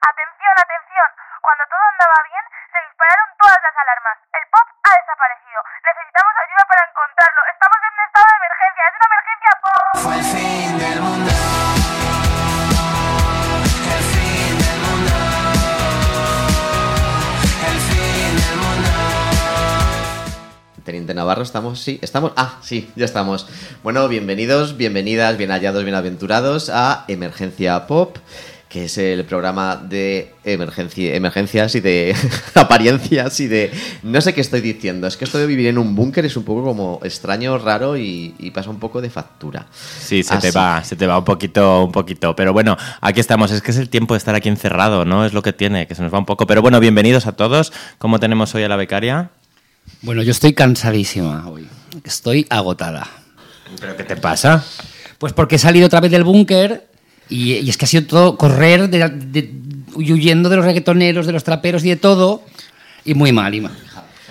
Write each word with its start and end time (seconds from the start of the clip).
Atención, 0.00 0.54
atención. 0.56 1.08
Cuando 1.44 1.64
todo 1.68 1.84
andaba 1.92 2.18
bien, 2.24 2.40
se 2.72 2.80
dispararon 2.88 3.28
todas 3.36 3.60
las 3.60 3.74
alarmas. 3.76 4.16
El 4.32 4.44
pop 4.48 4.64
ha 4.80 4.92
desaparecido. 4.96 5.60
Necesitamos 5.84 6.34
ayuda 6.40 6.64
para 6.72 6.82
encontrarlo. 6.88 7.40
Estamos 7.52 7.78
en 7.84 7.92
un 7.92 8.00
estado 8.08 8.28
de 8.32 8.36
emergencia. 8.40 8.82
Es 8.88 8.96
una 8.96 9.08
emergencia 9.12 9.50
pop. 9.60 9.84
Fue 10.00 10.14
el 10.16 10.24
fin 10.24 10.72
del 10.80 10.98
mundo. 11.04 11.32
El 13.92 14.04
fin 14.08 14.52
del 14.56 14.78
mundo. 14.88 15.12
El 17.60 17.78
fin 17.92 18.32
del 18.40 18.56
mundo. 18.56 18.88
Teniente 20.80 21.12
Navarro, 21.12 21.42
¿estamos? 21.44 21.76
Sí, 21.76 22.00
estamos. 22.00 22.32
Ah, 22.40 22.56
sí, 22.62 22.90
ya 22.96 23.04
estamos. 23.04 23.44
Bueno, 23.82 24.08
bienvenidos, 24.08 24.76
bienvenidas, 24.78 25.36
bien 25.36 25.50
hallados, 25.50 25.84
bienaventurados 25.84 26.70
a 26.72 27.04
Emergencia 27.06 27.86
Pop, 27.86 28.16
que 28.70 28.84
es 28.84 28.98
el 28.98 29.24
programa 29.24 29.74
de 29.74 30.32
emergencia, 30.44 31.16
emergencias 31.16 31.74
y 31.74 31.80
de 31.80 32.14
apariencias 32.54 33.40
y 33.40 33.48
de. 33.48 33.72
No 34.04 34.20
sé 34.20 34.32
qué 34.32 34.40
estoy 34.40 34.60
diciendo. 34.60 35.08
Es 35.08 35.16
que 35.16 35.24
esto 35.24 35.38
de 35.38 35.46
vivir 35.46 35.66
en 35.66 35.76
un 35.76 35.96
búnker 35.96 36.24
es 36.24 36.36
un 36.36 36.44
poco 36.44 36.62
como 36.62 37.00
extraño, 37.02 37.58
raro 37.58 37.96
y, 37.96 38.32
y 38.38 38.52
pasa 38.52 38.70
un 38.70 38.78
poco 38.78 39.00
de 39.00 39.10
factura. 39.10 39.66
Sí, 39.72 40.22
se 40.22 40.38
te 40.38 40.52
va, 40.52 40.84
se 40.84 40.94
te 40.94 41.08
va 41.08 41.18
un 41.18 41.24
poquito, 41.24 41.84
un 41.84 41.90
poquito. 41.90 42.36
Pero 42.36 42.52
bueno, 42.52 42.76
aquí 43.00 43.18
estamos. 43.18 43.50
Es 43.50 43.60
que 43.60 43.72
es 43.72 43.76
el 43.76 43.88
tiempo 43.88 44.14
de 44.14 44.18
estar 44.18 44.36
aquí 44.36 44.48
encerrado, 44.48 45.04
¿no? 45.04 45.26
Es 45.26 45.32
lo 45.32 45.42
que 45.42 45.52
tiene, 45.52 45.88
que 45.88 45.96
se 45.96 46.02
nos 46.02 46.14
va 46.14 46.18
un 46.18 46.26
poco. 46.26 46.46
Pero 46.46 46.62
bueno, 46.62 46.78
bienvenidos 46.78 47.26
a 47.26 47.32
todos. 47.32 47.72
¿Cómo 47.98 48.20
tenemos 48.20 48.54
hoy 48.54 48.62
a 48.62 48.68
la 48.68 48.76
becaria? 48.76 49.30
Bueno, 50.02 50.22
yo 50.22 50.30
estoy 50.30 50.52
cansadísima 50.52 51.48
hoy. 51.48 51.66
Estoy 52.04 52.46
agotada. 52.48 53.08
¿Pero 53.80 53.96
qué 53.96 54.04
te 54.04 54.14
pasa? 54.14 54.64
Pues 55.18 55.32
porque 55.32 55.56
he 55.56 55.58
salido 55.58 55.86
otra 55.86 55.98
vez 55.98 56.12
del 56.12 56.22
búnker 56.22 56.88
y, 57.30 57.54
y 57.54 57.70
es 57.70 57.76
que 57.76 57.84
ha 57.84 57.88
sido 57.88 58.06
todo 58.06 58.36
correr 58.36 58.90
de- 58.90 59.08
de- 59.08 59.50
huyendo 59.94 60.48
de 60.48 60.56
los 60.56 60.64
reggaetoneros, 60.64 61.26
de 61.26 61.32
los 61.32 61.44
traperos 61.44 61.84
y 61.84 61.88
de 61.90 61.96
todo. 61.96 62.42
Y 63.04 63.14
muy 63.14 63.32
mal, 63.32 63.54
y 63.54 63.60
mal. 63.62 63.72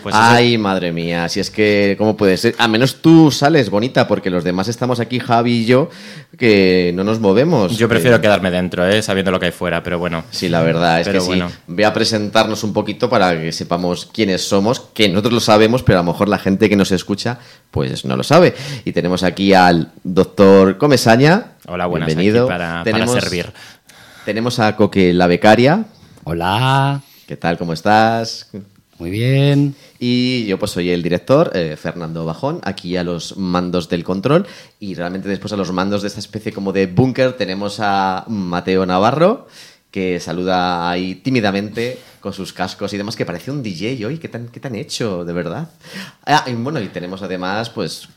Pues 0.04 0.16
eso- 0.16 0.24
Ay, 0.24 0.58
madre 0.58 0.92
mía, 0.92 1.28
si 1.30 1.40
es 1.40 1.52
que, 1.52 1.96
¿cómo 1.98 2.16
puede 2.18 2.38
ser? 2.38 2.56
A 2.58 2.68
menos 2.68 3.02
tú 3.02 3.32
sales 3.32 3.70
bonita, 3.70 4.08
porque 4.08 4.30
los 4.30 4.44
demás 4.44 4.68
estamos 4.68 5.00
aquí, 5.00 5.20
Javi 5.20 5.52
y 5.62 5.66
yo, 5.66 5.90
que 6.38 6.92
no 6.96 7.04
nos 7.04 7.20
movemos. 7.20 7.78
yo 7.78 7.88
prefiero 7.90 8.18
Eh, 8.18 8.22
quedarme 8.22 8.52
dentro, 8.52 8.88
¿eh? 8.88 9.02
Sabiendo 9.02 9.32
lo 9.32 9.40
que 9.40 9.48
hay 9.48 9.52
fuera, 9.52 9.84
pero 9.84 10.00
bueno. 10.00 10.24
Sí, 10.32 10.48
la 10.50 10.62
verdad 10.62 11.02
es 11.02 11.08
Pero 11.08 11.20
que 11.22 11.26
bueno. 11.28 11.50
sí. 11.50 11.56
Voy 11.68 11.84
a 11.84 11.94
presentarnos 11.94 12.64
un 12.64 12.74
poquito 12.74 13.10
para 13.10 13.40
que 13.40 13.52
sepamos 13.52 14.06
quiénes 14.06 14.42
somos, 14.48 14.80
que 14.80 15.10
nosotros 15.10 15.34
lo 15.34 15.40
sabemos, 15.40 15.84
pero 15.84 16.00
a 16.00 16.04
lo 16.04 16.12
mejor 16.12 16.30
la 16.30 16.40
gente 16.40 16.70
que 16.70 16.76
nos 16.76 16.92
escucha, 16.92 17.40
pues 17.72 18.06
no 18.06 18.16
lo 18.16 18.24
sabe. 18.24 18.54
Y 18.86 18.92
tenemos 18.94 19.24
aquí 19.24 19.54
al 19.54 19.92
doctor 20.04 20.78
Comesaña. 20.78 21.54
Hola, 21.68 21.86
buenas. 21.88 22.08
Bienvenido. 22.08 22.44
Aquí 22.44 22.50
para, 22.50 22.84
para 22.84 23.08
servir. 23.08 23.52
Tenemos 24.26 24.60
a 24.60 24.76
Coque 24.76 25.14
la 25.14 25.28
becaria. 25.28 25.86
Hola, 26.24 27.02
¿Qué 27.28 27.38
tal? 27.38 27.58
¿Cómo 27.58 27.74
estás? 27.74 28.50
Muy 29.00 29.10
bien. 29.10 29.76
Y 29.98 30.46
yo 30.46 30.60
pues 30.60 30.72
soy 30.72 30.92
el 30.92 31.02
director, 31.02 31.52
eh, 31.56 31.76
Fernando 31.78 32.26
Bajón, 32.26 32.60
aquí 32.64 32.98
a 32.98 33.04
los 33.04 33.38
mandos 33.38 33.90
del 33.90 34.04
control 34.04 34.46
y 34.80 34.94
realmente 34.94 35.30
después 35.30 35.54
a 35.54 35.58
los 35.58 35.72
mandos 35.72 36.02
de 36.02 36.10
esta 36.10 36.20
especie 36.20 36.52
como 36.52 36.74
de 36.74 36.86
búnker 36.88 37.34
tenemos 37.34 37.80
a 37.80 38.26
Mateo 38.28 38.86
Navarro 38.86 39.48
que 39.92 40.20
saluda 40.20 40.90
ahí 40.90 41.16
tímidamente 41.16 41.98
con 42.20 42.34
sus 42.34 42.54
cascos 42.54 42.94
y 42.94 42.98
demás, 42.98 43.16
que 43.16 43.26
parece 43.26 43.50
un 43.50 43.64
DJ 43.64 44.06
hoy, 44.06 44.18
¿qué 44.20 44.28
tan, 44.28 44.50
qué 44.50 44.60
tan 44.60 44.76
hecho, 44.76 45.26
de 45.26 45.34
verdad? 45.34 45.70
Ah, 46.26 46.46
bueno, 46.58 46.80
y 46.82 46.90
tenemos 46.90 47.22
además 47.24 47.70
pues 47.70 48.10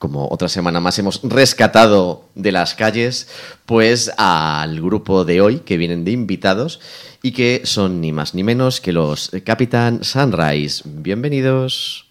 como 0.00 0.28
otra 0.30 0.48
semana 0.48 0.80
más 0.80 0.98
hemos 0.98 1.20
rescatado 1.22 2.24
de 2.34 2.52
las 2.52 2.74
calles, 2.74 3.28
pues 3.66 4.10
al 4.16 4.80
grupo 4.80 5.26
de 5.26 5.42
hoy 5.42 5.58
que 5.58 5.76
vienen 5.76 6.06
de 6.06 6.12
invitados 6.12 6.80
y 7.22 7.32
que 7.32 7.60
son 7.64 8.00
ni 8.00 8.10
más 8.10 8.34
ni 8.34 8.42
menos 8.42 8.80
que 8.80 8.92
los 8.92 9.30
Capitán 9.44 10.02
Sunrise. 10.02 10.82
Bienvenidos. 10.86 12.06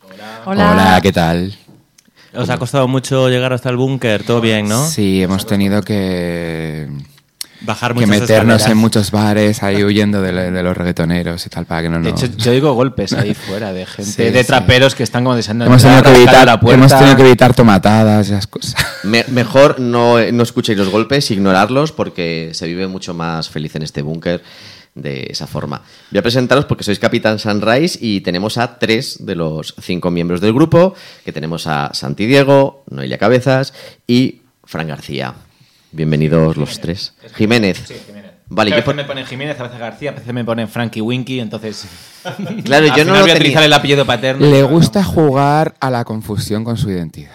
Hola. 0.46 1.00
¿qué 1.02 1.12
tal? 1.12 1.58
¿Os 2.36 2.52
ha 2.52 2.60
costado 2.60 2.88
mucho 2.88 3.28
llegar 3.28 3.54
hasta 3.54 3.72
el 3.72 3.78
búnker? 3.78 4.24
¿Todo 4.24 4.40
bien, 4.40 4.70
no? 4.70 4.86
Sí, 4.86 5.24
hemos 5.24 5.48
tenido 5.48 5.82
que, 5.82 6.88
Bajar 7.62 7.94
que 7.94 8.06
meternos 8.08 8.30
escaleras. 8.62 8.68
en 8.70 8.78
muchos 8.78 9.12
bares 9.12 9.64
ahí 9.64 9.84
huyendo 9.84 10.22
de, 10.22 10.32
de 10.52 10.64
los 10.64 10.78
reggaetoneros 10.78 11.46
y 11.46 11.50
tal 11.50 11.66
para 11.66 11.82
que 11.82 11.90
no 11.90 12.00
De 12.02 12.12
nos... 12.12 12.24
hecho, 12.24 12.34
yo 12.38 12.52
digo 12.54 12.74
golpes 12.74 13.12
ahí 13.14 13.34
fuera 13.34 13.74
de 13.74 13.86
gente, 13.86 14.12
Sí, 14.12 14.24
de 14.32 14.42
sí. 14.42 14.48
traperos 14.48 14.96
que 14.96 15.04
están 15.04 15.24
como 15.26 15.36
deseando 15.36 15.66
hemos, 15.66 15.84
entrar, 15.84 16.04
tenido 16.04 16.16
que 16.16 16.24
evitar, 16.24 16.46
la 16.46 16.60
puerta. 16.60 16.78
hemos 16.78 16.98
tenido 16.98 17.16
que 17.18 17.22
evitar 17.24 17.54
tomatadas 17.54 18.30
y 18.30 18.32
esas 18.32 18.48
cosas. 18.48 18.76
Me- 19.04 19.26
mejor 19.28 19.80
no, 19.80 20.20
no 20.32 20.44
escuchéis 20.44 20.78
los 20.78 20.90
golpes, 20.90 21.30
ignorarlos, 21.32 21.92
porque 21.92 22.52
se 22.54 22.66
vive 22.68 22.88
mucho 22.88 23.14
más 23.14 23.50
feliz 23.50 23.76
en 23.76 23.82
este 23.84 24.02
búnker 24.02 24.42
de 24.96 25.28
esa 25.30 25.46
forma. 25.46 25.82
Voy 26.12 26.20
a 26.20 26.22
presentaros 26.22 26.66
porque 26.66 26.84
sois 26.84 26.98
Capitán 27.00 27.40
Sunrise 27.40 27.98
y 28.02 28.22
tenemos 28.22 28.58
a 28.58 28.80
tres 28.80 29.18
de 29.26 29.36
los 29.36 29.76
cinco 29.82 30.12
miembros 30.12 30.40
del 30.42 30.54
grupo, 30.54 30.94
que 31.26 31.32
tenemos 31.34 31.68
a 31.68 31.92
Santi 31.94 32.26
Diego, 32.26 32.84
Noelia 32.90 33.18
Cabezas 33.18 33.74
y 34.08 34.42
Fran 34.64 34.88
García. 34.88 35.34
Bienvenidos 35.92 36.56
los 36.58 36.80
tres. 36.80 37.14
Jiménez. 37.36 37.82
Sí, 37.88 37.96
Jiménez. 38.06 38.32
Vale, 38.48 38.70
a 38.70 38.72
yo 38.72 38.76
veces 38.78 38.86
por- 38.86 38.96
me 38.96 39.04
ponen 39.06 39.26
Jiménez, 39.26 39.60
a 39.60 39.64
veces 39.64 39.80
García, 39.80 40.10
a 40.12 40.14
veces 40.14 40.34
me 40.34 40.44
ponen 40.44 40.68
Frankie 40.68 41.02
Winky, 41.02 41.40
entonces... 41.40 41.86
Claro, 42.64 42.88
yo 42.96 43.06
no 43.06 43.14
lo 43.14 43.22
voy 43.22 43.32
a 43.32 43.36
utilizar 43.36 43.64
el 43.64 43.74
apellido 43.74 44.06
paterno. 44.06 44.46
Le 44.46 44.64
gusta 44.64 45.04
jugar 45.04 45.76
a 45.80 45.90
la 45.90 46.04
confusión 46.04 46.64
con 46.64 46.78
su 46.78 46.90
identidad. 46.90 47.32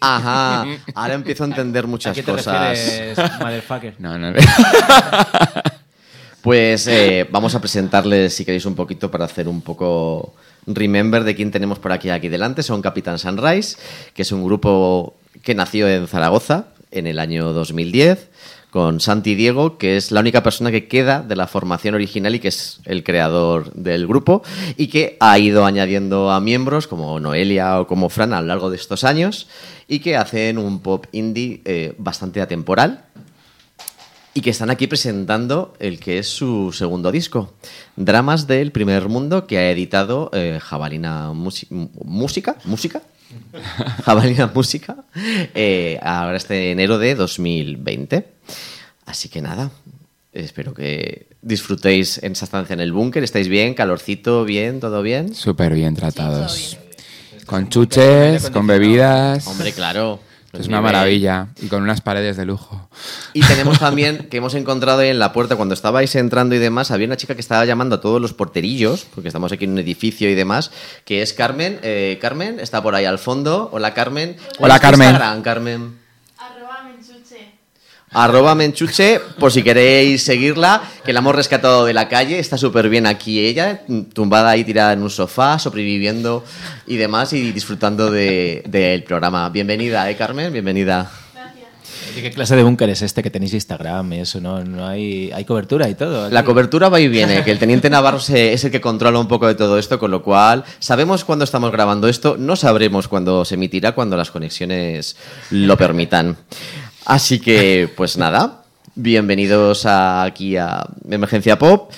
Ajá, 0.00 0.64
ahora 0.94 1.14
empiezo 1.14 1.44
a 1.44 1.46
entender 1.48 1.84
no. 1.84 1.88
¿A 1.88 1.90
muchas 1.90 2.14
qué 2.14 2.22
te 2.22 2.30
cosas. 2.32 2.78
refieres, 2.78 3.18
motherfucker? 3.40 3.94
No, 3.98 4.18
no. 4.18 4.32
Pues 6.42 6.86
eh, 6.86 7.26
vamos 7.30 7.54
a 7.54 7.60
presentarles, 7.60 8.34
si 8.34 8.44
queréis, 8.44 8.64
un 8.66 8.74
poquito 8.74 9.10
para 9.10 9.24
hacer 9.24 9.48
un 9.48 9.60
poco 9.62 10.34
remember 10.66 11.24
de 11.24 11.34
quién 11.34 11.50
tenemos 11.50 11.78
por 11.78 11.92
aquí 11.92 12.08
aquí 12.10 12.28
delante. 12.28 12.62
Son 12.62 12.80
Capitán 12.82 13.18
Sunrise, 13.18 13.76
que 14.14 14.22
es 14.22 14.30
un 14.32 14.44
grupo 14.44 15.16
que 15.42 15.54
nació 15.54 15.88
en 15.88 16.06
Zaragoza 16.06 16.66
en 16.90 17.06
el 17.06 17.18
año 17.18 17.52
2010 17.52 18.30
con 18.70 19.00
Santi 19.00 19.34
Diego, 19.34 19.78
que 19.78 19.96
es 19.96 20.10
la 20.10 20.20
única 20.20 20.42
persona 20.42 20.70
que 20.70 20.86
queda 20.86 21.22
de 21.22 21.34
la 21.34 21.46
formación 21.46 21.94
original 21.94 22.34
y 22.34 22.40
que 22.40 22.48
es 22.48 22.80
el 22.84 23.04
creador 23.04 23.72
del 23.72 24.06
grupo 24.06 24.42
y 24.76 24.88
que 24.88 25.16
ha 25.18 25.38
ido 25.38 25.64
añadiendo 25.64 26.30
a 26.30 26.40
miembros 26.40 26.86
como 26.86 27.18
Noelia 27.18 27.80
o 27.80 27.86
como 27.86 28.10
Fran 28.10 28.34
a 28.34 28.40
lo 28.42 28.48
largo 28.48 28.68
de 28.68 28.76
estos 28.76 29.04
años 29.04 29.48
y 29.88 30.00
que 30.00 30.16
hacen 30.16 30.58
un 30.58 30.80
pop 30.80 31.06
indie 31.12 31.62
eh, 31.64 31.94
bastante 31.96 32.42
atemporal 32.42 33.04
y 34.34 34.42
que 34.42 34.50
están 34.50 34.68
aquí 34.68 34.86
presentando 34.86 35.74
el 35.78 35.98
que 35.98 36.18
es 36.18 36.28
su 36.28 36.70
segundo 36.70 37.10
disco, 37.10 37.54
Dramas 37.96 38.46
del 38.46 38.70
Primer 38.70 39.08
Mundo, 39.08 39.46
que 39.46 39.56
ha 39.56 39.70
editado 39.70 40.28
eh, 40.34 40.58
Jabalina 40.60 41.32
Música, 41.32 42.56
Música, 42.66 43.00
Jabalina 44.04 44.50
Música, 44.54 44.96
eh, 45.54 45.98
ahora 46.02 46.36
este 46.36 46.70
enero 46.70 46.98
de 46.98 47.14
2020. 47.14 48.26
Así 49.06 49.28
que 49.28 49.40
nada, 49.40 49.70
espero 50.32 50.74
que 50.74 51.28
disfrutéis 51.42 52.22
en 52.22 52.32
esa 52.32 52.44
estancia 52.44 52.74
en 52.74 52.80
el 52.80 52.92
búnker, 52.92 53.22
estáis 53.22 53.48
bien, 53.48 53.74
calorcito, 53.74 54.44
bien, 54.44 54.80
todo 54.80 55.02
bien. 55.02 55.34
Súper 55.34 55.74
bien 55.74 55.94
tratados. 55.94 56.78
Con 57.46 57.68
chuches, 57.68 58.50
con 58.50 58.66
bebidas. 58.66 59.46
Hombre, 59.46 59.72
claro. 59.72 60.20
Es 60.58 60.68
una 60.68 60.80
maravilla. 60.80 61.48
Y 61.60 61.68
con 61.68 61.82
unas 61.82 62.00
paredes 62.00 62.36
de 62.36 62.44
lujo. 62.44 62.88
Y 63.32 63.42
tenemos 63.42 63.78
también 63.78 64.26
que 64.30 64.38
hemos 64.38 64.54
encontrado 64.54 65.00
ahí 65.00 65.08
en 65.08 65.18
la 65.18 65.32
puerta, 65.32 65.56
cuando 65.56 65.74
estabais 65.74 66.14
entrando 66.14 66.54
y 66.54 66.58
demás, 66.58 66.90
había 66.90 67.06
una 67.06 67.16
chica 67.16 67.34
que 67.34 67.40
estaba 67.40 67.64
llamando 67.64 67.96
a 67.96 68.00
todos 68.00 68.20
los 68.20 68.32
porterillos, 68.32 69.06
porque 69.14 69.28
estamos 69.28 69.52
aquí 69.52 69.64
en 69.64 69.72
un 69.72 69.78
edificio 69.78 70.30
y 70.30 70.34
demás, 70.34 70.70
que 71.04 71.22
es 71.22 71.32
Carmen. 71.32 71.78
Eh, 71.82 72.18
Carmen 72.20 72.60
está 72.60 72.82
por 72.82 72.94
ahí 72.94 73.04
al 73.04 73.18
fondo. 73.18 73.68
Hola, 73.72 73.94
Carmen. 73.94 74.36
¿Cuál 74.58 74.70
Hola, 74.70 74.80
Carmen. 74.80 75.08
Instagram, 75.08 75.42
Carmen. 75.42 76.05
Arroba 78.18 78.54
menchuche. 78.54 79.20
Por 79.38 79.52
si 79.52 79.62
queréis 79.62 80.22
seguirla, 80.22 80.80
que 81.04 81.12
la 81.12 81.18
hemos 81.20 81.34
rescatado 81.34 81.84
de 81.84 81.92
la 81.92 82.08
calle, 82.08 82.38
está 82.38 82.56
súper 82.56 82.88
bien 82.88 83.06
aquí 83.06 83.44
ella, 83.44 83.82
tumbada 84.14 84.48
ahí 84.48 84.64
tirada 84.64 84.94
en 84.94 85.02
un 85.02 85.10
sofá, 85.10 85.58
sobreviviendo 85.58 86.42
y 86.86 86.96
demás, 86.96 87.34
y 87.34 87.52
disfrutando 87.52 88.10
de- 88.10 88.62
del 88.66 89.02
programa. 89.04 89.50
Bienvenida, 89.50 90.08
¿eh, 90.10 90.16
Carmen? 90.16 90.50
Bienvenida. 90.50 91.10
Oye, 92.14 92.22
¿Qué 92.22 92.30
clase 92.30 92.56
de 92.56 92.62
búnker 92.62 92.88
es 92.88 93.02
este 93.02 93.22
que 93.22 93.30
tenéis 93.30 93.52
Instagram? 93.52 94.10
y 94.14 94.20
Eso, 94.20 94.40
¿no? 94.40 94.64
no 94.64 94.86
hay, 94.86 95.30
hay 95.34 95.44
cobertura 95.44 95.86
y 95.86 95.94
todo. 95.94 96.30
La 96.30 96.42
cobertura 96.44 96.88
va 96.88 96.98
y 97.00 97.08
viene, 97.08 97.42
que 97.44 97.50
el 97.50 97.58
teniente 97.58 97.90
Navarro 97.90 98.18
se- 98.20 98.54
es 98.54 98.64
el 98.64 98.70
que 98.70 98.80
controla 98.80 99.18
un 99.18 99.28
poco 99.28 99.46
de 99.46 99.54
todo 99.54 99.78
esto, 99.78 99.98
con 99.98 100.10
lo 100.10 100.22
cual 100.22 100.64
sabemos 100.78 101.24
cuándo 101.24 101.44
estamos 101.44 101.70
grabando 101.70 102.08
esto, 102.08 102.36
no 102.38 102.56
sabremos 102.56 103.08
cuándo 103.08 103.44
se 103.44 103.56
emitirá, 103.56 103.92
cuando 103.92 104.16
las 104.16 104.30
conexiones 104.30 105.16
lo 105.50 105.76
permitan. 105.76 106.38
Así 107.06 107.38
que, 107.38 107.88
pues 107.96 108.16
nada, 108.16 108.64
bienvenidos 108.94 109.86
a- 109.86 110.24
aquí 110.24 110.56
a 110.56 110.86
Emergencia 111.08 111.58
Pop 111.58 111.92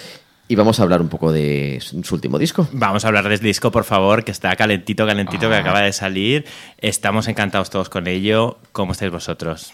y 0.48 0.54
vamos 0.54 0.80
a 0.80 0.82
hablar 0.82 1.00
un 1.00 1.08
poco 1.08 1.32
de 1.32 1.78
su 1.80 2.14
último 2.14 2.38
disco. 2.38 2.68
Vamos 2.72 3.04
a 3.04 3.08
hablar 3.08 3.28
del 3.28 3.38
disco, 3.40 3.70
por 3.70 3.84
favor, 3.84 4.24
que 4.24 4.32
está 4.32 4.54
calentito, 4.56 5.06
calentito, 5.06 5.48
que 5.48 5.54
Ah. 5.54 5.60
acaba 5.60 5.80
de 5.82 5.92
salir. 5.92 6.44
Estamos 6.78 7.26
encantados 7.28 7.70
todos 7.70 7.88
con 7.88 8.06
ello. 8.06 8.58
¿Cómo 8.72 8.92
estáis 8.92 9.10
vosotros? 9.10 9.72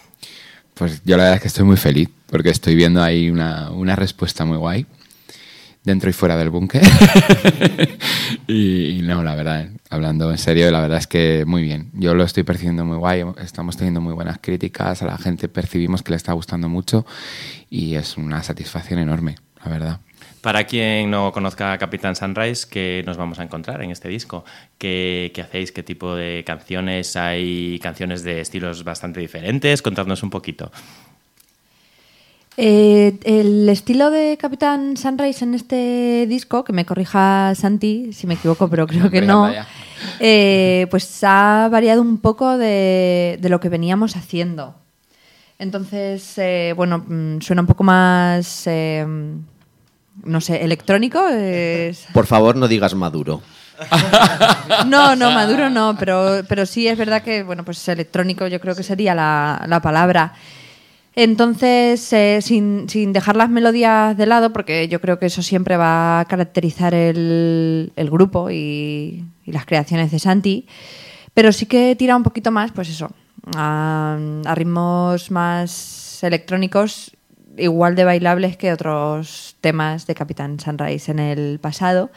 Pues 0.73 1.01
yo 1.05 1.15
la 1.17 1.23
verdad 1.23 1.35
es 1.37 1.41
que 1.41 1.47
estoy 1.49 1.65
muy 1.65 1.77
feliz 1.77 2.09
porque 2.27 2.49
estoy 2.49 2.75
viendo 2.75 3.01
ahí 3.01 3.29
una, 3.29 3.71
una 3.71 3.95
respuesta 3.95 4.43
muy 4.45 4.57
guay 4.57 4.85
dentro 5.83 6.09
y 6.09 6.13
fuera 6.13 6.35
del 6.35 6.49
búnker. 6.49 6.81
y, 8.47 8.99
y 8.99 9.01
no, 9.01 9.23
la 9.23 9.35
verdad, 9.35 9.67
hablando 9.95 10.29
en 10.29 10.37
serio, 10.37 10.69
la 10.71 10.81
verdad 10.81 10.99
es 10.99 11.07
que 11.07 11.43
muy 11.45 11.63
bien. 11.63 11.89
Yo 11.93 12.13
lo 12.13 12.23
estoy 12.23 12.43
percibiendo 12.43 12.85
muy 12.85 12.97
guay, 12.97 13.23
estamos 13.41 13.77
teniendo 13.77 14.01
muy 14.01 14.13
buenas 14.13 14.37
críticas, 14.39 15.01
a 15.01 15.05
la 15.05 15.17
gente 15.17 15.47
percibimos 15.47 16.03
que 16.03 16.11
le 16.11 16.17
está 16.17 16.33
gustando 16.33 16.69
mucho 16.69 17.05
y 17.69 17.95
es 17.95 18.17
una 18.17 18.43
satisfacción 18.43 18.99
enorme, 18.99 19.35
la 19.63 19.71
verdad. 19.71 19.99
Para 20.41 20.65
quien 20.65 21.09
no 21.09 21.31
conozca 21.31 21.75
Capitán 21.79 22.15
Sunrise, 22.15 22.67
¿qué 22.69 23.03
nos 23.03 23.17
vamos 23.17 23.39
a 23.39 23.43
encontrar 23.43 23.81
en 23.81 23.89
este 23.89 24.09
disco? 24.09 24.45
¿Qué, 24.77 25.31
qué 25.33 25.41
hacéis? 25.41 25.71
¿Qué 25.71 25.81
tipo 25.81 26.13
de 26.13 26.43
canciones? 26.45 27.15
¿Hay 27.15 27.79
canciones 27.79 28.21
de 28.21 28.41
estilos 28.41 28.83
bastante 28.83 29.19
diferentes? 29.19 29.81
Contadnos 29.81 30.21
un 30.21 30.29
poquito. 30.29 30.71
Eh, 32.57 33.17
el 33.23 33.67
estilo 33.67 34.11
de 34.11 34.37
Capitán 34.37 34.95
Sunrise 34.95 35.43
en 35.43 35.55
este 35.55 36.25
disco, 36.27 36.63
que 36.63 36.71
me 36.73 36.85
corrija 36.85 37.53
Santi 37.55 38.13
si 38.13 38.27
me 38.27 38.35
equivoco, 38.35 38.69
pero 38.69 38.87
creo 38.87 39.09
que 39.09 39.21
no, 39.21 39.47
eh, 40.21 40.87
pues 40.89 41.21
ha 41.23 41.67
variado 41.69 42.01
un 42.01 42.17
poco 42.19 42.57
de, 42.57 43.37
de 43.41 43.49
lo 43.49 43.59
que 43.59 43.67
veníamos 43.69 44.15
haciendo. 44.15 44.75
Entonces, 45.59 46.33
eh, 46.37 46.73
bueno, 46.75 46.99
mm, 47.07 47.41
suena 47.41 47.61
un 47.61 47.67
poco 47.67 47.83
más, 47.83 48.63
eh, 48.67 49.05
no 50.23 50.41
sé, 50.41 50.63
electrónico. 50.63 51.27
es- 51.27 52.07
Por 52.13 52.25
favor, 52.25 52.55
no 52.55 52.67
digas 52.67 52.93
Maduro. 52.95 53.41
No, 54.87 55.15
no, 55.15 55.31
Maduro 55.31 55.69
no, 55.69 55.95
pero, 55.99 56.41
pero 56.47 56.65
sí 56.65 56.87
es 56.87 56.97
verdad 56.97 57.21
que, 57.21 57.43
bueno, 57.43 57.63
pues 57.65 57.85
electrónico 57.89 58.47
yo 58.47 58.59
creo 58.61 58.75
que 58.75 58.83
sería 58.83 59.13
la, 59.13 59.63
la 59.67 59.81
palabra. 59.81 60.33
Entonces, 61.15 62.11
eh, 62.11 62.39
sin, 62.41 62.89
sin 62.89 63.13
dejar 63.13 63.37
las 63.37 63.49
melodías 63.49 64.17
de 64.17 64.25
lado, 64.25 64.51
porque 64.51 64.87
yo 64.89 64.99
creo 64.99 65.17
que 65.17 65.27
eso 65.27 65.41
siempre 65.41 65.77
va 65.77 66.19
a 66.19 66.25
caracterizar 66.25 66.93
el, 66.93 67.93
el 67.95 68.09
grupo 68.09 68.51
y, 68.51 69.23
y 69.45 69.51
las 69.51 69.65
creaciones 69.65 70.11
de 70.11 70.19
Santi, 70.19 70.67
pero 71.33 71.51
sí 71.53 71.65
que 71.65 71.95
tira 71.95 72.15
un 72.15 72.23
poquito 72.23 72.51
más, 72.51 72.71
pues 72.71 72.89
eso, 72.89 73.11
a, 73.55 74.17
ritmos 74.55 75.31
más 75.31 76.23
electrónicos, 76.23 77.15
igual 77.57 77.95
de 77.95 78.03
bailables 78.03 78.57
que 78.57 78.73
otros 78.73 79.55
temas 79.61 80.07
de 80.07 80.15
Capitán 80.15 80.59
Sunrise 80.59 81.11
en 81.11 81.19
el 81.19 81.59
pasado. 81.59 82.11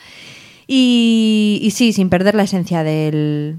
Y, 0.66 1.60
y 1.62 1.70
sí, 1.70 1.92
sin 1.92 2.10
perder 2.10 2.34
la 2.34 2.42
esencia 2.42 2.82
del, 2.82 3.58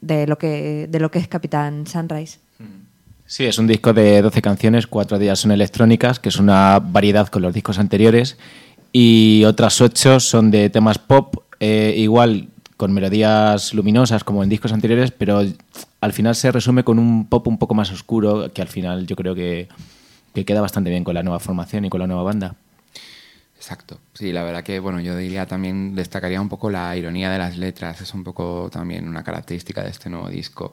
de, 0.00 0.26
lo 0.26 0.38
que, 0.38 0.88
de 0.88 1.00
lo 1.00 1.10
que 1.10 1.18
es 1.18 1.28
Capitán 1.28 1.86
Sunrise. 1.86 2.38
Sí, 3.28 3.44
es 3.44 3.58
un 3.58 3.66
disco 3.66 3.92
de 3.92 4.22
12 4.22 4.40
canciones, 4.40 4.86
cuatro 4.86 5.18
de 5.18 5.26
ellas 5.26 5.40
son 5.40 5.50
electrónicas, 5.50 6.18
que 6.18 6.30
es 6.30 6.38
una 6.38 6.78
variedad 6.78 7.28
con 7.28 7.42
los 7.42 7.52
discos 7.52 7.78
anteriores, 7.78 8.38
y 8.90 9.44
otras 9.44 9.82
ocho 9.82 10.18
son 10.18 10.50
de 10.50 10.70
temas 10.70 10.98
pop, 10.98 11.36
eh, 11.60 11.92
igual 11.98 12.48
con 12.78 12.90
melodías 12.94 13.74
luminosas 13.74 14.24
como 14.24 14.42
en 14.42 14.48
discos 14.48 14.72
anteriores, 14.72 15.10
pero 15.10 15.42
al 16.00 16.12
final 16.14 16.36
se 16.36 16.50
resume 16.50 16.84
con 16.84 16.98
un 16.98 17.26
pop 17.26 17.46
un 17.48 17.58
poco 17.58 17.74
más 17.74 17.92
oscuro, 17.92 18.50
que 18.50 18.62
al 18.62 18.68
final 18.68 19.06
yo 19.06 19.14
creo 19.14 19.34
que, 19.34 19.68
que 20.32 20.46
queda 20.46 20.62
bastante 20.62 20.88
bien 20.88 21.04
con 21.04 21.12
la 21.12 21.22
nueva 21.22 21.38
formación 21.38 21.84
y 21.84 21.90
con 21.90 22.00
la 22.00 22.06
nueva 22.06 22.22
banda. 22.22 22.54
Exacto. 23.58 23.98
Sí, 24.14 24.32
la 24.32 24.44
verdad 24.44 24.62
que, 24.62 24.78
bueno, 24.78 25.00
yo 25.00 25.16
diría 25.16 25.44
también, 25.44 25.96
destacaría 25.96 26.40
un 26.40 26.48
poco 26.48 26.70
la 26.70 26.96
ironía 26.96 27.28
de 27.28 27.38
las 27.38 27.58
letras. 27.58 28.00
Es 28.00 28.14
un 28.14 28.22
poco 28.22 28.70
también 28.72 29.08
una 29.08 29.24
característica 29.24 29.82
de 29.82 29.90
este 29.90 30.08
nuevo 30.08 30.28
disco. 30.30 30.72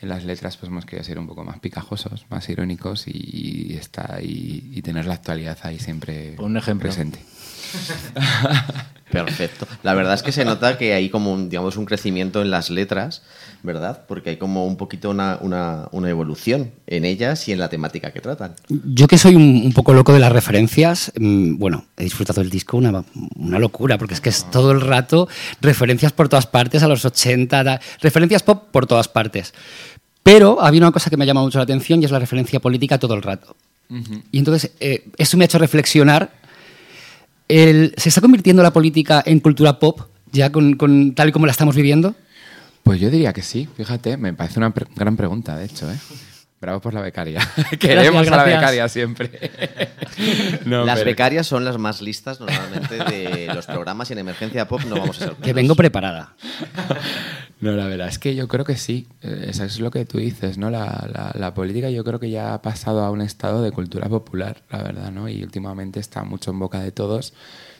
En 0.00 0.08
las 0.08 0.24
letras 0.24 0.56
pues 0.56 0.70
hemos 0.70 0.84
querido 0.84 1.04
ser 1.04 1.18
un 1.18 1.26
poco 1.26 1.44
más 1.44 1.60
picajosos, 1.60 2.26
más 2.28 2.48
irónicos 2.48 3.06
y, 3.06 3.72
y 3.72 3.76
está 3.76 4.18
y, 4.20 4.70
y 4.74 4.82
tener 4.82 5.06
la 5.06 5.14
actualidad 5.14 5.56
ahí 5.62 5.78
siempre 5.78 6.34
Un 6.38 6.56
ejemplo. 6.56 6.88
presente. 6.88 7.20
Perfecto. 9.14 9.66
La 9.82 9.94
verdad 9.94 10.14
es 10.14 10.22
que 10.22 10.32
se 10.32 10.44
nota 10.44 10.76
que 10.76 10.92
hay 10.92 11.08
como 11.08 11.32
un, 11.32 11.48
digamos, 11.48 11.76
un 11.76 11.84
crecimiento 11.86 12.42
en 12.42 12.50
las 12.50 12.68
letras, 12.70 13.22
¿verdad? 13.62 14.02
Porque 14.06 14.30
hay 14.30 14.36
como 14.36 14.66
un 14.66 14.76
poquito 14.76 15.10
una, 15.10 15.38
una- 15.40 15.88
una 15.92 16.10
evolución 16.10 16.72
en 16.86 17.04
ellas 17.04 17.48
y 17.48 17.52
en 17.52 17.58
la 17.60 17.68
temática 17.68 18.10
que 18.12 18.20
tratan. 18.20 18.54
Yo 18.68 19.06
que 19.08 19.16
soy 19.16 19.34
un, 19.36 19.62
un 19.64 19.72
poco 19.72 19.92
loco 19.94 20.12
de 20.12 20.18
las 20.18 20.32
referencias, 20.32 21.12
mm, 21.18 21.56
bueno, 21.58 21.86
he 21.96 22.04
disfrutado 22.04 22.40
del 22.42 22.50
disco 22.50 22.76
una, 22.76 23.04
una 23.36 23.58
locura, 23.58 23.96
porque 23.98 24.14
es 24.14 24.20
que 24.20 24.28
es 24.30 24.50
todo 24.50 24.72
el 24.72 24.80
rato 24.80 25.28
referencias 25.60 26.12
por 26.12 26.28
todas 26.28 26.46
partes, 26.46 26.82
a 26.82 26.88
los 26.88 27.04
80, 27.04 27.64
da- 27.64 27.80
referencias 28.00 28.42
pop 28.42 28.64
por 28.70 28.86
todas 28.86 29.08
partes. 29.08 29.54
Pero 30.22 30.62
había 30.62 30.80
una 30.80 30.90
cosa 30.92 31.10
que 31.10 31.16
me 31.16 31.24
ha 31.24 31.26
llamado 31.26 31.46
mucho 31.46 31.58
la 31.58 31.64
atención 31.64 32.00
y 32.02 32.06
es 32.06 32.10
la 32.10 32.18
referencia 32.18 32.58
política 32.60 32.98
todo 32.98 33.14
el 33.14 33.22
rato. 33.22 33.54
Y 34.32 34.38
entonces 34.38 34.72
eh, 34.80 35.04
eso 35.18 35.36
me 35.36 35.44
ha 35.44 35.46
hecho 35.46 35.58
reflexionar. 35.58 36.30
El- 37.48 37.94
¿Se 37.96 38.08
está 38.08 38.20
convirtiendo 38.20 38.62
la 38.62 38.72
política 38.72 39.22
en 39.24 39.40
cultura 39.40 39.78
pop 39.78 40.00
ya 40.32 40.50
con, 40.50 40.74
con- 40.74 41.14
tal 41.14 41.28
y 41.28 41.32
como 41.32 41.46
la 41.46 41.52
estamos 41.52 41.76
viviendo? 41.76 42.14
Pues 42.82 43.00
yo 43.00 43.10
diría 43.10 43.32
que 43.32 43.42
sí, 43.42 43.68
fíjate, 43.76 44.16
me 44.16 44.32
parece 44.34 44.58
una 44.58 44.70
pre- 44.70 44.86
gran 44.94 45.16
pregunta, 45.16 45.56
de 45.56 45.64
hecho, 45.66 45.90
¿eh? 45.90 45.96
Bravo 46.60 46.80
por 46.80 46.94
la 46.94 47.00
becaria. 47.02 47.40
Queremos 47.78 48.26
a 48.28 48.36
la 48.36 48.44
becaria 48.44 48.88
siempre. 48.88 49.30
No, 50.64 50.84
las 50.84 51.00
pero- 51.00 51.06
becarias 51.10 51.46
son 51.46 51.64
las 51.64 51.76
más 51.76 52.00
listas 52.00 52.38
normalmente 52.40 52.94
de 52.96 53.50
los 53.52 53.66
programas 53.66 54.08
y 54.10 54.12
en 54.12 54.20
Emergencia 54.20 54.68
Pop 54.68 54.80
no 54.88 54.96
vamos 54.96 55.20
a 55.20 55.24
ser 55.24 55.34
Que 55.34 55.52
vengo 55.52 55.74
preparada. 55.74 56.34
No, 57.64 57.72
la 57.72 57.86
verdad 57.86 58.08
es 58.08 58.18
que 58.18 58.34
yo 58.34 58.46
creo 58.48 58.64
que 58.64 58.76
sí. 58.76 59.08
Eh, 59.22 59.46
Eso 59.48 59.64
es 59.64 59.80
lo 59.80 59.90
que 59.90 60.04
tú 60.04 60.18
dices, 60.18 60.58
¿no? 60.58 60.70
La, 60.70 61.08
la- 61.12 61.32
la 61.34 61.54
política 61.54 61.88
yo 61.90 62.04
creo 62.04 62.20
que 62.20 62.28
ya 62.30 62.52
ha 62.52 62.60
pasado 62.62 63.02
a 63.04 63.10
un 63.10 63.22
estado 63.22 63.62
de 63.62 63.72
cultura 63.72 64.08
popular, 64.08 64.62
la 64.70 64.82
verdad, 64.82 65.10
¿no? 65.12 65.28
Y 65.28 65.42
últimamente 65.42 65.98
está 66.00 66.24
mucho 66.24 66.50
en 66.50 66.58
boca 66.58 66.80
de 66.80 66.92
todos. 66.92 67.32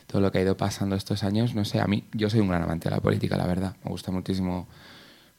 Todo 0.06 0.22
lo 0.22 0.32
que 0.32 0.38
ha 0.38 0.42
ido 0.42 0.56
pasando 0.56 0.96
estos 0.96 1.24
años, 1.24 1.54
no 1.54 1.64
sé, 1.64 1.80
a 1.80 1.86
mí, 1.86 2.04
yo 2.14 2.30
soy 2.30 2.40
un 2.40 2.48
gran 2.48 2.62
amante 2.62 2.88
de 2.88 2.94
la 2.96 3.00
política, 3.02 3.36
la 3.36 3.46
verdad. 3.46 3.76
Me 3.84 3.90
gusta 3.90 4.10
muchísimo 4.12 4.68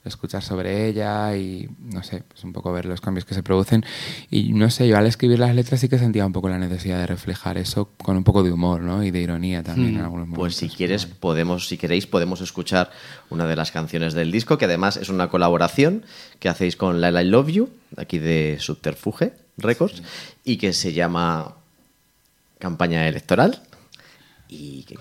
escuchar 0.06 0.44
sobre 0.44 0.88
ella 0.88 1.36
y, 1.36 1.70
no 1.80 2.04
sé, 2.04 2.24
pues 2.28 2.44
un 2.44 2.54
poco 2.54 2.72
ver 2.72 2.86
los 2.86 3.02
cambios 3.02 3.26
que 3.26 3.34
se 3.34 3.44
producen. 3.44 3.84
Y 4.30 4.54
no 4.54 4.70
sé, 4.70 4.88
yo 4.88 4.98
al 4.98 5.06
escribir 5.08 5.40
las 5.40 5.54
letras 5.56 5.80
sí 5.80 5.90
que 5.90 5.98
sentía 5.98 6.26
un 6.26 6.34
poco 6.34 6.50
la 6.50 6.60
necesidad 6.60 7.00
de 7.00 7.08
reflejar 7.08 7.58
eso 7.58 7.90
con 7.98 8.18
un 8.18 8.24
poco 8.24 8.44
de 8.44 8.52
humor, 8.52 8.82
¿no? 8.82 9.04
Y 9.04 9.12
de 9.12 9.22
ironía 9.22 9.64
también 9.64 9.96
en 9.96 10.02
algunos 10.02 10.28
momentos. 10.28 10.40
Pues 10.40 10.56
si 10.56 10.70
quieres, 10.70 11.06
podemos, 11.06 11.68
si 11.68 11.78
queréis, 11.78 12.08
podemos 12.08 12.42
escuchar 12.42 12.92
una 13.30 13.46
de 13.46 13.56
las 13.56 13.72
canciones 13.72 14.14
del 14.14 14.32
disco, 14.32 14.58
que 14.58 14.66
además 14.66 14.98
es 14.98 15.10
una 15.10 15.30
colaboración 15.30 16.04
que 16.40 16.50
hacéis 16.50 16.76
con 16.76 17.02
Laila 17.02 17.24
I 17.24 17.28
Love 17.28 17.50
You, 17.50 17.70
aquí 17.98 18.20
de 18.20 18.58
Subterfuge 18.60 19.34
Records, 19.58 20.04
y 20.44 20.58
que 20.58 20.74
se 20.74 20.94
llama 20.94 21.56
Campaña 22.60 23.08
Electoral. 23.08 23.62
Y 24.48 24.84
que, 24.84 24.96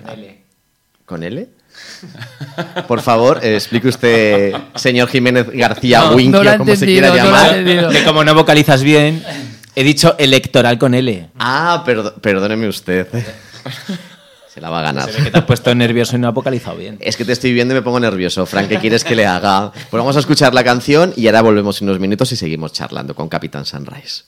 ¿Con 1.04 1.22
L? 1.22 1.48
Por 2.88 3.00
favor, 3.00 3.40
eh, 3.42 3.54
explique 3.54 3.88
usted, 3.88 4.54
señor 4.74 5.08
Jiménez 5.08 5.46
García 5.52 6.00
No, 6.00 6.10
no 6.18 6.58
como 6.58 6.76
se 6.76 6.86
quiera 6.86 7.08
no 7.08 7.16
llamar. 7.16 7.56
entendido. 7.56 7.90
Que 7.90 8.04
como 8.04 8.24
no 8.24 8.34
vocalizas 8.34 8.82
bien, 8.82 9.22
he 9.74 9.82
dicho 9.84 10.14
electoral 10.18 10.78
con 10.78 10.94
L. 10.94 11.28
ah, 11.38 11.84
perdóneme 12.20 12.68
usted. 12.68 13.08
Se 14.48 14.60
la 14.60 14.70
va 14.70 14.80
a 14.80 14.82
ganar. 14.82 15.10
Se 15.10 15.18
ve 15.18 15.24
que 15.24 15.30
te 15.32 15.38
has 15.38 15.44
puesto 15.44 15.74
nervioso 15.74 16.14
y 16.14 16.20
no 16.20 16.28
has 16.28 16.34
vocalizado 16.34 16.76
bien. 16.76 16.96
Es 17.00 17.16
que 17.16 17.24
te 17.24 17.32
estoy 17.32 17.52
viendo 17.52 17.74
y 17.74 17.76
me 17.78 17.82
pongo 17.82 17.98
nervioso. 17.98 18.46
Frank, 18.46 18.68
¿qué 18.68 18.78
quieres 18.78 19.02
que 19.02 19.16
le 19.16 19.26
haga? 19.26 19.72
Pues 19.72 19.98
vamos 20.00 20.14
a 20.16 20.20
escuchar 20.20 20.54
la 20.54 20.62
canción 20.62 21.12
y 21.16 21.26
ahora 21.26 21.42
volvemos 21.42 21.82
en 21.82 21.88
unos 21.88 22.00
minutos 22.00 22.30
y 22.30 22.36
seguimos 22.36 22.72
charlando 22.72 23.14
con 23.16 23.28
Capitán 23.28 23.66
Sunrise. 23.66 24.24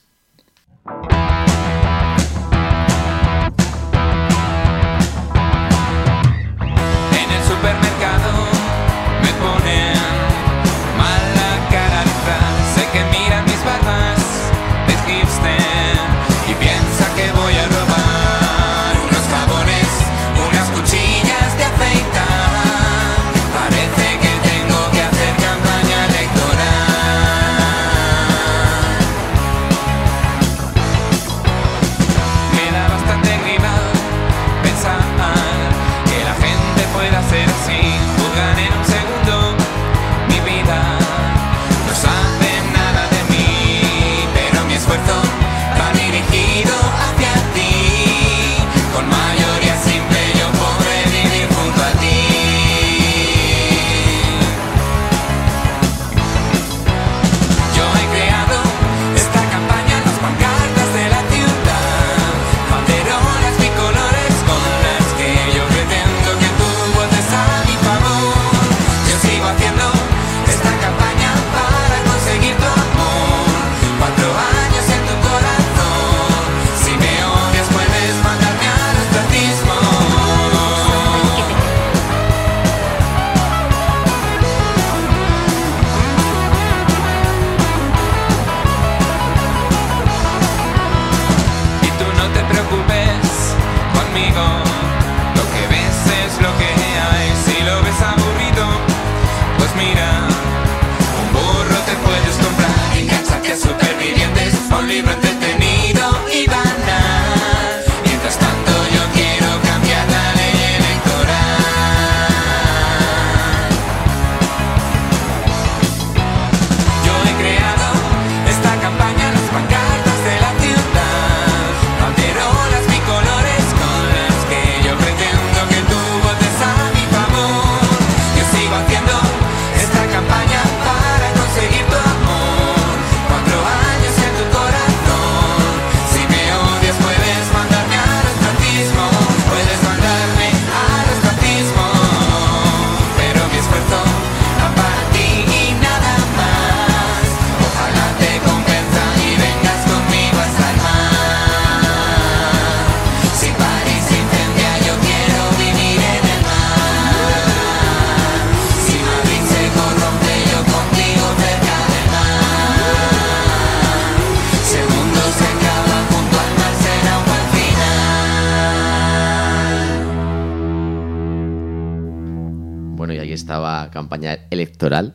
Bueno, 173.06 173.22
y 173.22 173.24
ahí 173.24 173.32
estaba 173.32 173.88
campaña 173.92 174.36
electoral 174.50 175.14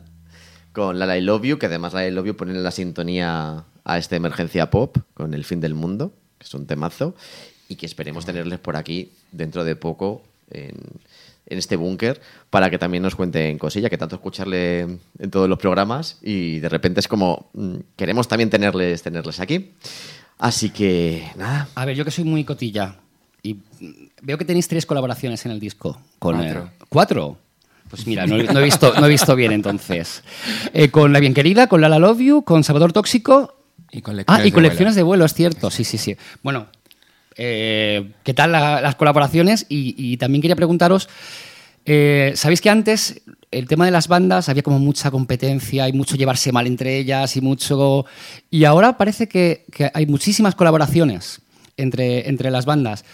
con 0.72 0.98
La 0.98 1.04
La 1.04 1.18
I 1.18 1.20
Love 1.20 1.42
You, 1.42 1.58
que 1.58 1.66
además 1.66 1.92
La 1.92 2.08
I 2.08 2.10
Love 2.10 2.28
You 2.28 2.36
pone 2.36 2.54
la 2.54 2.70
sintonía 2.70 3.64
a 3.84 3.98
esta 3.98 4.16
emergencia 4.16 4.70
pop 4.70 4.96
con 5.12 5.34
El 5.34 5.44
fin 5.44 5.60
del 5.60 5.74
mundo, 5.74 6.14
que 6.38 6.46
es 6.46 6.54
un 6.54 6.66
temazo, 6.66 7.14
y 7.68 7.76
que 7.76 7.84
esperemos 7.84 8.24
tenerles 8.24 8.60
por 8.60 8.76
aquí 8.76 9.12
dentro 9.30 9.62
de 9.64 9.76
poco 9.76 10.22
en, 10.50 10.74
en 11.44 11.58
este 11.58 11.76
búnker 11.76 12.22
para 12.48 12.70
que 12.70 12.78
también 12.78 13.02
nos 13.02 13.14
cuenten 13.14 13.58
cosilla, 13.58 13.90
que 13.90 13.98
tanto 13.98 14.16
escucharle 14.16 14.80
en 15.18 15.30
todos 15.30 15.46
los 15.46 15.58
programas 15.58 16.16
y 16.22 16.60
de 16.60 16.70
repente 16.70 17.00
es 17.00 17.08
como 17.08 17.50
mm, 17.52 17.74
queremos 17.94 18.26
también 18.26 18.48
tenerles, 18.48 19.02
tenerles 19.02 19.38
aquí. 19.38 19.74
Así 20.38 20.70
que 20.70 21.28
nada, 21.36 21.68
A 21.74 21.84
ver, 21.84 21.94
yo 21.94 22.06
que 22.06 22.10
soy 22.10 22.24
muy 22.24 22.42
cotilla 22.44 22.96
y 23.42 23.58
veo 24.22 24.38
que 24.38 24.46
tenéis 24.46 24.66
tres 24.66 24.86
colaboraciones 24.86 25.44
en 25.44 25.52
el 25.52 25.60
disco. 25.60 26.00
Con, 26.18 26.38
Cuatro. 26.38 26.70
¿Cuatro? 26.88 27.38
Pues 27.92 28.06
mira, 28.06 28.26
no, 28.26 28.36
no 28.42 28.60
he, 28.60 28.64
visto, 28.64 28.92
no 28.98 29.04
he 29.06 29.08
visto 29.10 29.36
bien 29.36 29.52
entonces. 29.52 30.24
Eh, 30.74 30.88
con 30.90 31.12
La 31.12 31.20
Bien 31.20 31.34
Querida, 31.34 31.66
con 31.68 31.80
Lala 31.82 31.98
Love 31.98 32.20
You, 32.20 32.42
con 32.42 32.64
Salvador 32.64 32.92
Tóxico. 32.92 33.54
Y 33.90 34.00
con 34.00 34.16
lecciones 34.16 34.40
Ah, 34.40 34.42
y 34.46 34.50
de 34.50 34.54
con 34.54 34.62
vuelo. 34.62 34.92
de 34.94 35.02
vuelo, 35.02 35.24
es 35.26 35.34
cierto. 35.34 35.70
Sí, 35.70 35.84
sí, 35.84 35.98
sí. 35.98 36.16
Bueno, 36.42 36.68
eh, 37.36 38.12
¿qué 38.24 38.32
tal 38.34 38.52
la- 38.52 38.80
las 38.80 38.94
colaboraciones? 38.96 39.66
Y, 39.68 39.94
y 39.98 40.16
también 40.16 40.40
quería 40.40 40.56
preguntaros, 40.56 41.10
eh, 41.84 42.32
¿sabéis 42.34 42.62
que 42.62 42.70
antes 42.70 43.20
el 43.50 43.68
tema 43.68 43.84
de 43.84 43.90
las 43.90 44.08
bandas 44.08 44.48
había 44.48 44.62
como 44.62 44.78
mucha 44.78 45.10
competencia 45.10 45.86
y 45.88 45.92
mucho 45.92 46.16
llevarse 46.16 46.50
mal 46.52 46.66
entre 46.66 46.96
ellas 46.96 47.36
y 47.36 47.42
mucho... 47.42 48.06
Y 48.50 48.64
ahora 48.64 48.96
parece 48.96 49.28
que, 49.28 49.66
que 49.70 49.90
hay 49.92 50.06
muchísimas 50.06 50.54
colaboraciones 50.54 51.42
entre, 51.76 52.28
entre 52.30 52.50
las 52.50 52.64
bandas. 52.64 53.04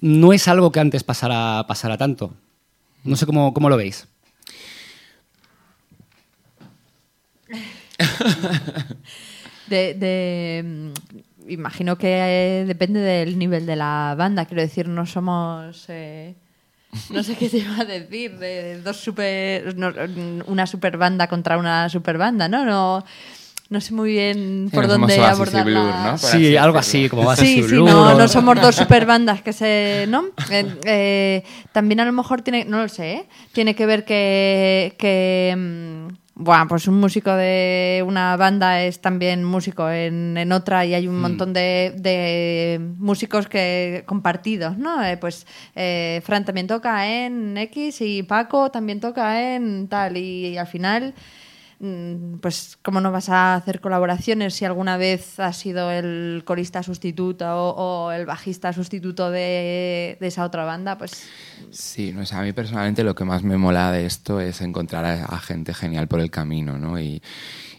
No 0.00 0.34
es 0.34 0.48
algo 0.48 0.70
que 0.70 0.80
antes 0.80 1.02
pasara, 1.04 1.64
pasara 1.66 1.96
tanto. 1.96 2.34
No 3.04 3.16
sé 3.16 3.26
cómo, 3.26 3.52
cómo 3.54 3.68
lo 3.68 3.76
veis. 3.76 4.08
De, 9.68 10.62
mm, 10.64 11.50
imagino 11.50 11.96
que 11.96 12.60
eh, 12.60 12.64
depende 12.66 13.00
del 13.00 13.38
nivel 13.38 13.66
de 13.66 13.76
la 13.76 14.14
banda. 14.16 14.44
Quiero 14.46 14.62
decir, 14.62 14.88
no 14.88 15.06
somos. 15.06 15.86
eh, 15.88 16.34
no 17.10 17.22
sé 17.22 17.36
qué 17.36 17.48
te 17.48 17.58
iba 17.58 17.80
a 17.80 17.84
decir. 17.84 18.38
De 18.38 18.80
dos 18.80 18.96
super. 18.98 19.76
no, 19.76 19.92
una 20.46 20.66
super 20.66 20.96
banda 20.96 21.26
contra 21.28 21.58
una 21.58 21.88
super 21.88 22.18
banda, 22.18 22.48
¿no? 22.48 22.64
No, 22.64 23.04
no 23.70 23.80
sé 23.80 23.94
muy 23.94 24.12
bien 24.12 24.68
Sí, 24.70 24.74
por 24.76 24.84
somos 24.86 25.00
dónde 25.00 25.16
y 25.16 25.20
abordar 25.20 25.66
¿no? 25.66 26.18
Sí, 26.18 26.26
así 26.26 26.56
algo 26.56 26.78
así, 26.78 27.08
como 27.08 27.24
va 27.24 27.36
Sí, 27.36 27.62
sí, 27.62 27.74
no, 27.74 28.16
no 28.16 28.28
somos 28.28 28.60
dos 28.60 28.76
super 28.76 29.06
bandas 29.06 29.42
que 29.42 29.52
se. 29.52 30.06
¿No? 30.08 30.24
Eh, 30.50 30.78
eh, 30.84 31.44
también 31.72 32.00
a 32.00 32.04
lo 32.04 32.12
mejor 32.12 32.42
tiene. 32.42 32.64
No 32.64 32.82
lo 32.82 32.88
sé, 32.88 33.12
¿eh? 33.12 33.28
Tiene 33.52 33.74
que 33.74 33.86
ver 33.86 34.04
que. 34.04 34.94
que 34.98 35.54
mm, 35.56 36.24
bueno, 36.36 36.66
pues 36.68 36.88
un 36.88 36.98
músico 36.98 37.32
de 37.32 38.02
una 38.04 38.36
banda 38.36 38.82
es 38.82 39.00
también 39.00 39.44
músico 39.44 39.88
en, 39.88 40.36
en 40.36 40.50
otra 40.50 40.84
y 40.84 40.92
hay 40.92 41.06
un 41.06 41.20
montón 41.20 41.52
de, 41.52 41.94
de 41.96 42.80
músicos 42.98 43.46
que 43.46 44.02
compartidos, 44.04 44.76
¿no? 44.76 45.04
Eh, 45.04 45.16
pues 45.16 45.46
eh, 45.76 46.20
Fran 46.24 46.44
también 46.44 46.66
toca 46.66 47.06
en 47.06 47.56
X 47.56 48.00
y 48.00 48.24
Paco 48.24 48.72
también 48.72 48.98
toca 48.98 49.54
en 49.54 49.86
tal 49.86 50.16
y, 50.16 50.58
al 50.58 50.66
final 50.66 51.14
pues 52.40 52.78
cómo 52.82 53.00
no 53.00 53.12
vas 53.12 53.28
a 53.28 53.54
hacer 53.56 53.80
colaboraciones 53.80 54.54
si 54.54 54.64
alguna 54.64 54.96
vez 54.96 55.38
has 55.40 55.56
sido 55.56 55.90
el 55.90 56.42
corista 56.44 56.82
sustituto 56.82 57.46
o, 57.46 58.12
el 58.12 58.26
bajista 58.26 58.72
sustituto 58.72 59.30
de, 59.30 60.16
esa 60.20 60.44
otra 60.44 60.64
banda, 60.64 60.96
pues 60.96 61.26
Sí, 61.70 62.12
no, 62.12 62.22
o 62.22 62.36
a 62.36 62.42
mí 62.42 62.52
personalmente 62.52 63.04
lo 63.04 63.14
que 63.14 63.24
más 63.24 63.42
me 63.42 63.56
mola 63.56 63.92
de 63.92 64.06
esto 64.06 64.40
es 64.40 64.60
encontrar 64.60 65.04
a, 65.04 65.38
gente 65.40 65.74
genial 65.74 66.08
por 66.08 66.20
el 66.20 66.30
camino, 66.30 66.78
¿no? 66.78 66.98
Y, 66.98 67.22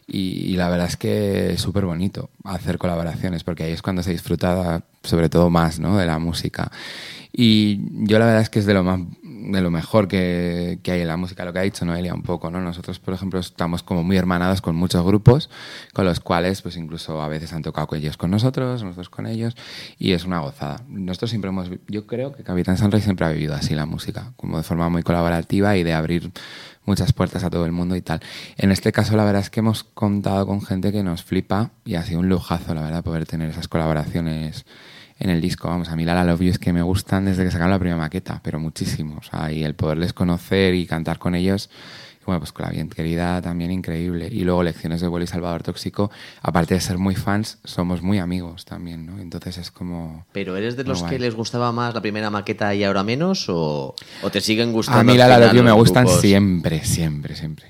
y- 0.07 0.51
y 0.51 0.55
la 0.55 0.69
verdad 0.69 0.87
es 0.87 0.97
que 0.97 1.53
es 1.53 1.61
súper 1.61 1.85
bonito 1.85 2.29
hacer 2.43 2.77
colaboraciones, 2.77 3.43
porque 3.43 3.63
ahí 3.63 3.71
es 3.71 3.81
cuando 3.81 4.03
se 4.03 4.11
disfruta 4.11 4.83
sobre 5.03 5.29
todo 5.29 5.49
más, 5.49 5.79
¿no? 5.79 5.97
De 5.97 6.05
la 6.05 6.19
música. 6.19 6.71
Y 7.31 7.79
yo 8.05 8.19
la 8.19 8.25
verdad 8.25 8.41
es 8.41 8.49
que 8.49 8.59
es 8.59 8.65
de 8.65 8.73
lo 8.73 8.83
más 8.83 8.99
de 9.51 9.61
lo 9.61 9.71
mejor 9.71 10.07
que, 10.07 10.79
que 10.81 10.91
hay 10.91 11.01
en 11.01 11.07
la 11.07 11.17
música, 11.17 11.45
lo 11.45 11.53
que 11.53 11.59
ha 11.59 11.61
dicho 11.61 11.85
Noelia 11.85 12.13
un 12.13 12.23
poco, 12.23 12.49
¿no? 12.49 12.59
Nosotros, 12.61 12.99
por 12.99 13.13
ejemplo, 13.13 13.39
estamos 13.39 13.83
como 13.83 14.03
muy 14.03 14.17
hermanados 14.17 14.61
con 14.61 14.75
muchos 14.75 15.05
grupos, 15.05 15.49
con 15.93 16.05
los 16.05 16.19
cuales, 16.19 16.61
pues 16.61 16.77
incluso 16.77 17.21
a 17.21 17.27
veces 17.27 17.53
han 17.53 17.61
tocado 17.61 17.87
con 17.87 17.99
ellos 17.99 18.17
con 18.17 18.31
nosotros, 18.31 18.83
nosotros 18.83 19.09
con 19.09 19.27
ellos, 19.27 19.55
y 19.97 20.13
es 20.13 20.25
una 20.25 20.39
gozada. 20.39 20.81
Nosotros 20.87 21.29
siempre 21.29 21.49
hemos, 21.49 21.69
yo 21.87 22.07
creo 22.07 22.33
que 22.33 22.43
Capitán 22.43 22.77
Sunrise 22.77 23.03
siempre 23.05 23.25
ha 23.25 23.29
vivido 23.29 23.53
así 23.53 23.75
la 23.75 23.85
música, 23.85 24.33
como 24.35 24.57
de 24.57 24.63
forma 24.63 24.89
muy 24.89 25.03
colaborativa 25.03 25.77
y 25.77 25.83
de 25.83 25.93
abrir 25.93 26.31
muchas 26.85 27.13
puertas 27.13 27.43
a 27.43 27.49
todo 27.49 27.65
el 27.65 27.71
mundo 27.71 27.95
y 27.95 28.01
tal. 28.01 28.21
En 28.57 28.71
este 28.71 28.91
caso, 28.91 29.15
la 29.15 29.25
verdad 29.25 29.41
es 29.41 29.49
que 29.49 29.59
hemos 29.59 29.83
contado 29.83 30.45
con 30.45 30.61
gente 30.61 30.91
que 30.91 31.03
nos 31.03 31.23
flipa 31.23 31.71
y 31.83 31.95
ha 31.95 32.03
sido 32.03 32.19
un 32.19 32.29
lujazo, 32.29 32.73
la 32.73 32.81
verdad, 32.81 33.03
poder 33.03 33.25
tener 33.25 33.49
esas 33.49 33.67
colaboraciones 33.67 34.65
en 35.19 35.29
el 35.29 35.41
disco. 35.41 35.67
Vamos, 35.67 35.89
a 35.89 35.95
mí 35.95 36.03
la 36.03 36.23
Love 36.23 36.41
You 36.41 36.49
es 36.49 36.59
que 36.59 36.73
me 36.73 36.81
gustan 36.81 37.25
desde 37.25 37.43
que 37.43 37.51
sacaron 37.51 37.71
la 37.71 37.79
primera 37.79 37.97
maqueta, 37.97 38.41
pero 38.43 38.59
muchísimo. 38.59 39.17
O 39.17 39.23
sea, 39.23 39.51
y 39.51 39.63
el 39.63 39.75
poderles 39.75 40.13
conocer 40.13 40.75
y 40.75 40.85
cantar 40.85 41.19
con 41.19 41.35
ellos, 41.35 41.69
bueno, 42.25 42.39
pues 42.39 42.51
con 42.51 42.65
la 42.65 42.71
bien 42.71 42.89
querida 42.89 43.41
también 43.41 43.71
increíble. 43.71 44.27
Y 44.31 44.43
luego 44.43 44.63
Lecciones 44.63 44.99
de 44.99 45.07
vuelo 45.07 45.23
y 45.23 45.27
Salvador 45.27 45.63
Tóxico, 45.63 46.09
aparte 46.41 46.73
de 46.73 46.81
ser 46.81 46.97
muy 46.97 47.15
fans, 47.15 47.59
somos 47.63 48.01
muy 48.01 48.17
amigos 48.17 48.65
también, 48.65 49.05
¿no? 49.05 49.19
Entonces 49.19 49.57
es 49.57 49.71
como... 49.71 50.25
¿Pero 50.31 50.57
eres 50.57 50.75
de 50.75 50.83
los 50.83 51.03
que 51.03 51.19
les 51.19 51.35
gustaba 51.35 51.71
más 51.71 51.93
la 51.93 52.01
primera 52.01 52.29
maqueta 52.29 52.73
y 52.73 52.83
ahora 52.83 53.03
menos? 53.03 53.47
¿O, 53.49 53.95
o 54.23 54.29
te 54.31 54.41
siguen 54.41 54.73
gustando? 54.73 54.99
A 54.99 55.03
mí 55.03 55.17
la 55.17 55.27
Love 55.27 55.49
final 55.49 55.55
You 55.55 55.63
me 55.63 55.71
gustan 55.71 56.05
grupos? 56.05 56.21
siempre, 56.21 56.83
siempre, 56.83 57.35
siempre. 57.35 57.67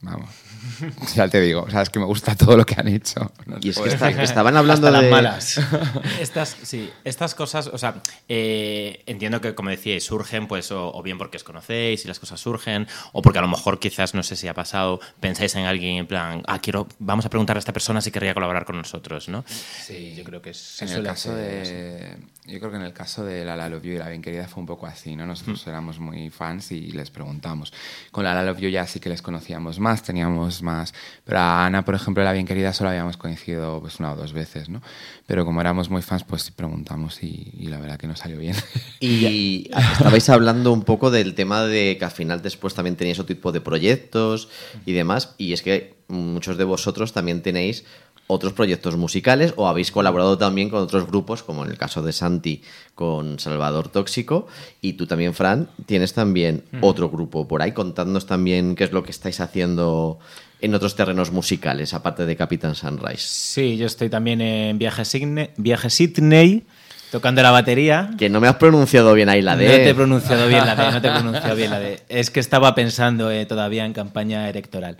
Vamos. 0.00 0.49
Ya 1.14 1.28
te 1.28 1.40
digo, 1.40 1.62
o 1.62 1.70
sea, 1.70 1.82
es 1.82 1.90
que 1.90 1.98
me 1.98 2.04
gusta 2.04 2.34
todo 2.34 2.56
lo 2.56 2.64
que 2.66 2.74
han 2.78 2.88
hecho. 2.88 3.32
No 3.46 3.58
Y 3.60 3.70
es 3.70 3.78
que 3.78 3.88
está- 3.88 4.10
estaban 4.22 4.56
hablando 4.56 4.86
Hasta 4.88 5.00
de... 5.00 5.10
las 5.10 5.10
malas. 5.10 5.60
estas, 6.20 6.56
sí, 6.62 6.90
estas 7.04 7.34
cosas, 7.34 7.66
o 7.68 7.78
sea, 7.78 7.94
eh, 8.28 9.02
entiendo 9.06 9.40
que, 9.40 9.54
como 9.54 9.70
decíais, 9.70 10.04
surgen, 10.04 10.46
pues, 10.46 10.70
o, 10.72 10.92
o 10.92 11.02
bien 11.02 11.18
porque 11.18 11.36
os 11.36 11.44
conocéis 11.44 12.04
y 12.04 12.08
las 12.08 12.18
cosas 12.18 12.40
surgen, 12.40 12.86
o 13.12 13.22
porque 13.22 13.38
a 13.38 13.42
lo 13.42 13.48
mejor 13.48 13.78
quizás, 13.78 14.14
no 14.14 14.22
sé 14.22 14.36
si 14.36 14.48
ha 14.48 14.54
pasado, 14.54 15.00
pensáis 15.20 15.54
en 15.56 15.64
alguien 15.66 15.96
en 15.96 16.06
plan, 16.06 16.42
ah, 16.46 16.60
quiero, 16.60 16.86
vamos 16.98 17.26
a 17.26 17.30
preguntar 17.30 17.56
a 17.56 17.58
esta 17.58 17.72
persona 17.72 18.00
si 18.00 18.10
querría 18.10 18.34
colaborar 18.34 18.64
con 18.64 18.76
nosotros, 18.76 19.28
¿no? 19.28 19.44
Sí, 19.84 20.14
yo 20.16 20.24
creo 20.24 20.40
que 20.42 20.50
es, 20.50 20.82
En 20.82 20.88
el 20.88 21.02
caso 21.02 21.34
de. 21.34 22.16
Yo 22.46 22.58
creo 22.58 22.70
que 22.70 22.78
en 22.78 22.84
el 22.84 22.94
caso 22.94 23.22
de 23.22 23.44
La 23.44 23.54
La 23.54 23.68
Love 23.68 23.82
You 23.82 23.92
y 23.92 23.98
La 23.98 24.08
Bien 24.08 24.22
Querida 24.22 24.48
fue 24.48 24.62
un 24.62 24.66
poco 24.66 24.86
así, 24.86 25.14
¿no? 25.14 25.26
Nosotros 25.26 25.64
éramos 25.66 25.98
muy 25.98 26.30
fans 26.30 26.72
y 26.72 26.90
les 26.90 27.10
preguntamos. 27.10 27.72
Con 28.10 28.24
La 28.24 28.34
La 28.34 28.42
Love 28.42 28.60
You 28.60 28.68
ya 28.70 28.86
sí 28.86 28.98
que 28.98 29.10
les 29.10 29.20
conocíamos 29.20 29.78
más, 29.78 30.02
teníamos 30.02 30.62
más. 30.62 30.94
Pero 31.24 31.38
a 31.38 31.66
Ana, 31.66 31.84
por 31.84 31.94
ejemplo, 31.94 32.24
la 32.24 32.32
bien 32.32 32.46
querida 32.46 32.72
solo 32.72 32.90
habíamos 32.90 33.18
coincidido 33.18 33.80
pues 33.80 34.00
una 34.00 34.12
o 34.12 34.16
dos 34.16 34.32
veces, 34.32 34.70
¿no? 34.70 34.80
Pero 35.26 35.44
como 35.44 35.60
éramos 35.60 35.90
muy 35.90 36.00
fans, 36.00 36.24
pues 36.24 36.50
preguntamos 36.50 37.22
y, 37.22 37.52
y 37.58 37.66
la 37.66 37.78
verdad 37.78 37.98
que 37.98 38.06
nos 38.06 38.20
salió 38.20 38.38
bien. 38.38 38.56
Y 39.02 39.70
estabais 39.94 40.28
hablando 40.28 40.72
un 40.72 40.82
poco 40.82 41.10
del 41.10 41.34
tema 41.34 41.64
de 41.64 41.96
que 41.98 42.04
al 42.04 42.10
final 42.10 42.42
después 42.42 42.74
también 42.74 42.96
tenéis 42.96 43.18
otro 43.18 43.34
tipo 43.34 43.50
de 43.50 43.62
proyectos 43.62 44.50
y 44.84 44.92
demás. 44.92 45.34
Y 45.38 45.54
es 45.54 45.62
que 45.62 46.00
muchos 46.10 46.58
de 46.58 46.64
vosotros 46.64 47.12
también 47.12 47.42
tenéis 47.42 47.84
otros 48.30 48.52
proyectos 48.52 48.96
musicales 48.96 49.52
o 49.56 49.68
habéis 49.68 49.90
colaborado 49.92 50.38
también 50.38 50.70
con 50.70 50.80
otros 50.82 51.06
grupos, 51.06 51.42
como 51.42 51.64
en 51.64 51.70
el 51.70 51.76
caso 51.78 52.02
de 52.02 52.12
Santi 52.12 52.62
con 52.94 53.38
Salvador 53.38 53.88
Tóxico. 53.88 54.46
Y 54.80 54.94
tú 54.94 55.06
también, 55.06 55.34
Fran, 55.34 55.68
tienes 55.86 56.12
también 56.14 56.64
otro 56.80 57.10
grupo 57.10 57.46
por 57.48 57.62
ahí. 57.62 57.72
Contadnos 57.72 58.26
también 58.26 58.74
qué 58.76 58.84
es 58.84 58.92
lo 58.92 59.02
que 59.02 59.10
estáis 59.10 59.40
haciendo 59.40 60.18
en 60.60 60.74
otros 60.74 60.94
terrenos 60.94 61.32
musicales, 61.32 61.94
aparte 61.94 62.26
de 62.26 62.36
Capitán 62.36 62.74
Sunrise. 62.74 63.22
Sí, 63.26 63.76
yo 63.76 63.86
estoy 63.86 64.08
también 64.10 64.40
en 64.40 64.78
Viaje, 64.78 65.02
Signe- 65.04 65.50
Viaje 65.56 65.88
Sydney, 65.88 66.64
tocando 67.10 67.42
la 67.42 67.50
batería. 67.50 68.10
Que 68.18 68.28
no 68.28 68.40
me 68.40 68.46
has 68.48 68.56
pronunciado 68.56 69.14
bien 69.14 69.28
ahí 69.30 69.40
la 69.40 69.56
D. 69.56 69.64
No 69.66 69.72
te 69.72 69.88
he 69.88 69.94
pronunciado 69.94 70.46
bien 70.48 70.66
la 70.66 70.76
D, 70.76 70.92
no 70.92 71.00
te 71.00 71.08
he 71.08 71.12
pronunciado 71.12 71.56
bien 71.56 71.70
la 71.70 71.80
D. 71.80 72.02
Es 72.10 72.30
que 72.30 72.40
estaba 72.40 72.74
pensando 72.74 73.30
eh, 73.30 73.46
todavía 73.46 73.84
en 73.86 73.92
campaña 73.94 74.48
electoral. 74.50 74.98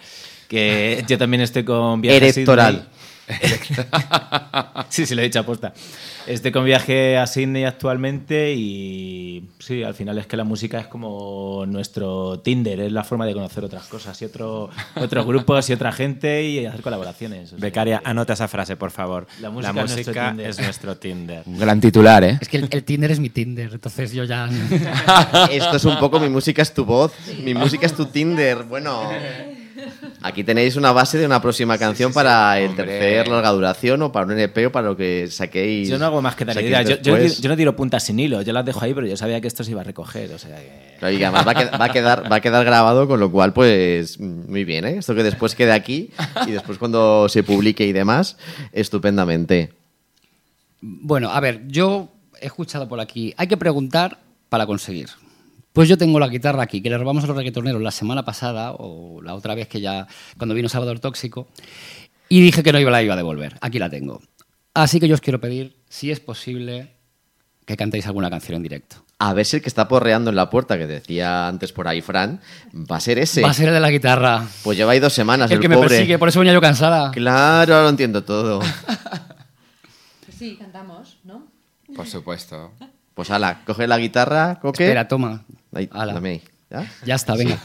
Que 0.49 1.05
yo 1.07 1.17
también 1.19 1.43
estoy 1.43 1.63
con 1.65 2.01
viaje 2.01 2.17
Electoral. 2.17 2.75
Sydney. 2.75 2.89
sí, 4.89 5.07
sí, 5.07 5.15
lo 5.15 5.21
he 5.23 5.25
dicho 5.25 5.41
aposta. 5.41 5.73
Estoy 6.27 6.53
con 6.53 6.65
viaje 6.65 7.17
a 7.17 7.27
Sydney 7.27 7.65
actualmente 7.65 8.53
y 8.55 9.49
sí, 9.59 9.83
al 9.83 9.95
final 9.95 10.19
es 10.19 10.27
que 10.27 10.37
la 10.37 10.45
música 10.45 10.81
es 10.81 10.87
como 10.87 11.65
nuestro 11.67 12.41
Tinder, 12.41 12.81
es 12.81 12.93
la 12.93 13.05
forma 13.05 13.27
de 13.27 13.33
conocer 13.33 13.65
otras 13.65 13.87
cosas 13.87 14.21
y 14.23 14.27
otro, 14.27 14.71
otros 14.97 15.27
grupos 15.27 15.69
y 15.71 15.73
otra 15.73 15.93
gente 15.93 16.45
y 16.45 16.67
hacer 16.67 16.83
colaboraciones. 16.83 17.47
O 17.53 17.57
sea, 17.57 17.59
Becaria, 17.59 18.03
anota 18.05 18.35
esa 18.35 18.49
frase, 18.49 18.77
por 18.77 18.91
favor. 18.91 19.27
La 19.41 19.49
La 19.49 19.51
música 19.51 19.73
música, 19.73 19.89
es 19.89 19.97
nuestro 19.97 20.15
Tinder. 20.27 20.51
es 20.51 20.61
nuestro 20.61 20.97
Tinder. 20.97 21.43
Un 21.47 21.59
gran 21.59 21.81
titular, 21.81 22.25
¿eh? 22.25 22.39
Es 22.41 22.49
que 22.49 22.59
el, 22.59 22.69
el 22.71 22.85
Tinder 22.85 23.11
es 23.11 23.21
mi 23.21 23.31
Tinder, 23.31 23.71
entonces 23.73 24.13
yo 24.13 24.25
ya... 24.25 24.49
Esto 25.51 25.77
es 25.77 25.85
un 25.85 25.99
poco 25.99 26.21
mi 26.21 26.29
música 26.29 26.63
es 26.63 26.73
tu 26.73 26.85
voz, 26.85 27.13
mi 27.43 27.55
música 27.55 27.87
es 27.87 27.95
tu 27.95 28.07
Tinder. 28.07 28.65
Bueno, 28.65 29.11
aquí 30.23 30.45
tenéis 30.45 30.77
una 30.77 30.93
base 30.93 31.19
de 31.19 31.27
una 31.27 31.41
próxima 31.41 31.79
canción 31.79 32.13
para 32.13 32.59
el 32.59 32.71
Hombre. 32.71 32.85
tercer 32.85 33.29
larga 33.29 33.51
duración 33.51 34.03
o 34.03 34.13
para 34.13 34.27
un 34.27 34.33
NP 34.33 34.67
o 34.67 34.73
para 34.73 34.89
lo 34.89 34.97
que 34.97 35.29
saquéis. 35.31 35.89
Yo 35.89 35.99
no 35.99 36.07
hago 36.07 36.23
más 36.23 36.37
que 36.37 36.45
dar 36.45 36.61
ideas. 36.61 36.89
Yo, 36.89 36.97
yo, 36.97 37.15
después. 37.15 37.41
yo 37.41 37.49
no 37.49 37.57
tiro 37.57 37.77
puntas 37.77 38.05
sin 38.05 38.19
hilo, 38.19 38.43
yo 38.43 38.53
las 38.53 38.65
dejo 38.65 38.83
ahí, 38.83 38.95
pero 38.95 39.07
yo 39.07 39.17
sabía 39.17 39.41
que 39.41 39.49
esto 39.49 39.65
se 39.65 39.71
iba 39.71 39.81
a 39.81 39.85
recoger. 39.85 40.33
O 40.33 40.39
sea 40.39 40.57
que... 40.57 40.97
Claro, 40.99 41.15
y 41.15 41.23
además 41.23 41.47
va 41.47 41.53
a, 41.53 41.55
quedar, 41.55 41.81
va, 41.81 41.85
a 41.85 41.93
quedar, 41.93 42.33
va 42.33 42.37
a 42.37 42.41
quedar 42.41 42.65
grabado, 42.65 43.09
con 43.09 43.21
lo 43.21 43.31
cual, 43.31 43.53
pues 43.53 44.21
muy 44.21 44.65
bien, 44.65 44.85
¿eh? 44.85 44.99
Esto 44.99 45.15
que 45.15 45.23
después 45.23 45.55
quede 45.55 45.73
aquí 45.73 46.11
y 46.47 46.51
después 46.51 46.79
cuando 46.79 47.29
se 47.29 47.43
publique 47.43 47.87
y 47.87 47.93
demás, 47.93 48.37
estupendamente. 48.73 49.73
Bueno, 50.81 51.31
a 51.31 51.41
ver, 51.41 51.67
yo 51.69 52.09
he 52.41 52.47
escuchado 52.47 52.89
por 52.89 53.01
aquí, 53.01 53.35
hay 53.37 53.47
que 53.47 53.57
preguntar 53.57 54.19
para 54.49 54.67
conseguir. 54.67 55.09
Pues 55.73 55.89
yo 55.89 55.97
tengo 55.97 56.19
la 56.19 56.29
guitarra 56.29 56.63
aquí, 56.63 56.81
que 56.81 56.91
le 56.91 56.99
robamos 56.99 57.25
a 57.25 57.29
los 57.29 57.37
reggaetoneros 57.37 57.81
la 57.81 57.91
semana 57.91 58.25
pasada, 58.25 58.73
o 58.73 59.23
la 59.23 59.35
otra 59.35 59.55
vez 59.55 59.69
que 59.69 59.81
ya, 59.81 60.07
cuando 60.37 60.55
vino 60.55 60.69
Salvador 60.69 60.99
Tóxico, 60.99 61.49
y 62.29 62.41
dije 62.41 62.63
que 62.63 62.73
no 62.73 62.81
iba, 62.81 62.91
la 62.91 63.03
iba 63.03 63.15
a 63.15 63.17
devolver. 63.17 63.57
Aquí 63.61 63.79
la 63.79 63.89
tengo. 63.89 64.21
Así 64.75 65.01
que 65.01 65.09
yo 65.09 65.15
os 65.15 65.21
quiero 65.21 65.41
pedir, 65.41 65.77
si 65.89 66.11
es 66.11 66.21
posible, 66.21 66.95
que 67.67 67.77
cantéis 67.77 68.07
alguna 68.07 68.31
canción 68.31 68.57
en 68.57 68.63
directo. 68.63 69.05
A 69.19 69.35
ver 69.35 69.45
si 69.45 69.57
el 69.57 69.63
que 69.63 69.69
está 69.69 69.87
porreando 69.87 70.31
en 70.31 70.37
la 70.37 70.49
puerta, 70.49 70.79
que 70.79 70.87
decía 70.87 71.47
antes 71.47 71.73
por 71.73 71.87
ahí 71.87 72.01
Fran, 72.01 72.41
va 72.75 72.97
a 72.97 73.01
ser 73.01 73.19
ese. 73.19 73.43
Va 73.43 73.51
a 73.51 73.55
ser 73.55 73.69
el 73.69 73.75
de 73.75 73.81
la 73.81 73.91
guitarra. 73.91 74.47
Pues 74.63 74.79
lleva 74.79 74.93
ahí 74.93 74.99
dos 74.99 75.13
semanas, 75.13 75.51
el 75.51 75.57
el, 75.57 75.61
que 75.61 75.69
me 75.69 75.77
persigue, 75.77 76.19
por 76.19 76.29
eso 76.29 76.39
venía 76.39 76.53
yo 76.55 76.61
cansada. 76.61 77.11
Claro, 77.11 77.75
ahora 77.75 77.83
lo 77.85 77.89
entiendo 77.91 78.25
todo. 78.25 78.61
Sí, 80.41 80.57
cantamos, 80.59 81.19
¿no? 81.23 81.49
Por 81.95 82.07
supuesto. 82.07 82.73
Pues 83.13 83.31
ala, 83.31 83.61
coge 83.67 83.87
la 83.87 83.99
guitarra, 83.99 84.59
coque. 84.59 84.85
Espera, 84.85 85.07
toma. 85.07 85.45
Ahí, 85.73 85.89
Ala. 85.93 86.15
dame 86.15 86.29
ahí. 86.31 86.43
¿Ya? 86.71 86.93
Ya 87.05 87.15
está, 87.15 87.35
venga. 87.35 87.59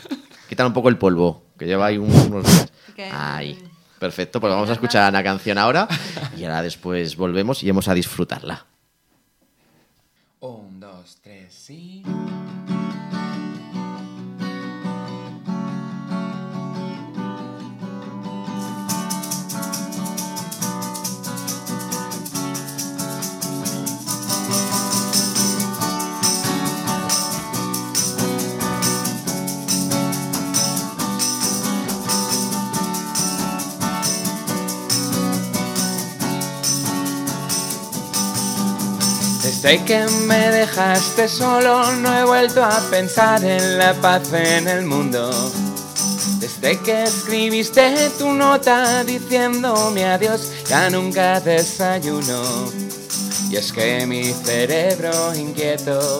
Quítale 0.49 0.67
un 0.67 0.73
poco 0.73 0.89
el 0.89 0.97
polvo, 0.97 1.43
que 1.57 1.65
lleva 1.65 1.87
ahí 1.87 1.97
un- 1.97 2.11
unos 2.11 2.43
días. 2.45 2.71
Ahí. 3.11 3.57
Perfecto, 3.99 4.39
pues 4.39 4.51
vamos 4.53 4.69
a 4.69 4.73
escuchar 4.73 5.09
una 5.09 5.23
canción 5.23 5.57
ahora 5.57 5.87
y 6.37 6.43
ahora 6.43 6.61
después 6.61 7.15
volvemos 7.15 7.63
y 7.63 7.67
vamos 7.69 7.87
a 7.87 7.93
disfrutarla. 7.93 8.65
Un, 10.41 10.79
dos, 10.79 11.17
tres, 11.23 11.53
sí. 11.53 12.03
Desde 39.65 39.83
que 39.83 40.05
me 40.27 40.51
dejaste 40.51 41.27
solo 41.27 41.91
no 41.93 42.15
he 42.15 42.23
vuelto 42.23 42.63
a 42.63 42.79
pensar 42.91 43.43
en 43.43 43.79
la 43.79 43.95
paz 43.95 44.31
en 44.31 44.67
el 44.67 44.85
mundo. 44.85 45.31
Desde 46.39 46.79
que 46.81 47.05
escribiste 47.05 48.11
tu 48.19 48.31
nota 48.31 49.03
diciéndome 49.03 50.05
adiós, 50.05 50.51
ya 50.69 50.91
nunca 50.91 51.39
desayuno. 51.39 52.43
Y 53.49 53.55
es 53.55 53.73
que 53.73 54.05
mi 54.05 54.31
cerebro 54.33 55.33
inquieto 55.33 56.19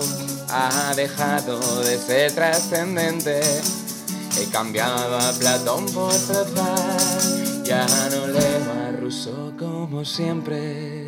ha 0.50 0.96
dejado 0.96 1.84
de 1.84 2.00
ser 2.00 2.32
trascendente. 2.32 3.42
He 4.42 4.50
cambiado 4.50 5.20
a 5.20 5.32
Platón 5.34 5.86
por 5.94 6.12
Trafal, 6.12 7.64
ya 7.64 7.86
no 8.10 8.26
leo 8.26 8.72
a 8.88 8.92
Rousseau 9.00 9.56
como 9.56 10.04
siempre. 10.04 11.05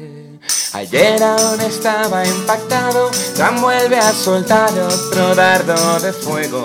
Ayer 0.74 1.24
aún 1.24 1.62
estaba 1.62 2.26
impactado, 2.26 3.10
Trump 3.36 3.62
vuelve 3.62 3.98
a 3.98 4.12
soltar 4.12 4.70
otro 4.78 5.34
dardo 5.34 5.98
de 6.02 6.12
fuego. 6.12 6.62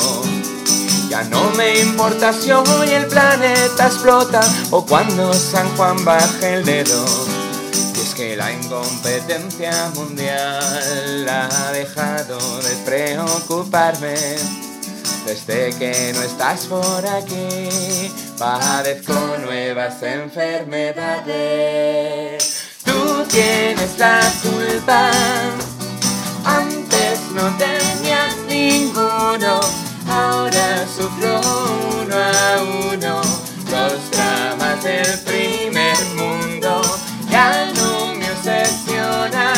Ya 1.09 1.23
no 1.25 1.51
me 1.51 1.79
importa 1.79 2.33
si 2.33 2.51
hoy 2.51 2.91
el 2.91 3.07
planeta 3.07 3.87
explota 3.87 4.41
o 4.71 4.85
cuando 4.85 5.33
San 5.33 5.69
Juan 5.77 6.05
baje 6.05 6.55
el 6.55 6.65
dedo. 6.65 7.05
Y 7.95 8.01
es 8.01 8.13
que 8.15 8.35
la 8.37 8.51
incompetencia 8.51 9.93
mundial 9.95 11.29
ha 11.29 11.71
dejado 11.73 12.41
de 12.63 12.75
preocuparme. 12.85 14.17
Desde 15.25 15.73
que 15.79 16.13
no 16.15 16.23
estás 16.23 16.67
por 16.67 17.07
aquí, 17.07 18.13
padezco 18.37 19.15
nuevas 19.45 20.03
enfermedades. 20.03 22.62
Tienes 23.31 23.99
la 23.99 24.21
culpa, 24.43 25.11
antes 26.45 27.21
no 27.35 27.51
tenías 27.57 28.37
ninguno, 28.47 29.61
ahora 30.07 30.87
sufro 30.87 31.41
uno 32.03 32.15
a 32.15 32.63
uno 32.93 33.23
los 33.71 34.11
dramas 34.11 34.85
del 34.85 35.19
primer 35.21 35.97
mundo. 36.15 36.83
Ya 37.31 37.73
no 37.75 38.15
me 38.15 38.31
obsesiona 38.31 39.55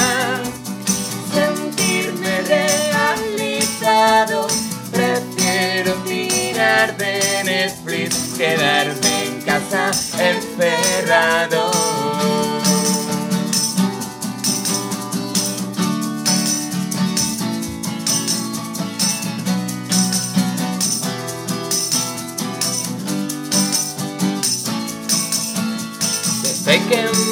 sentirme 1.32 2.42
realizado. 2.42 4.46
Prefiero 4.92 5.94
tirar 6.04 6.96
de 6.96 7.42
Netflix, 7.44 8.34
quedarme 8.38 9.24
en 9.24 9.42
casa 9.42 9.90
encerrado. 10.18 11.63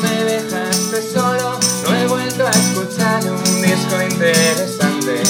Me 0.03 0.25
dejaste 0.25 1.03
solo, 1.13 1.59
no 1.83 1.97
he 1.97 2.07
vuelto 2.07 2.47
a 2.47 2.51
escuchar 2.51 3.23
un 3.25 3.63
disco 3.63 4.03
interesante. 4.03 5.23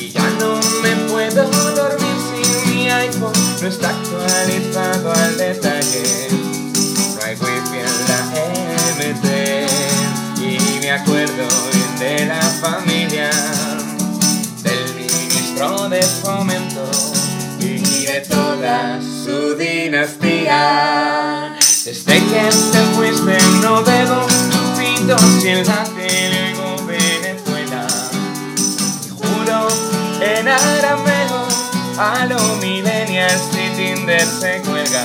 Y 0.00 0.10
ya 0.10 0.28
no 0.38 0.60
me 0.82 0.96
puedo 1.10 1.44
dormir 1.74 2.16
sin 2.32 2.70
mi 2.70 2.90
iPhone, 2.90 3.32
no 3.60 3.68
está 3.68 3.90
actualizado 3.90 5.12
al 5.12 5.36
detalle. 5.36 6.28
No 7.14 7.22
hay 7.24 7.36
wifi 7.36 7.78
en 7.78 7.86
la 8.08 8.20
MT 8.98 9.26
y 10.40 10.80
me 10.80 10.90
acuerdo 10.92 11.46
de 11.98 12.26
la 12.26 12.40
familia, 12.40 13.30
del 14.62 14.94
ministro 14.94 15.88
de 15.88 16.02
fomento 16.02 16.90
y 17.60 18.06
de 18.06 18.20
toda 18.28 19.00
su 19.00 19.54
dinastía. 19.56 20.50
Alguien 21.90 22.70
te 22.70 22.78
fuiste, 22.94 23.36
no 23.62 23.82
bebo 23.82 24.26
pito 24.78 25.18
si 25.40 25.48
el 25.48 25.66
látigo 25.66 26.76
luego 26.76 26.86
Venezuela. 26.86 27.84
Juro 29.18 29.66
en 30.20 30.46
arameo 30.46 31.48
a 31.98 32.26
los 32.26 32.58
millennials 32.58 33.42
y 33.54 33.76
Tinder 33.76 34.24
se 34.24 34.60
cuelga. 34.60 35.04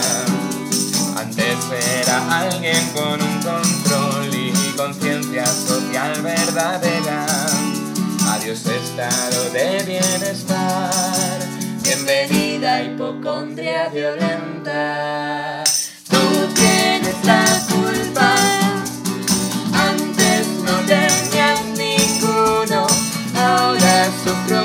Antes 1.18 1.58
era 2.02 2.42
alguien 2.42 2.88
con 2.94 3.20
un 3.20 3.42
control 3.42 4.30
y 4.32 4.52
conciencia 4.78 5.46
social 5.48 6.22
verdadera. 6.22 7.26
Adiós 8.30 8.64
estado 8.64 9.50
de 9.50 9.84
bienestar. 9.86 11.40
Bienvenida 11.82 12.84
hipocondria 12.84 13.90
violenta. 13.90 15.64
Antes 19.74 20.48
no 20.64 20.76
tenías 20.86 21.64
ninguno. 21.78 22.86
Ahora 23.36 24.12
sufro 24.24 24.65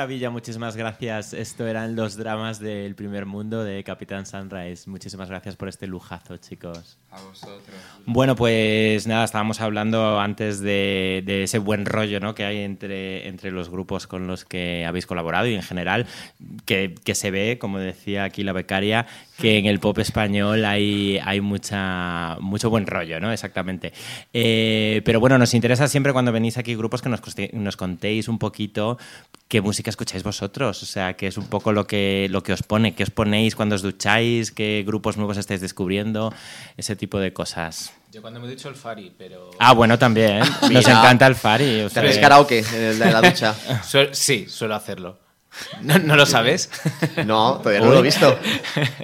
maravilla, 0.00 0.30
muchísimas 0.30 0.76
gracias. 0.76 1.34
Esto 1.34 1.66
eran 1.66 1.94
los 1.94 2.16
dramas 2.16 2.58
del 2.58 2.94
primer 2.94 3.26
mundo 3.26 3.62
de 3.64 3.84
Capitán 3.84 4.24
Sunrise. 4.24 4.88
Muchísimas 4.88 5.28
gracias 5.28 5.56
por 5.56 5.68
este 5.68 5.86
lujazo, 5.86 6.38
chicos. 6.38 6.96
A 7.10 7.20
vosotros. 7.20 7.76
Bueno, 8.06 8.34
pues 8.34 9.06
nada, 9.06 9.24
estábamos 9.24 9.60
hablando 9.60 10.18
antes 10.18 10.60
de, 10.60 11.22
de 11.26 11.42
ese 11.42 11.58
buen 11.58 11.84
rollo 11.84 12.18
¿no? 12.18 12.34
que 12.34 12.46
hay 12.46 12.60
entre, 12.60 13.28
entre 13.28 13.50
los 13.50 13.68
grupos 13.68 14.06
con 14.06 14.26
los 14.26 14.46
que 14.46 14.86
habéis 14.86 15.04
colaborado 15.04 15.46
y 15.48 15.54
en 15.54 15.62
general, 15.62 16.06
que, 16.64 16.94
que 17.04 17.14
se 17.14 17.30
ve, 17.30 17.58
como 17.60 17.78
decía 17.78 18.24
aquí 18.24 18.42
la 18.42 18.54
becaria, 18.54 19.06
que 19.40 19.58
en 19.58 19.66
el 19.66 19.80
pop 19.80 19.98
español 19.98 20.64
hay, 20.64 21.18
hay 21.24 21.40
mucha, 21.40 22.36
mucho 22.40 22.68
buen 22.70 22.86
rollo, 22.86 23.18
¿no? 23.20 23.32
Exactamente. 23.32 23.92
Eh, 24.32 25.02
pero 25.04 25.18
bueno, 25.20 25.38
nos 25.38 25.54
interesa 25.54 25.88
siempre 25.88 26.12
cuando 26.12 26.30
venís 26.32 26.58
aquí 26.58 26.74
grupos 26.74 27.02
que 27.02 27.08
nos, 27.08 27.22
coste- 27.22 27.50
nos 27.52 27.76
contéis 27.76 28.28
un 28.28 28.38
poquito 28.38 28.98
qué 29.48 29.60
música 29.60 29.90
escucháis 29.90 30.22
vosotros, 30.22 30.82
o 30.82 30.86
sea, 30.86 31.14
qué 31.14 31.26
es 31.26 31.36
un 31.36 31.46
poco 31.46 31.72
lo 31.72 31.86
que, 31.86 32.28
lo 32.30 32.42
que 32.42 32.52
os 32.52 32.62
pone, 32.62 32.94
qué 32.94 33.02
os 33.02 33.10
ponéis 33.10 33.56
cuando 33.56 33.74
os 33.74 33.82
ducháis, 33.82 34.52
qué 34.52 34.84
grupos 34.86 35.16
nuevos 35.16 35.36
estáis 35.38 35.60
descubriendo, 35.60 36.32
ese 36.76 36.94
tipo 36.94 37.18
de 37.18 37.32
cosas. 37.32 37.92
Yo 38.12 38.22
cuando 38.22 38.40
me 38.40 38.46
he 38.46 38.50
dicho 38.50 38.68
el 38.68 38.74
Fari, 38.74 39.12
pero... 39.16 39.50
Ah, 39.58 39.72
bueno, 39.72 39.98
también. 39.98 40.40
Nos 40.70 40.86
encanta 40.86 41.26
el 41.26 41.34
Fari. 41.36 41.80
o 41.82 41.88
sea, 41.88 42.02
karaoke 42.20 42.64
en 42.72 42.98
la 42.98 43.20
ducha. 43.22 43.54
Sí, 44.12 44.46
suelo 44.48 44.74
hacerlo. 44.74 45.18
¿No, 45.82 45.98
no 45.98 46.16
lo 46.16 46.26
sabes? 46.26 46.70
No, 47.26 47.58
todavía 47.58 47.80
no 47.80 47.90
lo 47.92 47.98
he 47.98 48.02
visto. 48.02 48.38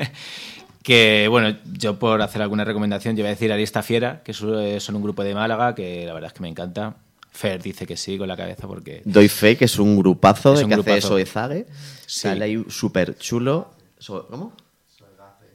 que, 0.82 1.26
bueno, 1.28 1.56
yo 1.72 1.98
por 1.98 2.22
hacer 2.22 2.42
alguna 2.42 2.64
recomendación, 2.64 3.16
yo 3.16 3.22
voy 3.22 3.28
a 3.28 3.34
decir 3.34 3.52
Arista 3.52 3.82
Fiera, 3.82 4.22
que 4.22 4.32
eh, 4.32 4.80
son 4.80 4.96
un 4.96 5.02
grupo 5.02 5.24
de 5.24 5.34
Málaga, 5.34 5.74
que 5.74 6.04
la 6.06 6.14
verdad 6.14 6.28
es 6.28 6.34
que 6.34 6.42
me 6.42 6.48
encanta. 6.48 6.94
Fer 7.32 7.62
dice 7.62 7.86
que 7.86 7.96
sí 7.96 8.16
con 8.16 8.28
la 8.28 8.36
cabeza 8.36 8.66
porque... 8.66 9.02
Doy 9.04 9.28
fe 9.28 9.56
que 9.56 9.66
es 9.66 9.78
un 9.78 9.98
grupazo 9.98 10.54
Es 10.54 10.60
de 10.60 10.64
un 10.64 10.70
que 10.70 10.74
hace 10.76 10.82
grupazo. 10.90 11.08
Soezague. 11.08 11.66
Sí. 12.06 12.20
Sale 12.20 12.44
ahí 12.44 12.64
súper 12.68 13.18
chulo. 13.18 13.72
So- 13.98 14.26
¿Cómo? 14.28 14.52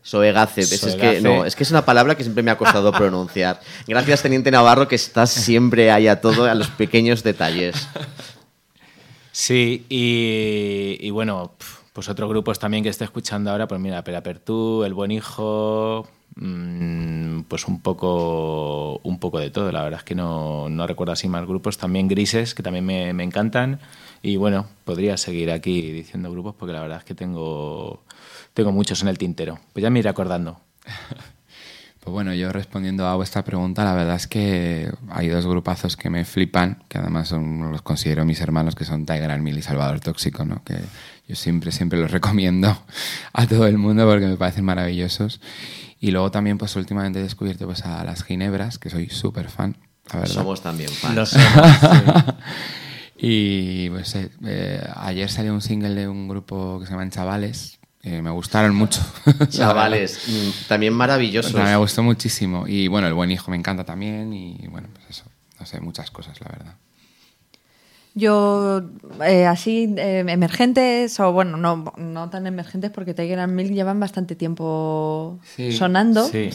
Soegace. 0.03 0.61
Es 0.61 0.95
que, 0.95 1.21
no, 1.21 1.45
es 1.45 1.55
que 1.55 1.63
es 1.63 1.71
una 1.71 1.85
palabra 1.85 2.15
que 2.15 2.23
siempre 2.23 2.43
me 2.43 2.51
ha 2.51 2.57
costado 2.57 2.91
pronunciar. 2.97 3.61
Gracias, 3.87 4.23
Teniente 4.23 4.49
Navarro, 4.49 4.87
que 4.87 4.95
estás 4.95 5.29
siempre 5.29 5.91
ahí 5.91 6.07
a 6.07 6.21
todo, 6.21 6.45
a 6.45 6.55
los 6.55 6.67
pequeños 6.69 7.23
detalles. 7.23 7.87
Sí, 9.41 9.87
y, 9.89 11.09
bueno, 11.09 11.53
pues 11.93 12.07
otros 12.09 12.29
grupos 12.29 12.59
también 12.59 12.83
que 12.83 12.89
esté 12.89 13.05
escuchando 13.05 13.49
ahora, 13.49 13.67
pues 13.67 13.81
mira, 13.81 14.03
Perapertú, 14.03 14.83
El 14.83 14.93
Buen 14.93 15.09
Hijo, 15.09 16.07
mm, 16.35 17.41
pues 17.47 17.67
un 17.67 17.81
poco, 17.81 18.99
un 19.01 19.17
poco 19.19 19.39
de 19.39 19.49
todo. 19.49 19.71
La 19.71 19.81
verdad 19.83 20.01
es 20.01 20.03
que 20.03 20.13
no, 20.13 20.69
no 20.69 20.85
recuerdo 20.85 21.13
así 21.13 21.27
más 21.27 21.47
grupos. 21.47 21.79
También 21.79 22.07
Grises, 22.07 22.53
que 22.53 22.61
también 22.61 22.85
me, 22.85 23.13
me 23.13 23.23
encantan. 23.23 23.79
Y 24.21 24.35
bueno, 24.35 24.67
podría 24.85 25.17
seguir 25.17 25.49
aquí 25.49 25.89
diciendo 25.91 26.29
grupos 26.31 26.53
porque 26.53 26.73
la 26.73 26.81
verdad 26.81 26.99
es 26.99 27.03
que 27.03 27.15
tengo, 27.15 28.03
tengo 28.53 28.71
muchos 28.71 29.01
en 29.01 29.07
el 29.07 29.17
tintero. 29.17 29.57
Pues 29.73 29.81
ya 29.81 29.89
me 29.89 29.99
iré 29.99 30.09
acordando. 30.09 30.59
Pues 32.01 32.11
bueno, 32.11 32.33
yo 32.33 32.51
respondiendo 32.51 33.05
a 33.05 33.15
vuestra 33.15 33.43
pregunta, 33.43 33.83
la 33.85 33.93
verdad 33.93 34.15
es 34.15 34.25
que 34.25 34.91
hay 35.09 35.29
dos 35.29 35.45
grupazos 35.45 35.95
que 35.95 36.09
me 36.09 36.25
flipan, 36.25 36.83
que 36.89 36.97
además 36.97 37.27
son, 37.27 37.71
los 37.71 37.83
considero 37.83 38.25
mis 38.25 38.41
hermanos, 38.41 38.73
que 38.73 38.85
son 38.85 39.05
Tiger 39.05 39.29
Armil 39.29 39.59
y 39.59 39.61
Salvador 39.61 39.99
Tóxico, 39.99 40.43
¿no? 40.43 40.63
que 40.63 40.79
yo 41.27 41.35
siempre, 41.35 41.71
siempre 41.71 41.99
los 41.99 42.09
recomiendo 42.11 42.75
a 43.33 43.45
todo 43.45 43.67
el 43.67 43.77
mundo 43.77 44.07
porque 44.07 44.25
me 44.25 44.35
parecen 44.35 44.65
maravillosos. 44.65 45.41
Y 45.99 46.09
luego 46.09 46.31
también, 46.31 46.57
pues 46.57 46.75
últimamente 46.75 47.19
he 47.19 47.23
descubierto 47.23 47.67
pues, 47.67 47.85
a 47.85 48.03
las 48.03 48.23
Ginebras, 48.23 48.79
que 48.79 48.89
soy 48.89 49.09
súper 49.09 49.49
fan, 49.49 49.77
la 50.11 50.21
verdad. 50.21 50.33
Somos 50.33 50.63
también 50.63 50.89
fans. 50.89 51.15
Lo 51.15 51.25
somos, 51.27 51.45
sí. 51.79 52.31
Y 53.23 53.87
pues 53.91 54.15
eh, 54.15 54.31
eh, 54.43 54.83
ayer 54.95 55.29
salió 55.29 55.53
un 55.53 55.61
single 55.61 55.93
de 55.93 56.07
un 56.07 56.27
grupo 56.27 56.79
que 56.79 56.87
se 56.87 56.91
llaman 56.91 57.11
Chavales. 57.11 57.79
Eh, 58.03 58.21
me 58.21 58.29
gustaron 58.31 58.75
mucho. 58.75 59.01
Chavales, 59.49 60.19
mm, 60.27 60.67
también 60.67 60.93
O 60.93 60.97
maravillosos. 60.97 61.51
sea, 61.51 61.63
me 61.63 61.75
gustó 61.75 62.03
muchísimo. 62.03 62.67
Y 62.67 62.87
bueno, 62.87 63.07
El 63.07 63.13
Buen 63.13 63.31
Hijo 63.31 63.51
me 63.51 63.57
encanta 63.57 63.83
también. 63.83 64.33
Y 64.33 64.67
bueno, 64.69 64.87
pues 64.93 65.09
eso. 65.09 65.25
No 65.59 65.65
sé, 65.65 65.79
muchas 65.79 66.09
cosas, 66.11 66.39
la 66.41 66.47
verdad. 66.49 66.75
Yo, 68.13 68.81
eh, 69.25 69.45
así, 69.45 69.93
eh, 69.97 70.25
emergentes, 70.27 71.17
o 71.21 71.31
bueno, 71.31 71.55
no, 71.55 71.93
no 71.95 72.29
tan 72.29 72.45
emergentes 72.45 72.91
porque 72.91 73.13
Tiger 73.13 73.39
and 73.39 73.53
Milk 73.53 73.71
llevan 73.71 73.99
bastante 74.01 74.35
tiempo 74.35 75.39
Sí, 75.55 75.71
sonando. 75.71 76.27
Sí. 76.27 76.49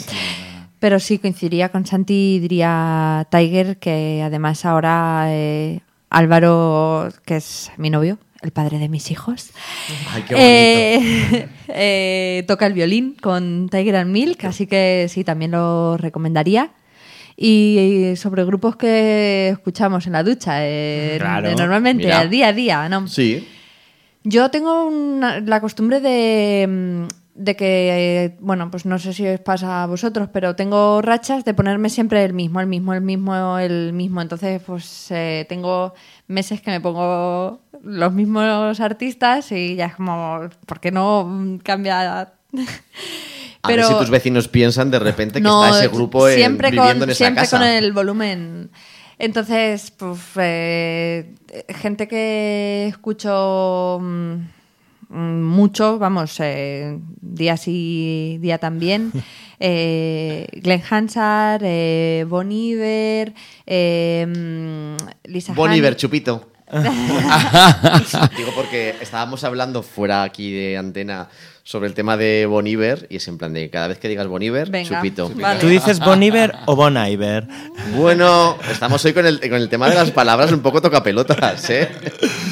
Pero 0.80 1.00
sí 1.00 1.18
coincidiría 1.18 1.70
con 1.70 1.86
Santi, 1.86 2.38
diría 2.40 3.26
Tiger, 3.30 3.78
que 3.78 4.22
además 4.22 4.66
ahora 4.66 5.26
eh, 5.28 5.80
Álvaro, 6.10 7.08
que 7.24 7.36
es 7.36 7.70
mi 7.78 7.88
novio, 7.88 8.18
el 8.42 8.50
padre 8.50 8.78
de 8.78 8.88
mis 8.88 9.10
hijos, 9.10 9.50
Ay, 10.12 10.22
qué 10.28 10.34
bonito. 10.34 10.46
eh, 10.46 11.48
eh, 11.68 12.44
toca 12.46 12.66
el 12.66 12.72
violín 12.74 13.16
con 13.20 13.68
Tiger 13.70 13.96
and 13.96 14.10
Milk, 14.10 14.44
así 14.44 14.66
que 14.66 15.06
sí, 15.08 15.24
también 15.24 15.50
lo 15.52 15.96
recomendaría. 15.96 16.70
Y 17.38 18.14
sobre 18.16 18.44
grupos 18.46 18.76
que 18.76 19.50
escuchamos 19.50 20.06
en 20.06 20.12
la 20.14 20.22
ducha, 20.22 20.58
eh, 20.66 21.16
Claro, 21.18 21.54
normalmente, 21.54 22.04
mira. 22.04 22.20
al 22.20 22.30
día 22.30 22.48
a 22.48 22.52
día, 22.54 22.88
¿no? 22.88 23.06
Sí. 23.08 23.46
Yo 24.24 24.50
tengo 24.50 24.86
una- 24.86 25.40
la 25.40 25.60
costumbre 25.60 26.00
de, 26.00 26.66
mm, 26.66 27.06
de 27.38 27.54
que, 27.54 28.24
eh, 28.24 28.36
bueno, 28.40 28.70
pues 28.70 28.86
no 28.86 28.98
sé 28.98 29.12
si 29.12 29.26
os 29.28 29.40
pasa 29.40 29.82
a 29.82 29.86
vosotros, 29.86 30.28
pero 30.32 30.56
tengo 30.56 31.02
rachas 31.02 31.44
de 31.44 31.52
ponerme 31.54 31.90
siempre 31.90 32.24
el 32.24 32.32
mismo, 32.32 32.60
el 32.60 32.66
mismo, 32.66 32.94
el 32.94 33.02
mismo, 33.02 33.58
el 33.58 33.92
mismo. 33.92 34.22
Entonces, 34.22 34.62
pues 34.64 35.06
eh, 35.10 35.44
tengo 35.48 35.92
meses 36.28 36.60
que 36.62 36.70
me 36.70 36.80
pongo 36.80 37.60
los 37.82 38.12
mismos 38.12 38.80
artistas 38.80 39.52
y 39.52 39.76
ya 39.76 39.86
es 39.86 39.96
como, 39.96 40.48
¿por 40.66 40.80
qué 40.80 40.90
no 40.90 41.58
cambia? 41.62 42.32
A 43.62 43.68
ver 43.68 43.84
si 43.84 43.94
tus 43.98 44.10
vecinos 44.10 44.48
piensan 44.48 44.90
de 44.90 44.98
repente 44.98 45.40
que 45.40 45.42
No, 45.42 45.64
está 45.66 45.78
ese 45.80 45.88
grupo 45.88 46.28
en- 46.28 46.36
siempre 46.36 46.70
viviendo 46.70 47.00
con, 47.00 47.02
en 47.04 47.10
esa 47.10 47.18
siempre 47.18 47.42
casa. 47.42 47.58
con 47.58 47.66
el 47.66 47.92
volumen. 47.92 48.70
Entonces, 49.18 49.90
pues, 49.92 50.20
eh, 50.36 51.34
gente 51.68 52.06
que 52.06 52.86
escucho 52.88 53.98
mm, 54.00 54.34
mucho, 55.08 55.98
vamos, 55.98 56.36
eh, 56.40 56.98
día 57.20 57.56
sí, 57.56 58.38
día 58.40 58.58
también. 58.58 59.12
eh, 59.60 60.46
Glenn 60.52 60.82
Hansard, 60.88 61.62
eh, 61.64 62.24
Bon 62.28 62.50
Iver, 62.50 63.32
eh, 63.66 64.26
mm, 64.26 65.30
Lisa 65.30 65.52
Bon. 65.54 65.72
Iver, 65.72 65.96
chupito. 65.96 66.50
Digo 68.36 68.50
porque 68.56 68.96
estábamos 69.00 69.44
hablando 69.44 69.84
fuera 69.84 70.24
aquí 70.24 70.50
de 70.52 70.76
antena 70.76 71.28
sobre 71.62 71.86
el 71.88 71.94
tema 71.94 72.16
de 72.16 72.46
Bon 72.46 72.66
Iver 72.66 73.06
y 73.08 73.16
es 73.16 73.28
en 73.28 73.38
plan 73.38 73.52
de 73.52 73.70
cada 73.70 73.86
vez 73.86 73.98
que 73.98 74.08
digas 74.08 74.26
Bon 74.26 74.42
Iver, 74.42 74.70
Venga, 74.70 74.96
chupito. 74.96 75.30
vale. 75.34 75.60
¿Tú 75.60 75.68
dices 75.68 76.00
Bon 76.00 76.20
Iver 76.20 76.52
o 76.66 76.74
Bon 76.74 76.96
Iver? 76.96 77.46
Bueno, 77.94 78.58
estamos 78.68 79.04
hoy 79.04 79.12
con 79.12 79.26
el, 79.26 79.38
con 79.40 79.54
el 79.54 79.68
tema 79.68 79.88
de 79.88 79.94
las 79.94 80.10
palabras 80.10 80.50
un 80.50 80.60
poco 80.60 80.82
tocapelotas, 80.82 81.70
¿eh? 81.70 81.88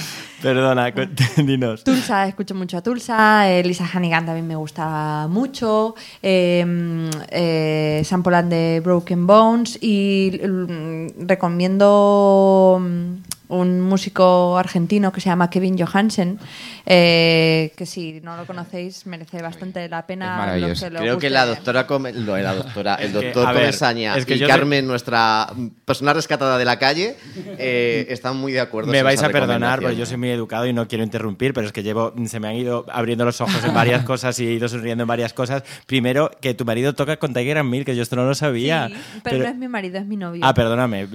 Perdona, 0.44 0.92
dinos. 1.38 1.84
Tulsa, 1.84 2.28
escucho 2.28 2.54
mucho 2.54 2.76
a 2.76 2.82
Tulsa, 2.82 3.50
eh, 3.50 3.64
Lisa 3.64 3.86
Hannigan 3.90 4.26
también 4.26 4.46
me 4.46 4.56
gusta 4.56 5.26
mucho, 5.26 5.94
eh, 6.22 6.62
mm, 6.62 7.08
eh, 7.30 8.02
and 8.12 8.50
the 8.50 8.80
Broken 8.84 9.26
Bones 9.26 9.78
y 9.80 10.38
mm, 10.44 11.26
recomiendo 11.26 12.78
mm, 12.78 13.33
un 13.54 13.80
músico 13.80 14.56
argentino 14.58 15.12
que 15.12 15.20
se 15.20 15.28
llama 15.30 15.48
Kevin 15.50 15.78
Johansen, 15.78 16.38
eh, 16.86 17.72
que 17.76 17.86
si 17.86 18.20
no 18.22 18.36
lo 18.36 18.46
conocéis 18.46 19.06
merece 19.06 19.40
bastante 19.42 19.88
la 19.88 20.00
Es 20.00 20.04
pena. 20.04 20.36
maravilloso. 20.36 20.86
lo 20.90 20.90
que 20.90 20.94
lo 20.94 21.00
Creo 21.00 21.18
que 21.18 21.30
la 21.30 21.46
doctora, 21.46 21.86
Come- 21.86 22.12
lo- 22.12 22.36
la 22.36 22.54
doctora 22.54 22.94
el 22.96 23.12
doctor 23.12 23.52
Comesaña 23.52 24.16
es 24.16 24.26
que 24.26 24.34
y 24.36 24.40
Carmen, 24.46 24.86
nuestra 24.86 25.48
persona 25.84 26.12
rescatada 26.12 26.58
de 26.58 26.64
la 26.64 26.78
calle, 26.78 27.16
eh, 27.58 28.06
están 28.10 28.36
muy 28.36 28.52
de 28.52 28.60
acuerdo. 28.60 28.90
Me 28.92 29.02
vais 29.02 29.22
a 29.22 29.28
perdonar, 29.30 29.80
porque 29.80 29.96
yo 29.96 30.06
soy 30.06 30.16
muy 30.16 30.30
educado 30.30 30.66
y 30.66 30.72
no 30.72 30.86
quiero 30.88 31.04
interrumpir, 31.04 31.52
pero 31.54 31.66
es 31.66 31.72
que 31.72 31.82
llevo, 31.82 32.12
se 32.26 32.40
me 32.40 32.48
han 32.48 32.54
ido 32.56 32.84
abriendo 32.92 33.24
los 33.24 33.40
ojos 33.40 33.62
en 33.64 33.72
varias 33.74 34.04
cosas 34.06 34.38
y 34.40 34.46
he 34.46 34.52
ido 34.52 34.68
sonriendo 34.68 35.02
en 35.02 35.08
varias 35.08 35.32
cosas. 35.32 35.62
Primero, 35.86 36.30
que 36.40 36.54
tu 36.54 36.64
marido 36.64 36.94
toca 36.94 37.16
con 37.16 37.32
Tiger 37.34 37.58
and 37.58 37.70
Mill, 37.70 37.84
que 37.84 37.94
yo 37.96 38.02
esto 38.02 38.16
no 38.16 38.24
lo 38.24 38.34
sabía. 38.34 38.88
Sí, 38.88 38.94
pero, 39.22 39.38
no 39.38 39.44
es 39.48 39.56
mi 39.56 39.68
marido, 39.68 39.98
es 39.98 40.06
mi 40.06 40.16
novio. 40.16 40.40
Ah, 40.44 40.52
perdóname. 40.54 41.06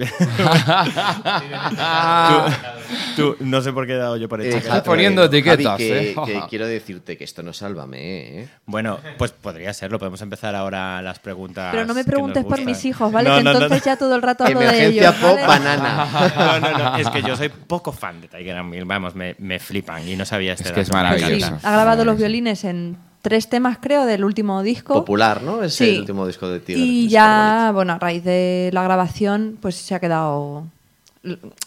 tú, 3.16 3.36
tú- 3.38 3.44
no 3.44 3.60
sé 3.62 3.72
por 3.72 3.86
qué 3.86 3.94
he 3.94 3.96
dado 3.96 4.16
yo 4.16 4.28
por 4.28 4.40
hecho. 4.40 4.56
Eh, 4.56 4.60
que- 4.62 4.68
Javi, 4.68 4.82
poniendo 4.84 5.22
Javi, 5.22 5.38
etiquetas, 5.38 5.76
que, 5.76 6.10
¿eh? 6.10 6.14
que 6.26 6.42
quiero 6.48 6.66
decirte 6.66 7.16
que 7.16 7.24
esto 7.24 7.42
no 7.42 7.52
sálvame, 7.52 7.98
¿eh? 8.42 8.48
Bueno, 8.66 8.98
pues 9.18 9.32
podría 9.32 9.72
serlo. 9.74 9.98
Podemos 9.98 10.20
empezar 10.22 10.54
ahora 10.54 11.02
las 11.02 11.18
preguntas. 11.18 11.68
pero 11.72 11.84
no 11.86 11.94
me 11.94 12.04
preguntes 12.04 12.44
por 12.44 12.64
mis 12.64 12.84
hijos, 12.84 13.10
¿vale? 13.12 13.28
No, 13.28 13.36
que 13.38 13.42
no, 13.44 13.50
entonces 13.52 13.78
no. 13.80 13.84
ya 13.84 13.96
todo 13.96 14.14
el 14.14 14.22
rato 14.22 14.44
hablo 14.44 14.60
de 14.60 14.66
Emergencia 14.66 15.02
ellos. 15.10 15.14
pop 15.16 15.30
¿vale? 15.34 15.46
banana. 15.46 16.06
No, 16.60 16.60
no, 16.60 16.78
no, 16.78 16.96
es 16.96 17.08
que 17.10 17.22
yo 17.22 17.36
soy 17.36 17.48
poco 17.48 17.92
fan 17.92 18.20
de 18.20 18.28
Tiger 18.28 18.56
and 18.56 18.70
Mill, 18.70 18.84
vamos, 18.84 19.14
me, 19.14 19.34
me 19.38 19.58
flipan 19.58 20.06
y 20.08 20.16
no 20.16 20.24
sabía 20.24 20.52
este 20.54 20.64
Es 20.68 20.72
que 20.72 20.80
es 20.82 20.86
Sí, 20.88 20.92
maravilloso. 20.92 21.58
ha 21.62 21.72
grabado 21.72 22.04
los 22.04 22.16
violines 22.16 22.64
en 22.64 22.96
tres 23.22 23.48
temas, 23.48 23.78
creo, 23.80 24.06
del 24.06 24.24
último 24.24 24.62
disco. 24.62 24.94
Popular, 24.94 25.42
¿no? 25.42 25.62
Es 25.62 25.74
Sí. 25.74 25.90
el 25.90 26.00
último 26.00 26.26
disco 26.26 26.48
de 26.48 26.60
Tiger. 26.60 26.82
Y 26.82 27.08
ya, 27.08 27.70
bueno, 27.74 27.92
a 27.92 27.98
raíz 27.98 28.24
de 28.24 28.70
la 28.72 28.82
grabación, 28.82 29.58
pues 29.60 29.76
se 29.76 29.94
ha 29.94 30.00
quedado. 30.00 30.66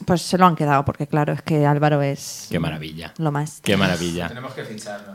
Pues 0.06 0.24
se 0.24 0.38
lo 0.40 0.48
han 0.48 0.56
quedado, 0.56 0.84
porque 0.84 1.06
claro, 1.06 1.32
es 1.32 1.44
que 1.44 1.66
Álvaro 1.68 2.02
es. 2.02 2.48
Qué 2.50 2.60
maravilla. 2.60 3.14
Lo 3.20 3.32
más. 3.32 3.62
Qué 3.62 3.78
maravilla. 3.78 4.32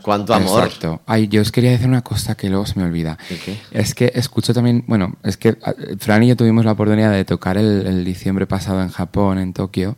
Cuánto 0.02 0.32
amor. 0.32 0.64
Exacto. 0.64 1.02
Ay, 1.06 1.26
yo 1.26 1.42
os 1.42 1.50
quería 1.50 1.72
decir 1.72 1.88
una 1.88 2.02
cosa 2.02 2.36
que 2.36 2.48
luego 2.48 2.64
se 2.64 2.78
me 2.78 2.84
olvida. 2.84 3.18
¿El 3.28 3.40
qué? 3.40 3.58
Es 3.72 3.96
que 3.96 4.12
escucho 4.14 4.54
también, 4.54 4.84
bueno, 4.86 5.16
es 5.24 5.36
que 5.36 5.58
ah, 5.64 5.74
Fran 5.98 6.22
y 6.22 6.28
yo 6.28 6.36
tuvimos 6.36 6.64
la 6.64 6.72
oportunidad 6.72 7.10
de 7.10 7.24
tocar 7.24 7.58
el, 7.58 7.84
el 7.84 8.04
diciembre 8.04 8.46
pasado 8.46 8.80
en 8.80 8.90
Japón, 8.90 9.38
en 9.38 9.52
Tokio, 9.52 9.96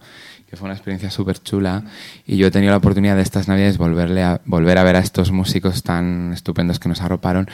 que 0.49 0.57
fue 0.57 0.65
una 0.67 0.75
experiencia 0.75 1.11
súper 1.11 1.43
chula. 1.43 1.85
Y 2.27 2.39
yo 2.39 2.47
he 2.47 2.51
tenido 2.51 2.71
la 2.71 2.79
oportunidad 2.79 3.17
de 3.17 3.23
estas 3.23 3.47
navidades 3.47 3.77
volverle 3.77 4.23
a, 4.23 4.41
volver 4.47 4.79
a 4.79 4.85
ver 4.85 4.97
a 4.97 5.01
estos 5.01 5.33
músicos 5.33 5.83
tan 5.83 6.33
estupendos 6.33 6.79
que 6.79 6.89
nos 6.89 7.03
arroparon. 7.03 7.47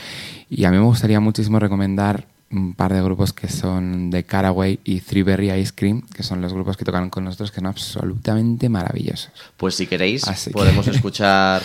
Y 0.49 0.65
a 0.65 0.71
mí 0.71 0.77
me 0.77 0.85
gustaría 0.85 1.19
muchísimo 1.19 1.59
recomendar 1.59 2.29
un 2.51 2.75
par 2.75 2.93
de 2.93 3.03
grupos 3.03 3.33
que 3.33 3.49
son 3.49 4.11
de 4.11 4.25
Caraway 4.25 4.79
y 4.85 5.01
Three 5.01 5.23
Berry 5.23 5.51
Ice 5.53 5.73
Cream, 5.75 6.03
que 6.03 6.23
son 6.23 6.41
los 6.41 6.53
grupos 6.53 6.77
que 6.77 6.85
tocaron 6.85 7.11
con 7.11 7.25
nosotros, 7.25 7.51
que 7.51 7.57
son 7.57 7.67
absolutamente 7.67 8.69
maravillosos. 8.69 9.31
Pues 9.57 9.75
si 9.75 9.87
queréis, 9.87 10.27
Así 10.29 10.51
que- 10.51 10.55
podemos 10.55 10.87
escuchar 10.89 11.63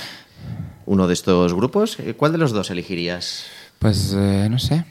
uno 0.86 1.08
de 1.08 1.14
estos 1.14 1.54
grupos. 1.54 2.00
Eh, 2.00 2.16
¿Cuál 2.16 2.32
de 2.32 2.38
los 2.40 2.52
dos 2.52 2.72
elegirías? 2.72 3.46
Pues 3.80 4.14
eh, 4.18 4.48
no 4.50 4.58
sé. 4.60 4.84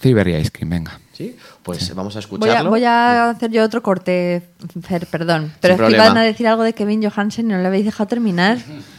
Three 0.00 0.14
Berry 0.14 0.36
Ice 0.36 0.50
Cream, 0.52 0.70
venga. 0.70 1.00
¿Sí? 1.12 1.34
Pues 1.62 1.92
vamos 1.94 2.14
a 2.14 2.18
Voy 2.18 2.20
a, 2.20 2.20
escucharlo. 2.20 2.70
voy 2.70 2.84
a 2.84 3.30
hacer 3.30 3.50
yo 3.50 3.64
otro 3.64 3.82
corte, 3.82 4.42
Fer, 4.82 5.06
perdón. 5.06 5.52
Pero 5.60 5.74
es 5.74 5.80
que 5.80 5.90
iban 5.92 6.16
a 6.16 6.22
decir 6.22 6.46
algo 6.46 6.62
de 6.62 6.72
Kevin 6.74 7.02
Johansen 7.02 7.46
y 7.46 7.52
no 7.54 7.58
le 7.58 7.66
habéis 7.66 7.84
dejado 7.84 8.06
terminar. 8.06 8.58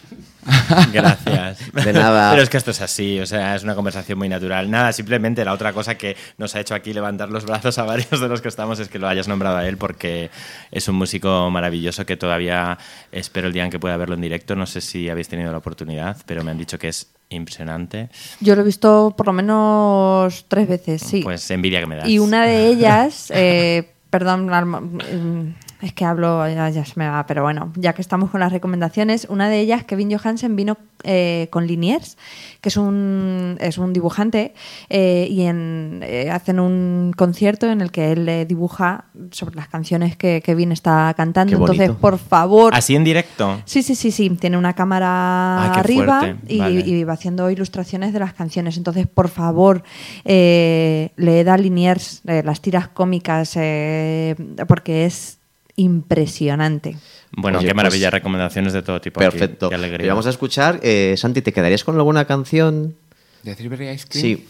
Gracias. 0.93 1.71
De 1.73 1.93
nada. 1.93 2.31
Pero 2.31 2.43
es 2.43 2.49
que 2.49 2.57
esto 2.57 2.71
es 2.71 2.81
así, 2.81 3.19
o 3.19 3.25
sea, 3.25 3.55
es 3.55 3.63
una 3.63 3.75
conversación 3.75 4.17
muy 4.17 4.29
natural. 4.29 4.69
Nada, 4.69 4.93
simplemente 4.93 5.43
la 5.45 5.53
otra 5.53 5.73
cosa 5.73 5.95
que 5.95 6.15
nos 6.37 6.55
ha 6.55 6.59
hecho 6.59 6.75
aquí 6.75 6.93
levantar 6.93 7.29
los 7.29 7.45
brazos 7.45 7.77
a 7.77 7.83
varios 7.83 8.19
de 8.19 8.27
los 8.27 8.41
que 8.41 8.47
estamos 8.47 8.79
es 8.79 8.89
que 8.89 8.99
lo 8.99 9.07
hayas 9.07 9.27
nombrado 9.27 9.57
a 9.57 9.67
él 9.67 9.77
porque 9.77 10.29
es 10.71 10.87
un 10.87 10.95
músico 10.95 11.49
maravilloso 11.49 12.05
que 12.05 12.17
todavía 12.17 12.77
espero 13.11 13.47
el 13.47 13.53
día 13.53 13.65
en 13.65 13.71
que 13.71 13.79
pueda 13.79 13.97
verlo 13.97 14.15
en 14.15 14.21
directo. 14.21 14.55
No 14.55 14.65
sé 14.65 14.81
si 14.81 15.09
habéis 15.09 15.27
tenido 15.27 15.51
la 15.51 15.57
oportunidad, 15.57 16.17
pero 16.25 16.43
me 16.43 16.51
han 16.51 16.57
dicho 16.57 16.77
que 16.77 16.89
es 16.89 17.07
impresionante. 17.29 18.09
Yo 18.39 18.55
lo 18.55 18.61
he 18.61 18.65
visto 18.65 19.13
por 19.17 19.27
lo 19.27 19.33
menos 19.33 20.45
tres 20.47 20.67
veces, 20.67 21.01
sí. 21.01 21.21
Pues 21.23 21.49
envidia 21.51 21.79
que 21.79 21.87
me 21.87 21.95
das. 21.95 22.07
Y 22.07 22.19
una 22.19 22.45
de 22.45 22.67
ellas, 22.69 23.31
eh, 23.33 23.89
perdón, 24.09 24.47
mm, 24.47 25.55
es 25.81 25.93
que 25.93 26.05
hablo, 26.05 26.47
ya, 26.47 26.69
ya 26.69 26.85
se 26.85 26.93
me 26.95 27.07
va, 27.07 27.25
pero 27.25 27.43
bueno, 27.43 27.71
ya 27.75 27.93
que 27.93 28.01
estamos 28.01 28.31
con 28.31 28.39
las 28.39 28.51
recomendaciones, 28.51 29.27
una 29.29 29.49
de 29.49 29.59
ellas, 29.59 29.83
Kevin 29.83 30.15
Johansen, 30.15 30.55
vino 30.55 30.77
eh, 31.03 31.47
con 31.51 31.67
Liniers, 31.67 32.17
que 32.61 32.69
es 32.69 32.77
un, 32.77 33.57
es 33.59 33.77
un 33.77 33.93
dibujante, 33.93 34.53
eh, 34.89 35.27
y 35.29 35.43
en, 35.43 36.01
eh, 36.03 36.31
hacen 36.31 36.59
un 36.59 37.13
concierto 37.15 37.69
en 37.69 37.81
el 37.81 37.91
que 37.91 38.11
él 38.11 38.45
dibuja 38.47 39.05
sobre 39.31 39.55
las 39.55 39.67
canciones 39.67 40.17
que 40.17 40.41
Kevin 40.41 40.71
está 40.71 41.13
cantando. 41.15 41.55
Entonces, 41.55 41.91
por 41.91 42.17
favor, 42.17 42.73
Así 42.73 42.95
en 42.95 43.03
directo. 43.03 43.61
Sí, 43.65 43.83
sí, 43.83 43.95
sí, 43.95 44.11
sí. 44.11 44.29
Tiene 44.31 44.57
una 44.57 44.73
cámara 44.73 45.63
Ay, 45.63 45.71
qué 45.73 45.79
arriba 45.79 46.35
y, 46.47 46.59
Vale. 46.59 46.79
y 46.79 47.03
va 47.03 47.13
haciendo 47.13 47.49
ilustraciones 47.49 48.13
de 48.13 48.19
las 48.19 48.33
canciones. 48.33 48.77
Entonces, 48.77 49.07
por 49.07 49.29
favor, 49.29 49.83
eh, 50.25 51.11
leed 51.15 51.47
a 51.47 51.57
Liniers 51.57 52.21
las 52.23 52.61
tiras 52.61 52.87
cómicas 52.87 53.53
eh, 53.55 54.35
porque 54.67 55.05
es 55.05 55.36
impresionante. 55.77 56.97
Bueno, 57.31 57.59
Oye, 57.59 57.67
qué 57.69 57.73
maravilla, 57.73 58.09
pues, 58.09 58.19
recomendaciones 58.19 58.73
de 58.73 58.81
todo 58.81 58.99
tipo. 58.99 59.21
aquí. 59.21 59.29
Perfecto. 59.31 59.69
Qué 59.69 59.75
alegría. 59.75 60.05
Y 60.05 60.09
vamos 60.09 60.27
a 60.27 60.29
escuchar. 60.29 60.79
eh, 60.83 61.15
Santi, 61.17 61.41
¿te 61.41 61.53
quedarías 61.53 61.83
con 61.83 61.95
alguna 61.95 62.25
canción? 62.25 62.95
¿De 63.43 63.55
Three 63.55 63.93
Ice 63.93 64.07
Cream? 64.09 64.21
Sí. 64.21 64.47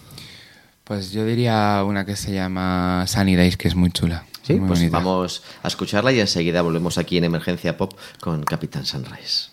Pues 0.83 1.11
yo 1.11 1.25
diría 1.25 1.83
una 1.85 2.05
que 2.05 2.15
se 2.15 2.31
llama 2.33 3.05
Sunny 3.07 3.35
Days, 3.35 3.57
que 3.57 3.67
es 3.67 3.75
muy 3.75 3.91
chula. 3.91 4.25
Sí, 4.41 4.53
muy 4.53 4.67
pues 4.69 4.79
bonita. 4.79 4.97
vamos 4.97 5.43
a 5.61 5.67
escucharla 5.67 6.13
y 6.13 6.19
enseguida 6.21 6.61
volvemos 6.61 6.97
aquí 6.97 7.17
en 7.17 7.25
Emergencia 7.25 7.75
Pop 7.75 7.93
con 8.21 8.43
Capitán 8.43 8.85
Sunrise. 8.85 9.49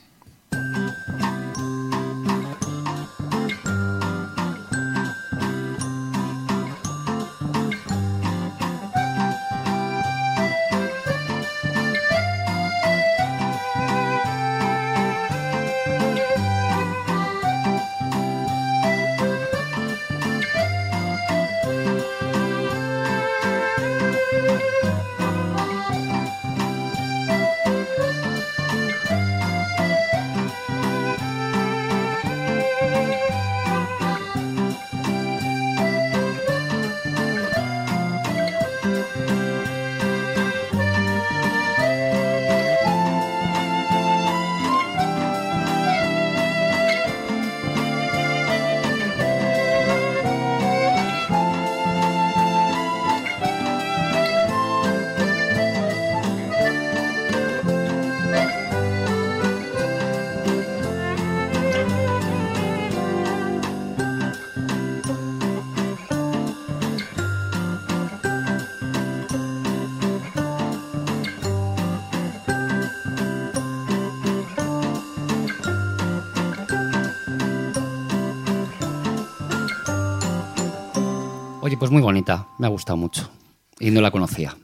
Gustado 82.74 82.96
mucho. 82.96 83.30
Y 83.78 83.90
no 83.90 84.00
la 84.00 84.10
conocía. 84.10 84.56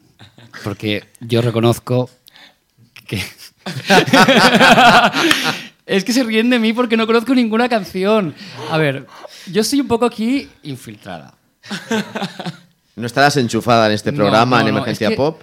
Porque 0.64 1.04
yo 1.20 1.42
reconozco 1.42 2.10
que... 3.06 3.16
es 5.86 6.04
que 6.04 6.12
se 6.12 6.22
ríen 6.24 6.50
de 6.50 6.58
mí 6.58 6.72
porque 6.72 6.96
no 6.96 7.06
conozco 7.06 7.34
ninguna 7.34 7.68
canción. 7.68 8.34
A 8.70 8.78
ver, 8.78 9.06
yo 9.50 9.62
estoy 9.62 9.80
un 9.80 9.88
poco 9.88 10.06
aquí 10.06 10.48
infiltrada. 10.62 11.34
No 12.96 13.06
estarás 13.06 13.36
enchufada 13.36 13.86
en 13.86 13.92
este 13.92 14.12
programa 14.12 14.60
no, 14.60 14.68
en 14.68 14.74
no, 14.74 14.78
Emergencia 14.78 15.08
es 15.08 15.10
que, 15.12 15.16
Pop. 15.16 15.40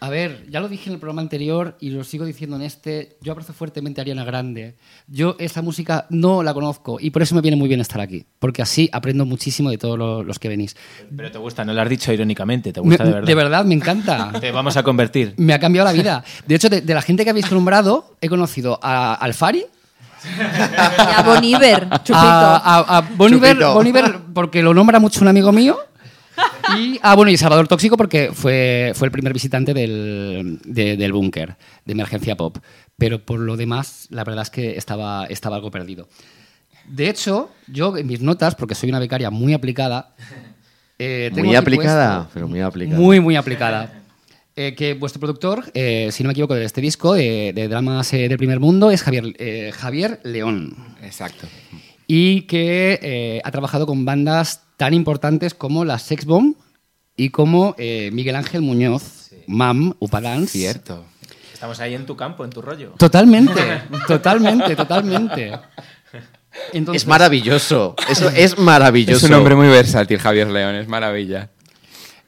A 0.00 0.10
ver, 0.10 0.46
ya 0.48 0.60
lo 0.60 0.68
dije 0.68 0.88
en 0.90 0.94
el 0.94 1.00
programa 1.00 1.22
anterior 1.22 1.76
y 1.80 1.90
lo 1.90 2.04
sigo 2.04 2.24
diciendo 2.24 2.54
en 2.54 2.62
este. 2.62 3.16
Yo 3.20 3.32
abrazo 3.32 3.52
fuertemente 3.52 4.00
a 4.00 4.02
Ariana 4.02 4.22
Grande. 4.24 4.76
Yo 5.08 5.34
esta 5.40 5.60
música 5.60 6.06
no 6.08 6.44
la 6.44 6.54
conozco 6.54 6.98
y 7.00 7.10
por 7.10 7.22
eso 7.22 7.34
me 7.34 7.40
viene 7.40 7.56
muy 7.56 7.66
bien 7.66 7.80
estar 7.80 8.00
aquí. 8.00 8.24
Porque 8.38 8.62
así 8.62 8.88
aprendo 8.92 9.26
muchísimo 9.26 9.70
de 9.70 9.78
todos 9.78 9.98
lo- 9.98 10.22
los 10.22 10.38
que 10.38 10.48
venís. 10.48 10.76
Pero 11.16 11.32
te 11.32 11.38
gusta, 11.38 11.64
no 11.64 11.72
lo 11.72 11.82
has 11.82 11.88
dicho 11.88 12.12
irónicamente, 12.12 12.72
te 12.72 12.80
Me- 12.80 12.86
gusta 12.90 13.04
de 13.04 13.10
verdad. 13.12 13.26
de 13.26 13.34
verdad, 13.34 13.64
me 13.64 13.74
encanta. 13.74 14.30
Te 14.40 14.52
vamos 14.52 14.76
a 14.76 14.84
convertir. 14.84 15.34
Me 15.36 15.52
ha 15.52 15.58
cambiado 15.58 15.86
la 15.88 15.92
vida. 15.92 16.22
De 16.46 16.54
hecho, 16.54 16.68
de, 16.68 16.80
de 16.80 16.94
la 16.94 17.02
gente 17.02 17.24
que 17.24 17.30
habéis 17.30 17.50
nombrado, 17.50 18.14
he 18.20 18.28
conocido 18.28 18.78
a 18.80 19.14
Alfari, 19.14 19.64
Y 20.38 20.40
a 21.16 21.22
Bon 21.24 21.42
Iver, 21.42 21.88
chupito. 22.04 22.14
a, 22.16 22.56
a, 22.56 22.98
a 22.98 23.00
Bon 23.16 23.32
Iver- 23.32 23.50
Chupito. 23.54 23.74
Bon 23.74 23.86
Iver 23.86 24.18
porque 24.34 24.62
lo 24.62 24.74
nombra 24.74 24.98
mucho 25.00 25.20
un 25.22 25.28
amigo 25.28 25.50
mío. 25.52 25.76
Y 26.76 26.98
a 27.02 27.14
bueno, 27.14 27.30
y 27.30 27.36
Salvador 27.36 27.66
Tóxico 27.68 27.96
porque 27.96 28.30
fue, 28.32 28.92
fue 28.94 29.06
el 29.06 29.12
primer 29.12 29.32
visitante 29.32 29.72
del, 29.74 30.58
de- 30.64 30.96
del 30.96 31.12
búnker, 31.12 31.56
de 31.84 31.92
Emergencia 31.92 32.36
Pop. 32.36 32.58
Pero 32.96 33.24
por 33.24 33.40
lo 33.40 33.56
demás, 33.56 34.06
la 34.10 34.24
verdad 34.24 34.42
es 34.42 34.50
que 34.50 34.76
estaba, 34.76 35.26
estaba 35.26 35.56
algo 35.56 35.70
perdido. 35.70 36.08
De 36.86 37.08
hecho, 37.08 37.50
yo 37.66 37.96
en 37.96 38.06
mis 38.06 38.20
notas, 38.20 38.54
porque 38.54 38.74
soy 38.74 38.88
una 38.88 38.98
becaria 38.98 39.30
muy 39.30 39.54
aplicada. 39.54 40.14
eh, 40.98 41.30
tengo 41.34 41.46
Muy 41.48 41.56
aplicada, 41.56 42.16
puesto- 42.24 42.30
pero 42.34 42.48
muy 42.48 42.60
aplicada. 42.60 43.00
Muy, 43.00 43.20
muy 43.20 43.36
aplicada. 43.36 43.92
Eh, 44.56 44.74
que 44.74 44.94
vuestro 44.94 45.20
productor, 45.20 45.64
eh, 45.74 46.08
si 46.10 46.24
no 46.24 46.28
me 46.28 46.32
equivoco, 46.32 46.54
de 46.54 46.64
este 46.64 46.80
disco 46.80 47.14
eh, 47.14 47.52
de 47.54 47.68
dramas 47.68 48.12
eh, 48.12 48.28
del 48.28 48.36
primer 48.38 48.58
mundo 48.58 48.90
es 48.90 49.02
Javier, 49.04 49.32
eh, 49.38 49.70
Javier 49.72 50.18
León 50.24 50.74
Exacto. 51.00 51.46
y 52.08 52.42
que 52.42 52.98
eh, 53.00 53.40
ha 53.44 53.50
trabajado 53.52 53.86
con 53.86 54.04
bandas 54.04 54.62
tan 54.78 54.94
importantes 54.94 55.52
como 55.52 55.84
la 55.84 55.98
Sex 55.98 56.24
Bomb 56.24 56.54
y 57.16 57.28
como 57.28 57.74
eh, 57.76 58.08
Miguel 58.12 58.36
Ángel 58.36 58.62
Muñoz, 58.62 59.30
Mam, 59.46 59.92
Upadance. 59.98 60.56
Cierto. 60.56 61.04
Estamos 61.52 61.80
ahí 61.80 61.94
en 61.94 62.06
tu 62.06 62.16
campo, 62.16 62.44
en 62.44 62.50
tu 62.50 62.62
rollo. 62.62 62.94
Totalmente, 62.96 63.60
totalmente, 64.06 64.76
totalmente. 64.76 65.52
Entonces, 66.72 67.02
Es 67.02 67.08
maravilloso. 67.08 67.96
Eso 68.08 68.28
es 68.30 68.56
maravilloso. 68.56 69.26
Es 69.26 69.30
un 69.30 69.34
hombre 69.36 69.56
muy 69.56 69.66
versátil, 69.68 70.18
Javier 70.18 70.48
León, 70.48 70.76
es 70.76 70.86
maravilla. 70.88 71.50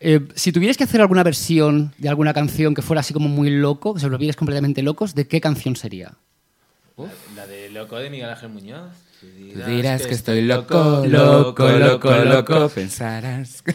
eh, 0.00 0.20
si 0.34 0.50
tuvierais 0.50 0.76
que 0.76 0.84
hacer 0.84 1.00
alguna 1.00 1.22
versión 1.22 1.94
de 1.98 2.08
alguna 2.08 2.34
canción 2.34 2.74
que 2.74 2.82
fuera 2.82 3.00
así 3.00 3.14
como 3.14 3.28
muy 3.28 3.50
loco, 3.50 3.94
que 3.94 4.00
se 4.00 4.08
volvierais 4.08 4.36
completamente 4.36 4.82
locos, 4.82 5.14
¿de 5.14 5.28
qué 5.28 5.40
canción 5.40 5.76
sería? 5.76 6.14
La 7.36 7.46
de 7.46 7.70
Loco 7.70 7.96
de 7.96 8.10
Miguel 8.10 8.28
Ángel 8.28 8.48
Muñoz. 8.50 8.92
Tú 9.20 9.26
Tú 9.60 9.66
dirás 9.70 10.06
que 10.06 10.14
estoy 10.14 10.42
loco, 10.42 11.02
loco, 11.06 11.68
loco, 11.68 12.10
loco, 12.24 12.68
pensarás. 12.74 13.60
que- 13.62 13.74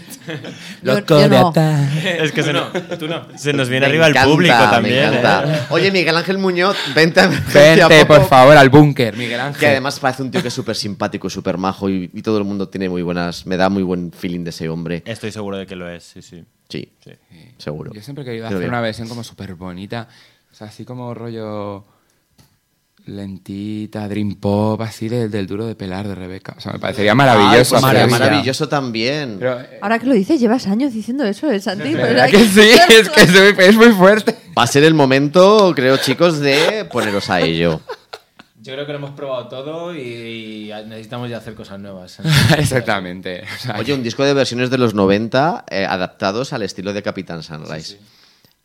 loco 0.81 1.19
yo 1.19 1.27
no. 1.29 1.49
atar. 1.49 1.87
Es 2.03 2.31
que 2.31 2.41
se, 2.41 2.51
no, 2.53 2.67
tú 2.97 3.07
no. 3.07 3.27
Se 3.37 3.53
nos 3.53 3.69
viene 3.69 3.81
Me 3.85 3.91
arriba 3.91 4.07
encanta, 4.07 4.23
el 4.27 4.31
público 4.35 4.55
me 4.57 4.67
también. 4.71 5.03
encanta. 5.13 5.53
¿eh? 5.55 5.61
Oye, 5.69 5.91
Miguel 5.91 6.15
Ángel 6.17 6.37
Muñoz, 6.39 6.75
vente 6.95 7.19
a 7.19 7.27
Vente, 7.27 8.05
por 8.07 8.25
favor, 8.27 8.57
al 8.57 8.69
búnker, 8.69 9.15
Miguel 9.17 9.35
Que 9.37 9.41
Ángel. 9.41 9.69
además 9.71 9.99
parece 9.99 10.23
un 10.23 10.31
tío 10.31 10.41
que 10.41 10.47
es 10.47 10.53
súper 10.53 10.75
simpático, 10.75 11.29
súper 11.29 11.57
majo 11.57 11.89
y, 11.89 12.09
y 12.13 12.21
todo 12.23 12.37
el 12.39 12.43
mundo 12.45 12.67
tiene 12.69 12.89
muy 12.89 13.03
buenas. 13.03 13.45
Me 13.45 13.57
da 13.57 13.69
muy 13.69 13.83
buen 13.83 14.11
feeling 14.11 14.43
de 14.45 14.49
ese 14.49 14.67
hombre. 14.69 15.03
Estoy 15.05 15.31
seguro 15.31 15.57
de 15.57 15.67
que 15.67 15.75
lo 15.75 15.87
es, 15.89 16.03
sí, 16.03 16.21
sí. 16.21 16.43
Sí, 16.69 16.91
seguro. 17.59 17.91
Yo 17.93 18.01
siempre 18.01 18.23
he 18.23 18.25
querido 18.25 18.45
Pero 18.45 18.55
hacer 18.57 18.59
bien. 18.59 18.69
una 18.71 18.81
versión 18.81 19.07
como 19.07 19.23
súper 19.23 19.53
bonita. 19.53 20.07
O 20.51 20.55
sea, 20.55 20.67
así 20.67 20.85
como 20.85 21.13
rollo 21.13 21.85
lentita, 23.05 24.07
dream 24.07 24.35
pop, 24.35 24.81
así 24.81 25.07
del, 25.09 25.29
del 25.29 25.47
duro 25.47 25.65
de 25.65 25.75
pelar 25.75 26.07
de 26.07 26.15
Rebeca. 26.15 26.55
O 26.57 26.61
sea, 26.61 26.73
me 26.73 26.79
parecería 26.79 27.15
maravilloso. 27.15 27.75
pues 27.75 27.83
hacer 27.83 27.97
eso. 27.97 28.09
maravilloso 28.09 28.69
también. 28.69 29.37
Pero, 29.39 29.61
eh, 29.61 29.79
Ahora 29.81 29.99
que 29.99 30.07
lo 30.07 30.13
dices, 30.13 30.39
llevas 30.39 30.67
años 30.67 30.93
diciendo 30.93 31.23
eso, 31.23 31.49
¿eh, 31.51 31.59
Santi? 31.59 31.91
Pues 31.91 32.03
¿verdad 32.03 32.25
hay 32.25 32.31
que 32.31 32.45
sí? 32.45 32.71
Es 32.89 33.09
que 33.09 33.21
es 33.21 33.31
muy, 33.31 33.65
es 33.65 33.75
muy 33.75 33.91
fuerte. 33.91 34.35
Va 34.57 34.63
a 34.63 34.67
ser 34.67 34.83
el 34.83 34.93
momento, 34.93 35.73
creo, 35.75 35.97
chicos, 35.97 36.39
de 36.39 36.85
poneros 36.91 37.29
a 37.29 37.41
ello. 37.41 37.81
Yo 38.65 38.73
creo 38.73 38.87
que 38.87 38.93
lo 38.93 38.97
hemos 38.97 39.11
probado 39.11 39.47
todo 39.47 39.95
y, 39.95 40.71
necesitamos 40.87 41.29
ya 41.29 41.37
hacer 41.37 41.53
cosas 41.53 41.79
nuevas. 41.79 42.17
Exactamente. 42.57 43.43
O 43.43 43.61
sea, 43.61 43.75
Oye, 43.77 43.93
un 43.93 44.01
disco 44.01 44.23
de 44.23 44.33
versiones 44.33 44.71
de 44.71 44.79
los 44.79 44.95
90 44.95 45.65
eh, 45.69 45.85
adaptados 45.85 46.51
al 46.51 46.63
estilo 46.63 46.91
de 46.91 47.03
Capitán 47.03 47.43
Sunrise. 47.43 47.99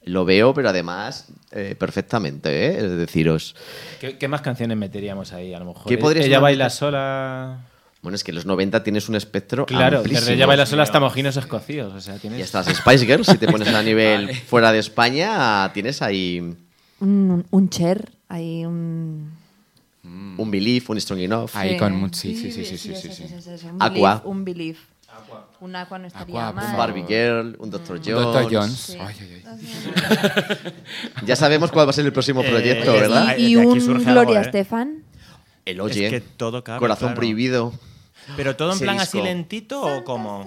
Lo 0.05 0.25
veo, 0.25 0.55
pero 0.55 0.71
además 0.71 1.27
eh, 1.53 1.75
perfectamente, 1.79 2.49
¿eh? 2.67 2.79
Es 2.79 2.97
deciros. 2.97 3.55
¿Qué, 4.01 4.17
qué 4.19 4.29
más 4.29 4.41
canciones 4.41 4.77
meteríamos 4.79 5.33
ahí? 5.33 5.53
A 5.53 5.59
lo 5.59 5.67
mejor. 5.67 5.87
¿Qué 5.87 5.99
podrías 5.99 6.27
Ella 6.27 6.41
baila 6.41 6.71
sola. 6.71 7.59
Bueno, 8.03 8.17
es 8.17 8.25
que 8.25 8.31
en 8.31 8.37
los 8.37 8.47
90 8.47 8.83
tienes 8.83 9.11
un 9.11 9.15
espectro 9.17 9.67
Claro, 9.67 9.99
amplísimo. 9.99 10.21
desde 10.21 10.33
Ella 10.35 10.47
baila 10.47 10.65
sola 10.65 10.85
hasta 10.85 11.01
mojinos 11.01 11.37
escocidos. 11.37 11.93
O 11.93 12.01
sea, 12.01 12.17
tienes. 12.17 12.39
Y 12.39 12.43
hasta 12.43 12.63
las 12.63 12.75
Spice 12.79 13.05
Girls, 13.05 13.27
si 13.27 13.37
te 13.37 13.47
pones 13.47 13.69
a 13.69 13.83
nivel 13.83 14.35
fuera 14.47 14.73
de 14.73 14.79
España, 14.79 15.71
tienes 15.75 16.01
ahí 16.01 16.55
Un, 17.01 17.45
un 17.51 17.69
cher, 17.69 18.11
hay 18.29 18.65
un... 18.65 19.31
un 20.03 20.51
Belief, 20.51 20.89
un 20.89 20.99
Strong 20.99 21.21
Enough. 21.21 21.51
Ahí 21.53 21.77
con 21.77 21.95
mucho- 21.95 22.19
sí, 22.21 22.35
sí, 22.35 22.51
sí, 22.51 22.65
sí, 22.65 22.79
sí, 22.79 22.95
sí, 22.95 23.11
sí. 23.13 23.67
Un 23.71 23.83
Aqua. 23.83 24.23
Un 24.25 24.47
belief. 24.47 24.79
Un 25.61 25.77
aqua 25.77 25.99
no 25.99 26.07
estaría 26.07 26.49
Aqua, 26.49 26.53
por 26.55 26.63
mal. 26.63 26.71
Un 26.73 26.79
Barbie 26.79 27.05
Girl, 27.07 27.57
un 27.59 27.71
Dr. 27.71 28.01
Jones. 28.05 28.25
Dr. 28.25 28.49
Jones. 28.55 28.73
Sí. 28.79 28.99
Ay, 29.01 29.15
ay, 29.21 29.43
ay. 29.47 30.73
Ya 31.27 31.37
sabemos 31.37 31.71
cuál 31.71 31.87
va 31.87 31.91
a 31.91 31.93
ser 31.93 32.07
el 32.07 32.13
próximo 32.13 32.43
Eh, 32.43 32.49
proyecto, 32.51 32.95
eh, 32.95 33.01
¿verdad? 33.01 33.37
Y, 33.37 33.49
y 33.53 33.57
un 33.57 33.79
Gloria 33.79 34.21
algo, 34.21 34.33
¿eh? 34.35 34.41
Estefan. 34.41 35.05
El 35.67 35.81
Oye, 35.81 36.07
Es 36.07 36.13
que 36.13 36.21
todo 36.21 36.65
cabe, 36.65 36.79
Corazón 36.81 37.09
claro. 37.09 37.17
Prohibido. 37.17 37.73
¿Pero 38.37 38.57
todo 38.57 38.73
en 38.73 38.79
plan 38.79 38.97
disco. 38.99 39.19
así 39.19 39.23
lentito 39.23 39.83
o 39.83 40.05
cómo? 40.05 40.45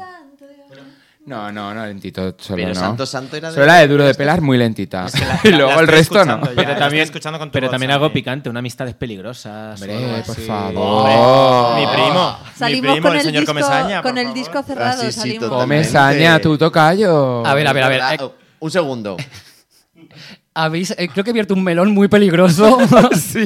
No, 1.26 1.54
no, 1.54 1.74
no, 1.74 1.86
lentito 1.86 2.36
solo 2.38 2.58
Pero 2.58 2.70
no. 2.70 2.76
Santo 2.76 3.06
Santo 3.06 3.38
era 3.38 3.48
de- 3.48 3.54
Solo 3.54 3.66
la 3.66 3.76
de 3.76 3.88
duro 3.88 4.04
de 4.04 4.14
pelar, 4.14 4.42
muy 4.42 4.58
lentita. 4.58 5.06
y 5.46 5.50
luego 5.52 5.70
la 5.70 5.76
el 5.76 5.84
estoy 5.86 5.96
resto 5.98 6.26
no. 6.26 6.42
ya. 6.44 6.52
Pero 6.54 6.70
la 6.74 6.78
también, 6.78 7.04
escuchando 7.06 7.39
con 7.39 7.47
tu 7.47 7.54
pero 7.54 7.68
voz, 7.68 7.72
también 7.72 7.91
algo 7.91 8.12
picante, 8.12 8.50
una 8.50 8.60
amistades 8.60 8.93
peligrosas. 8.95 9.80
o 9.82 9.84
Hombre, 9.86 10.24
por 10.26 10.36
favor. 10.41 10.76
Oh. 11.10 11.76
Mi 11.80 11.86
primo. 11.88 12.38
Salimos 12.58 12.82
mi 12.84 12.91
primo, 12.91 13.08
con 13.08 13.12
el 13.14 13.18
el, 13.20 13.24
señor 13.26 13.41
disco, 13.43 13.54
Comesaña. 13.54 14.02
con 14.02 14.18
el 14.18 14.34
disco 14.34 14.64
cerrado. 14.64 15.02
Ah, 15.02 15.06
sí, 15.06 15.12
sí, 15.14 15.20
salimos. 15.20 15.43
total. 15.50 15.60
Come 15.62 15.84
Totalmente. 15.84 15.89
saña, 16.20 16.39
tu 16.41 16.58
tocayo. 16.58 17.45
A 17.45 17.54
ver, 17.54 17.68
a 17.68 17.74
ver, 17.74 17.84
a 17.84 17.88
ver. 17.89 18.02
Eh, 18.20 18.30
Un 18.60 18.72
segundo. 18.72 19.16
habéis, 20.54 20.91
eh, 20.91 21.08
creo 21.08 21.24
que 21.24 21.30
he 21.30 21.34
abierto 21.34 21.54
un 21.54 21.64
melón 21.64 21.91
muy 21.93 22.08
peligroso. 22.10 22.80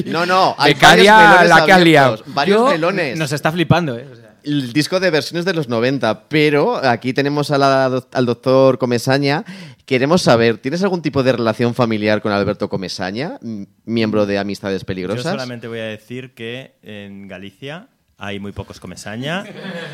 No, 0.06 0.26
no. 0.26 0.54
Hay 0.58 0.74
Becaria, 0.74 1.14
varios 1.14 1.30
melones 1.40 1.48
la 1.60 1.64
que 1.64 1.72
has 1.72 1.80
liado. 1.82 2.08
abiertos, 2.14 2.34
Varios 2.34 2.58
Yo- 2.58 2.66
melones. 2.70 3.18
Nos 3.18 3.32
está 3.32 3.52
flipando, 3.52 3.96
¿eh? 3.96 4.06
O 4.12 4.16
sea, 4.16 4.27
El 4.44 4.72
disco 4.72 5.00
de 5.00 5.10
versiones 5.10 5.44
de 5.44 5.52
los 5.54 5.68
90, 5.68 6.28
pero 6.28 6.76
aquí 6.84 7.12
tenemos 7.12 7.50
a 7.50 7.58
la 7.58 7.88
doc- 7.88 8.08
al 8.14 8.26
doctor 8.26 8.78
Comesaña. 8.78 9.44
Queremos 9.84 10.22
saber, 10.22 10.58
¿tienes 10.58 10.82
algún 10.82 11.02
tipo 11.02 11.22
de 11.22 11.32
relación 11.32 11.74
familiar 11.74 12.20
con 12.22 12.32
Alberto 12.32 12.68
Comesaña, 12.68 13.38
miembro 13.84 14.26
de 14.26 14.38
Amistades 14.38 14.82
Yo 14.82 14.86
Peligrosas? 14.86 15.32
solamente 15.32 15.66
voy 15.68 15.78
a 15.80 15.84
decir 15.84 16.34
que 16.34 16.74
en 16.82 17.26
Galicia 17.28 17.88
hay 18.18 18.40
muy 18.40 18.52
pocos 18.52 18.80
comesaña 18.80 19.44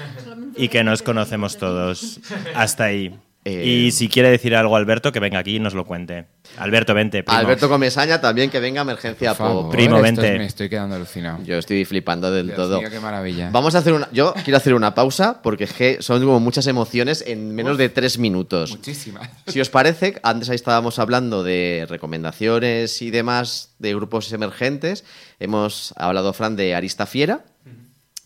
y 0.57 0.69
que 0.69 0.83
nos 0.85 1.03
conocemos 1.03 1.57
todos. 1.59 2.21
Hasta 2.55 2.85
ahí. 2.85 3.19
Eh, 3.47 3.65
Y 3.67 3.91
si 3.91 4.09
quiere 4.09 4.31
decir 4.31 4.55
algo 4.57 4.75
Alberto, 4.75 5.13
que 5.13 5.21
venga 5.21 5.39
aquí 5.39 5.57
y 5.57 5.59
nos 5.61 5.75
lo 5.75 5.85
cuente. 5.85 6.25
Alberto, 6.57 6.95
vente, 6.95 7.23
primo. 7.23 7.39
Alberto 7.39 7.69
Comesaña 7.69 8.19
también, 8.21 8.49
que 8.49 8.59
venga 8.59 8.81
Emergencia 8.81 9.35
favor, 9.35 9.65
Pop. 9.65 9.73
Primo, 9.73 9.97
esto 9.97 10.23
vente. 10.23 10.39
Me 10.39 10.47
estoy 10.47 10.69
quedando 10.71 10.95
alucinado. 10.97 11.43
Yo 11.45 11.59
estoy 11.59 11.85
flipando 11.85 12.31
del 12.31 12.47
Dios 12.47 12.57
todo. 12.57 12.81
mío, 12.81 12.89
qué 12.91 13.01
maravilla. 13.01 13.51
Vamos 13.53 13.75
a 13.75 13.79
hacer 13.79 13.93
una. 13.93 14.09
Yo 14.13 14.33
quiero 14.45 14.57
hacer 14.57 14.73
una 14.73 14.95
pausa 14.95 15.43
porque 15.43 15.65
es 15.65 15.73
que 15.75 16.01
son 16.01 16.25
como 16.25 16.41
muchas 16.41 16.67
emociones 16.69 17.23
en 17.27 17.55
menos 17.55 17.77
de 17.77 17.91
tres 17.91 18.19
minutos. 18.19 18.71
Muchísimas. 18.71 19.29
Si 19.47 19.61
os 19.61 19.69
parece, 19.69 20.19
antes 20.23 20.49
ahí 20.49 20.57
estábamos 20.57 20.99
hablando 20.99 21.43
de 21.43 21.87
recomendaciones 21.89 23.03
y 23.03 23.11
demás 23.11 23.75
de 23.79 23.95
grupos 23.95 24.33
emergentes. 24.33 25.05
Hemos 25.39 25.93
hablado, 25.97 26.33
Fran, 26.33 26.57
de 26.57 26.75
Arista 26.75 27.05
Fiera, 27.07 27.45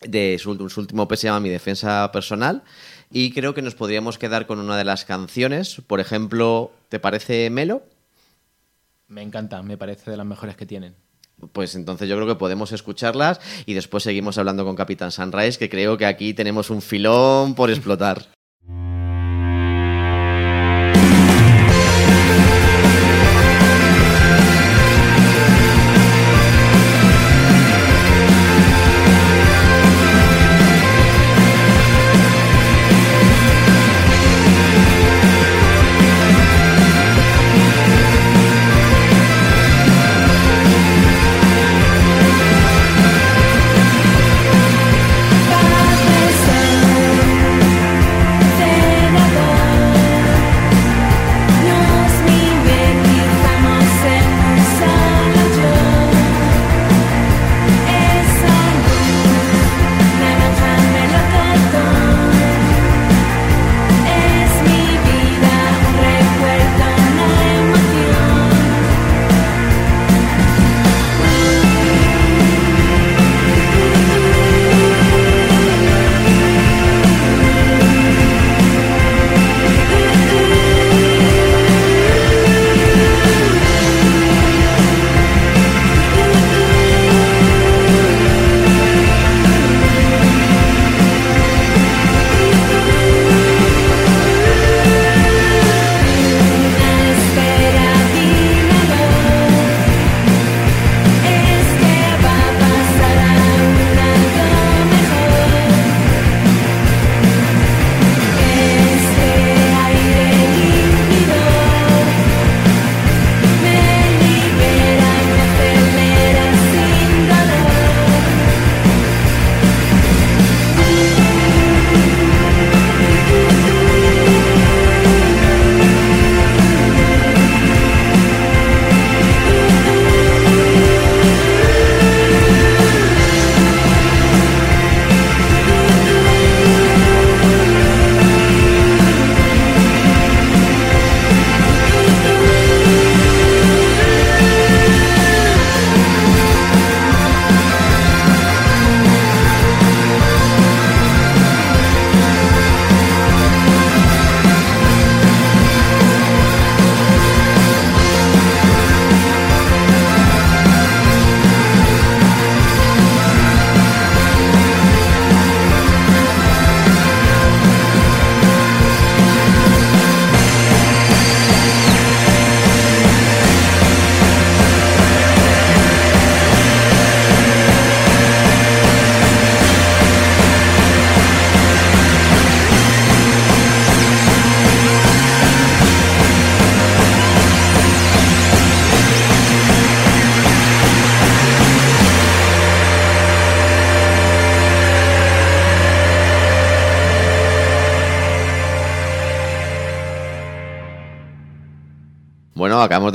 de 0.01 0.39
su, 0.39 0.69
su 0.69 0.81
último 0.81 1.05
EP 1.05 1.15
se 1.15 1.27
llama 1.27 1.41
Mi 1.41 1.49
Defensa 1.49 2.11
Personal. 2.13 2.63
Y 3.11 3.33
creo 3.33 3.55
que 3.55 3.63
nos 3.63 3.75
podríamos 3.75 4.19
quedar 4.19 4.47
con 4.47 4.59
una 4.59 4.77
de 4.77 4.85
las 4.85 5.05
canciones. 5.05 5.81
Por 5.87 6.01
ejemplo, 6.01 6.73
¿te 6.89 7.01
parece 7.01 7.49
Melo? 7.51 7.83
me 9.09 9.23
encanta, 9.23 9.63
me 9.63 9.77
parece 9.77 10.11
de 10.11 10.17
las 10.17 10.27
mejores 10.27 10.57
que 10.57 10.67
tienen. 10.67 10.95
Pues 11.53 11.75
entonces 11.75 12.09
yo 12.09 12.17
creo 12.17 12.27
que 12.27 12.35
podemos 12.35 12.73
escucharlas 12.73 13.41
y 13.65 13.75
después 13.75 14.03
seguimos 14.03 14.39
hablando 14.39 14.65
con 14.65 14.77
Capitán 14.77 15.13
Sunrise, 15.13 15.59
que 15.59 15.71
creo 15.71 15.97
que 15.97 16.07
aquí 16.07 16.35
tenemos 16.35 16.71
un 16.71 16.83
filón 16.83 17.55
por 17.55 17.71
explotar. 17.71 18.27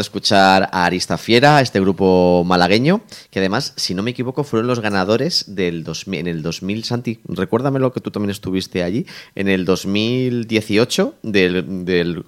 De 0.03 0.07
escuchar 0.09 0.69
a 0.71 0.85
Arista 0.85 1.17
Fiera, 1.17 1.61
este 1.61 1.79
grupo 1.79 2.43
malagueño, 2.45 3.01
que 3.31 3.39
además, 3.39 3.73
si 3.77 3.93
no 3.95 4.03
me 4.03 4.11
equivoco, 4.11 4.43
fueron 4.43 4.67
los 4.67 4.79
ganadores 4.81 5.45
del 5.55 5.83
2000, 5.83 6.19
en 6.19 6.27
el 6.27 6.41
2000, 6.41 6.83
Santi, 6.83 7.19
recuérdamelo 7.27 7.93
que 7.93 8.01
tú 8.01 8.11
también 8.11 8.31
estuviste 8.31 8.83
allí, 8.83 9.05
en 9.35 9.47
el 9.47 9.65
2018 9.65 11.15
del, 11.23 11.85
del 11.85 12.25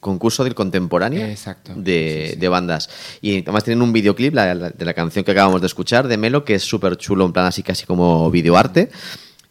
concurso 0.00 0.44
del 0.44 0.54
contemporáneo 0.54 1.24
Exacto, 1.26 1.72
de, 1.76 2.24
sí, 2.28 2.34
sí. 2.34 2.40
de 2.40 2.48
bandas. 2.48 2.88
Y 3.20 3.42
además 3.42 3.64
tienen 3.64 3.82
un 3.82 3.92
videoclip 3.92 4.34
la- 4.34 4.54
la- 4.54 4.70
de 4.70 4.84
la 4.84 4.94
canción 4.94 5.24
que 5.24 5.32
acabamos 5.32 5.60
de 5.60 5.66
escuchar, 5.66 6.08
de 6.08 6.16
Melo, 6.16 6.44
que 6.44 6.54
es 6.54 6.62
súper 6.62 6.96
chulo, 6.96 7.26
en 7.26 7.32
plan 7.32 7.46
así 7.46 7.62
casi 7.62 7.84
como 7.86 8.30
videoarte. 8.30 8.90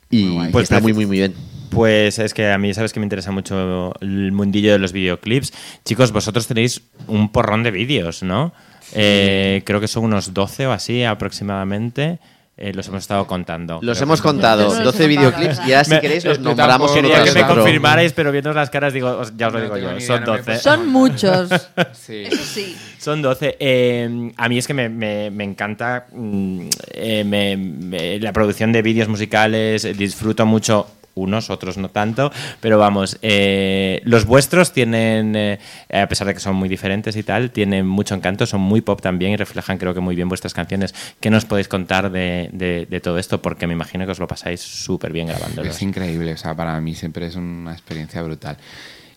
Y 0.09 0.39
pues 0.51 0.63
está 0.63 0.79
muy, 0.79 0.93
muy, 0.93 1.05
muy 1.05 1.17
bien. 1.17 1.33
Pues 1.69 2.17
es 2.19 2.33
que 2.33 2.49
a 2.49 2.57
mí, 2.57 2.73
sabes 2.73 2.93
que 2.93 2.99
me 2.99 3.05
interesa 3.05 3.31
mucho 3.31 3.93
el 4.01 4.31
mundillo 4.31 4.71
de 4.71 4.79
los 4.79 4.93
videoclips. 4.93 5.53
Chicos, 5.83 6.11
vosotros 6.11 6.47
tenéis 6.47 6.81
un 7.07 7.29
porrón 7.31 7.63
de 7.63 7.71
vídeos, 7.71 8.23
¿no? 8.23 8.53
Eh, 8.93 9.63
creo 9.65 9.81
que 9.81 9.87
son 9.87 10.05
unos 10.05 10.33
12 10.33 10.67
o 10.67 10.71
así 10.71 11.03
aproximadamente. 11.03 12.19
Eh, 12.59 12.73
los 12.73 12.87
hemos 12.87 13.01
estado 13.03 13.27
contando. 13.27 13.77
Los 13.83 14.01
hemos 14.01 14.19
contado, 14.19 14.63
no 14.63 14.69
los 14.69 14.79
he 14.79 14.83
12 14.83 14.97
contado, 14.97 15.07
videoclips, 15.09 15.59
y 15.67 15.73
ahora 15.73 15.83
si 15.83 15.91
Me- 15.91 15.99
queréis 16.01 16.25
los 16.25 16.39
nombramos 16.39 16.91
Quería 16.91 17.15
tras 17.17 17.29
que 17.29 17.35
me 17.39 17.43
otro. 17.43 17.55
confirmarais, 17.57 18.13
pero 18.13 18.31
viendo 18.31 18.51
las 18.51 18.71
caras 18.71 18.93
digo, 18.93 19.21
ya 19.37 19.47
os 19.47 19.53
lo 19.53 19.59
No 19.59 19.65
digo 19.65 19.77
yo, 19.77 19.89
son 19.89 19.99
idea, 19.99 20.19
no 20.21 20.31
me 20.31 20.37
12. 20.39 20.43
puedo- 20.43 20.59
Son 20.59 20.89
muchos. 20.89 21.49
Sí. 21.93 22.23
Eso 22.25 22.43
sí. 22.43 22.75
Son 22.97 23.21
12. 23.21 23.57
Eh, 23.59 24.31
a 24.37 24.49
mí 24.49 24.57
es 24.57 24.65
que 24.65 24.73
me, 24.73 24.89
me- 24.89 25.29
me 25.29 25.43
encanta 25.43 26.07
mm, 26.11 26.61
eh, 26.93 27.23
me- 27.23 27.57
me- 27.57 28.19
la 28.19 28.33
producción 28.33 28.71
de 28.71 28.81
vídeos 28.81 29.07
musicales, 29.07 29.85
eh, 29.85 29.93
disfruto 29.93 30.45
mucho 30.47 30.87
unos, 31.17 31.49
otros 31.49 31.77
no 31.77 31.89
tanto, 31.89 32.31
pero 32.61 32.77
vamos, 32.77 33.17
eh, 33.21 34.01
los 34.03 34.25
vuestros 34.25 34.71
tienen, 34.71 35.35
eh, 35.35 35.59
a 35.91 36.07
pesar 36.07 36.27
de 36.27 36.33
que 36.33 36.39
son 36.39 36.55
muy 36.55 36.69
diferentes 36.69 37.15
y 37.15 37.23
tal, 37.23 37.51
tienen 37.51 37.87
mucho 37.87 38.15
encanto, 38.15 38.45
son 38.45 38.61
muy 38.61 38.81
pop 38.81 39.01
también 39.01 39.31
y 39.31 39.35
reflejan 39.35 39.77
creo 39.77 39.93
que 39.93 39.99
muy 39.99 40.15
bien 40.15 40.29
vuestras 40.29 40.53
canciones. 40.53 40.93
¿Qué 41.19 41.29
nos 41.29 41.45
podéis 41.45 41.67
contar 41.67 42.11
de, 42.11 42.99
todo 43.03 43.17
esto? 43.17 43.41
Porque 43.41 43.67
me 43.67 43.73
imagino 43.73 44.05
que 44.05 44.11
os 44.11 44.19
lo 44.19 44.27
pasáis 44.27 44.61
súper 44.61 45.11
bien 45.11 45.27
grabándolos. 45.27 45.75
Es 45.75 45.81
increíble, 45.81 46.33
o 46.33 46.37
sea, 46.37 46.55
para 46.55 46.79
mí 46.79 46.95
siempre 46.95 47.27
es 47.27 47.35
una 47.35 47.73
experiencia 47.73 48.21
brutal. 48.21 48.57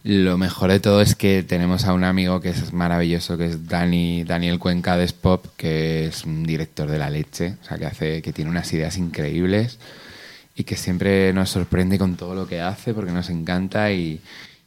Lo 0.03 0.39
mejor 0.39 0.71
de 0.71 0.81
todo 0.81 1.03
es 1.03 1.15
que 1.15 1.43
tenemos 1.43 1.85
a 1.85 1.93
un 1.93 2.05
amigo 2.05 2.41
que 2.41 2.49
es 2.49 2.73
maravilloso, 2.73 3.37
que 3.37 3.45
es 3.45 3.69
Dani, 3.69 4.25
Daniel 4.25 4.59
Cuenca 4.59 4.97
de 4.97 5.07
Spop, 5.07 5.45
que 5.59 6.07
es 6.07 6.25
un 6.25 6.45
director 6.45 6.91
de 6.91 6.99
la 6.99 7.11
leche, 7.11 7.57
o 7.61 7.65
sea, 7.65 7.77
que 7.77 7.85
hace, 7.85 8.23
que 8.23 8.33
tiene 8.33 8.51
unas 8.51 8.73
ideas 8.73 8.97
increíbles 8.97 9.79
y 10.55 10.65
que 10.65 10.77
siempre 10.77 11.33
nos 11.33 11.51
sorprende 11.51 11.99
con 11.99 12.17
todo 12.17 12.35
lo 12.35 12.47
que 12.47 12.61
hace 12.61 12.93
porque 12.95 13.13
nos 13.13 13.31
encanta 13.31 13.93
y, 13.93 14.21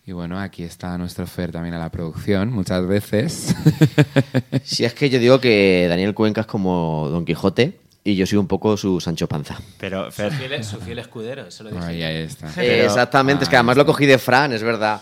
y 0.06 0.12
bueno, 0.12 0.40
aquí 0.40 0.64
está 0.64 0.98
nuestro 0.98 1.26
Fer 1.28 1.52
también 1.52 1.76
a 1.76 1.80
la 1.80 1.90
producción, 1.90 2.52
muchas 2.52 2.86
veces. 2.88 3.56
Si 4.64 4.86
es 4.86 4.94
que 4.94 5.10
yo 5.10 5.20
digo 5.20 5.40
que 5.40 5.88
Daniel 5.90 6.14
Cuenca 6.14 6.42
es 6.42 6.48
como 6.48 7.08
Don 7.10 7.26
Quijote 7.26 7.80
y 8.04 8.16
yo 8.16 8.26
soy 8.26 8.38
un 8.38 8.48
poco 8.48 8.76
su 8.76 9.00
Sancho 9.00 9.28
Panza. 9.28 9.58
Pero, 9.80 10.12
Fer, 10.12 10.32
Su 10.32 10.38
fiel, 10.38 10.64
su 10.64 10.80
fiel 10.80 11.00
escudero, 11.00 11.48
eso 11.48 11.64
lo 11.64 11.72
dije. 11.72 11.84
Ahí, 11.84 12.04
ahí 12.04 12.16
está. 12.24 12.64
Exactamente, 12.64 13.44
es 13.44 13.50
que 13.50 13.56
además 13.56 13.78
lo 13.78 13.86
cogí 13.86 14.06
de 14.06 14.18
Fran, 14.18 14.52
es 14.54 14.64
verdad. 14.64 15.02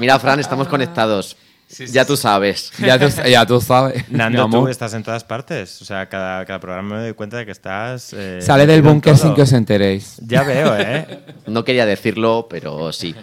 Mira, 0.00 0.18
Fran, 0.18 0.40
estamos 0.40 0.68
conectados. 0.68 1.36
Ya 1.78 2.04
tú 2.04 2.16
sabes. 2.16 2.72
Ya 2.78 2.98
tú, 2.98 3.06
ya 3.28 3.46
tú 3.46 3.60
sabes. 3.60 4.04
Nando, 4.10 4.48
tú 4.48 4.68
estás 4.68 4.94
en 4.94 5.02
todas 5.02 5.24
partes. 5.24 5.80
O 5.82 5.84
sea, 5.84 6.08
cada, 6.08 6.44
cada 6.44 6.60
programa 6.60 6.96
me 6.96 7.02
doy 7.02 7.12
cuenta 7.14 7.36
de 7.38 7.46
que 7.46 7.52
estás. 7.52 8.12
eh, 8.16 8.38
Sale 8.42 8.66
del 8.66 8.82
búnker 8.82 9.16
sin 9.16 9.34
que 9.34 9.42
os 9.42 9.52
enteréis. 9.52 10.16
Ya 10.26 10.42
veo, 10.42 10.76
¿eh? 10.78 11.06
No 11.46 11.64
quería 11.64 11.86
decirlo, 11.86 12.46
pero 12.48 12.92
sí. 12.92 13.14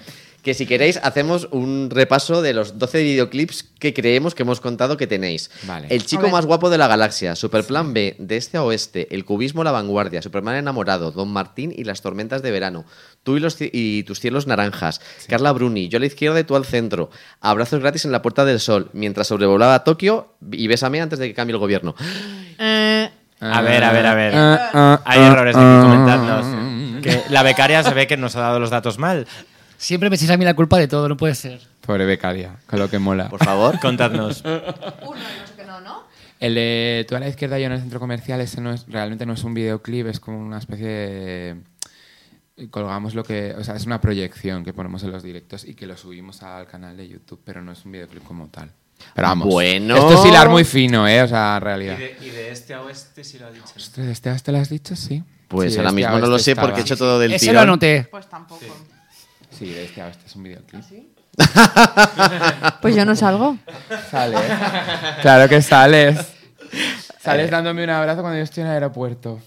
Que 0.49 0.55
si 0.55 0.65
queréis, 0.65 0.99
hacemos 1.03 1.47
un 1.51 1.91
repaso 1.91 2.41
de 2.41 2.55
los 2.55 2.79
12 2.79 3.03
videoclips 3.03 3.65
que 3.77 3.93
creemos 3.93 4.33
que 4.33 4.41
hemos 4.41 4.59
contado 4.59 4.97
que 4.97 5.05
tenéis. 5.05 5.51
Vale. 5.67 5.85
El 5.91 6.03
chico 6.07 6.27
más 6.29 6.47
guapo 6.47 6.71
de 6.71 6.79
la 6.79 6.87
galaxia, 6.87 7.35
Superplan 7.35 7.93
B, 7.93 8.15
de 8.17 8.37
este 8.37 8.57
a 8.57 8.63
oeste, 8.63 9.07
El 9.11 9.25
cubismo 9.25 9.63
la 9.63 9.69
vanguardia, 9.71 10.23
Superman 10.23 10.55
enamorado, 10.55 11.11
Don 11.11 11.31
Martín 11.31 11.71
y 11.77 11.83
las 11.83 12.01
tormentas 12.01 12.41
de 12.41 12.49
verano, 12.49 12.85
Tú 13.21 13.37
y, 13.37 13.41
los 13.41 13.57
y 13.59 14.01
tus 14.05 14.19
cielos 14.19 14.47
naranjas, 14.47 15.01
Carla 15.27 15.51
Bruni, 15.51 15.87
yo 15.87 15.97
a 15.97 15.99
la 15.99 16.07
izquierda 16.07 16.39
y 16.39 16.43
tú 16.45 16.55
al 16.55 16.65
centro, 16.65 17.11
abrazos 17.41 17.79
gratis 17.79 18.05
en 18.05 18.11
la 18.11 18.23
Puerta 18.23 18.43
del 18.43 18.59
Sol, 18.59 18.89
mientras 18.93 19.27
sobrevolaba 19.27 19.83
Tokio 19.83 20.33
y 20.51 20.67
bésame 20.67 20.99
antes 20.99 21.19
de 21.19 21.27
que 21.27 21.35
cambie 21.35 21.53
el 21.53 21.59
gobierno. 21.59 21.93
Eh, 22.57 23.07
A 23.39 23.61
ver, 23.61 23.83
a 23.83 23.91
ver, 23.91 24.05
a 24.07 24.15
ver. 24.15 24.33
Ah, 24.35 24.69
ah, 24.73 25.01
Hay 25.05 25.21
errores 25.21 25.55
comentadnos. 25.55 27.03
Que 27.03 27.21
la 27.29 27.43
becaria 27.43 27.83
se 27.83 27.93
ve 27.93 28.07
que 28.07 28.17
nos 28.17 28.35
ha 28.35 28.41
dado 28.41 28.59
los 28.59 28.71
datos 28.71 28.97
mal. 28.97 29.27
Siempre 29.79 30.09
me 30.09 30.17
echáis 30.17 30.31
a 30.31 30.35
mí 30.37 30.43
la 30.43 30.53
culpa 30.53 30.77
de 30.77 30.89
todo, 30.89 31.07
no 31.07 31.15
puede 31.15 31.35
ser. 31.35 31.61
Pobre 31.79 32.05
becaria, 32.05 32.57
con 32.67 32.79
lo 32.79 32.89
que 32.89 32.99
mola. 32.99 33.29
Por 33.29 33.41
favor. 33.41 33.79
Contadnos. 33.81 34.43
uno, 34.43 35.21
qué 35.55 35.63
no, 35.65 35.79
¿no? 35.79 36.03
El 36.41 36.55
de 36.55 37.05
tú 37.07 37.15
a 37.15 37.19
la 37.21 37.29
izquierda 37.29 37.57
y 37.57 37.61
yo 37.61 37.67
en 37.67 37.71
el 37.71 37.79
centro 37.79 37.97
comercial, 38.01 38.41
ese 38.41 38.59
no 38.59 38.73
es, 38.73 38.85
realmente 38.89 39.25
no 39.25 39.31
es 39.33 39.43
un 39.45 39.53
videoclip, 39.53 40.07
es 40.07 40.19
como 40.19 40.37
una 40.37 40.57
especie 40.57 40.85
de... 40.87 41.55
Colgamos 42.71 43.15
lo 43.15 43.23
que... 43.23 43.55
O 43.57 43.63
sea, 43.63 43.77
es 43.77 43.85
una 43.85 44.01
proyección 44.01 44.65
que 44.65 44.73
ponemos 44.73 45.01
en 45.03 45.11
los 45.11 45.23
directos 45.23 45.63
y 45.63 45.75
que 45.75 45.87
lo 45.87 45.95
subimos 45.95 46.43
al 46.43 46.67
canal 46.67 46.97
de 46.97 47.07
YouTube, 47.07 47.39
pero 47.45 47.61
no 47.61 47.71
es 47.71 47.85
un 47.85 47.93
videoclip 47.93 48.23
como 48.25 48.47
tal. 48.49 48.69
Pero 49.15 49.27
vamos. 49.29 49.47
Bueno. 49.47 49.95
Esto 49.95 50.21
es 50.21 50.29
hilar 50.29 50.49
muy 50.49 50.65
fino, 50.65 51.07
¿eh? 51.07 51.21
O 51.21 51.27
sea, 51.29 51.55
en 51.55 51.61
realidad. 51.61 51.97
Y 52.19 52.29
de, 52.31 52.51
este 52.51 52.73
a 52.73 52.81
oeste 52.81 53.23
sí 53.23 53.39
lo 53.39 53.47
ha 53.47 53.51
dicho. 53.51 53.63
Ostras, 53.77 54.07
¿este 54.07 54.29
este 54.29 54.51
lo 54.51 54.57
has 54.57 54.67
dicho? 54.69 54.93
Sí. 54.97 55.23
Pues 55.47 55.71
Sí, 55.71 55.79
ahora 55.79 55.89
este 55.89 55.95
mismo 55.95 56.15
a 56.15 56.19
no 56.19 56.27
lo 56.27 56.33
oeste 56.33 56.53
sé 56.53 56.59
porque 56.59 56.81
he 56.81 56.83
hecho 56.83 56.97
todo 56.97 57.17
del 57.17 57.31
Ese 57.31 57.45
lo 57.45 57.51
tirón. 57.51 57.63
anoté. 57.63 58.07
Pues 58.11 58.27
tampoco. 58.27 58.59
Sí, 58.59 58.67
de 59.59 59.85
este 59.85 60.01
a 60.01 60.05
oeste 60.07 60.23
es 60.25 60.35
un 60.35 60.43
videoclip. 60.43 60.83
Pues 62.81 62.95
yo 62.95 63.05
no 63.05 63.15
salgo. 63.15 63.57
Sales. 64.09 64.39
claro 65.21 65.47
que 65.49 65.61
sales. 65.61 66.17
Sales 67.21 67.49
dándome 67.51 67.83
un 67.83 67.89
abrazo 67.89 68.21
cuando 68.21 68.37
yo 68.37 68.43
estoy 68.43 68.61
en 68.61 68.67
el 68.67 68.73
aeropuerto. 68.73 69.39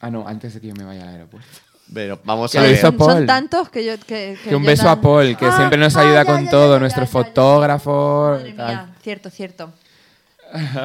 Ah, 0.00 0.10
no, 0.10 0.26
antes 0.26 0.54
de 0.54 0.60
que 0.60 0.68
yo 0.68 0.74
me 0.74 0.84
vaya 0.84 1.02
al 1.02 1.08
aeropuerto. 1.10 1.48
Pero 1.92 2.18
vamos 2.24 2.50
Que 2.52 2.58
a 2.58 2.62
ver. 2.62 2.76
son, 2.78 2.96
son 2.98 3.06
Paul. 3.06 3.26
tantos 3.26 3.68
que 3.68 3.84
yo. 3.84 3.94
Que, 4.06 4.38
Que 4.42 4.56
un 4.56 4.62
yo 4.62 4.66
beso 4.68 4.88
a 4.88 5.00
Paul, 5.00 5.36
que 5.36 5.46
Ah, 5.46 5.56
siempre 5.56 5.78
nos 5.78 5.94
ah, 5.96 6.00
ayuda 6.00 6.22
ya, 6.22 6.24
con 6.24 6.44
ya, 6.44 6.50
todo, 6.50 6.74
ya, 6.74 6.80
nuestro 6.80 7.02
ya, 7.04 7.06
ya, 7.10 7.12
ya. 7.18 7.24
fotógrafo. 7.24 8.30
Madre 8.38 8.52
mía, 8.54 8.88
cierto, 9.02 9.30
cierto. 9.30 9.72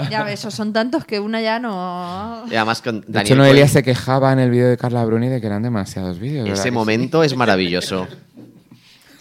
Ya 0.09 0.23
ves, 0.23 0.39
son 0.39 0.71
tantos 0.73 1.03
que 1.05 1.19
una 1.19 1.41
ya 1.41 1.59
no. 1.59 2.43
Y 2.49 2.55
además 2.55 2.81
con 2.81 3.01
De 3.01 3.05
hecho, 3.05 3.11
Daniel 3.11 3.37
Noelia 3.39 3.63
Cuenca, 3.63 3.73
se 3.73 3.83
quejaba 3.83 4.31
en 4.33 4.39
el 4.39 4.49
vídeo 4.49 4.69
de 4.69 4.77
Carla 4.77 5.03
Bruni 5.05 5.27
de 5.27 5.41
que 5.41 5.47
eran 5.47 5.61
demasiados 5.63 6.19
vídeos. 6.19 6.43
¿verdad 6.43 6.53
que 6.55 6.59
ese 6.59 6.69
sí? 6.69 6.71
momento 6.71 7.23
es 7.23 7.35
maravilloso. 7.35 8.07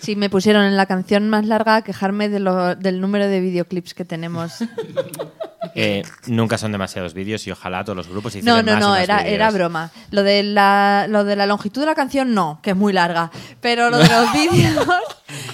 Sí, 0.00 0.14
me 0.16 0.30
pusieron 0.30 0.64
en 0.64 0.76
la 0.76 0.86
canción 0.86 1.28
más 1.28 1.46
larga 1.46 1.76
a 1.76 1.82
quejarme 1.82 2.28
de 2.28 2.40
lo- 2.40 2.74
del 2.76 3.00
número 3.00 3.26
de 3.28 3.40
videoclips 3.40 3.94
que 3.94 4.04
tenemos. 4.04 4.52
Eh, 5.74 6.04
nunca 6.26 6.58
son 6.58 6.72
demasiados 6.72 7.12
vídeos 7.12 7.46
y 7.46 7.50
ojalá 7.50 7.84
todos 7.84 7.96
los 7.96 8.08
grupos 8.08 8.34
No, 8.34 8.38
hicieran 8.38 8.64
no, 8.66 8.72
más 8.72 8.80
y 8.80 8.82
no, 8.84 8.88
más 8.90 9.00
era, 9.00 9.16
vídeos. 9.18 9.32
era 9.34 9.50
broma. 9.50 9.90
Lo 10.10 10.22
de, 10.22 10.42
la, 10.42 11.06
lo 11.08 11.24
de 11.24 11.36
la 11.36 11.46
longitud 11.46 11.80
de 11.82 11.86
la 11.86 11.94
canción 11.94 12.34
no, 12.34 12.60
que 12.62 12.70
es 12.70 12.76
muy 12.76 12.92
larga. 12.92 13.30
Pero 13.60 13.90
lo 13.90 13.98
de 13.98 14.08
los 14.08 14.32
vídeos, 14.52 14.86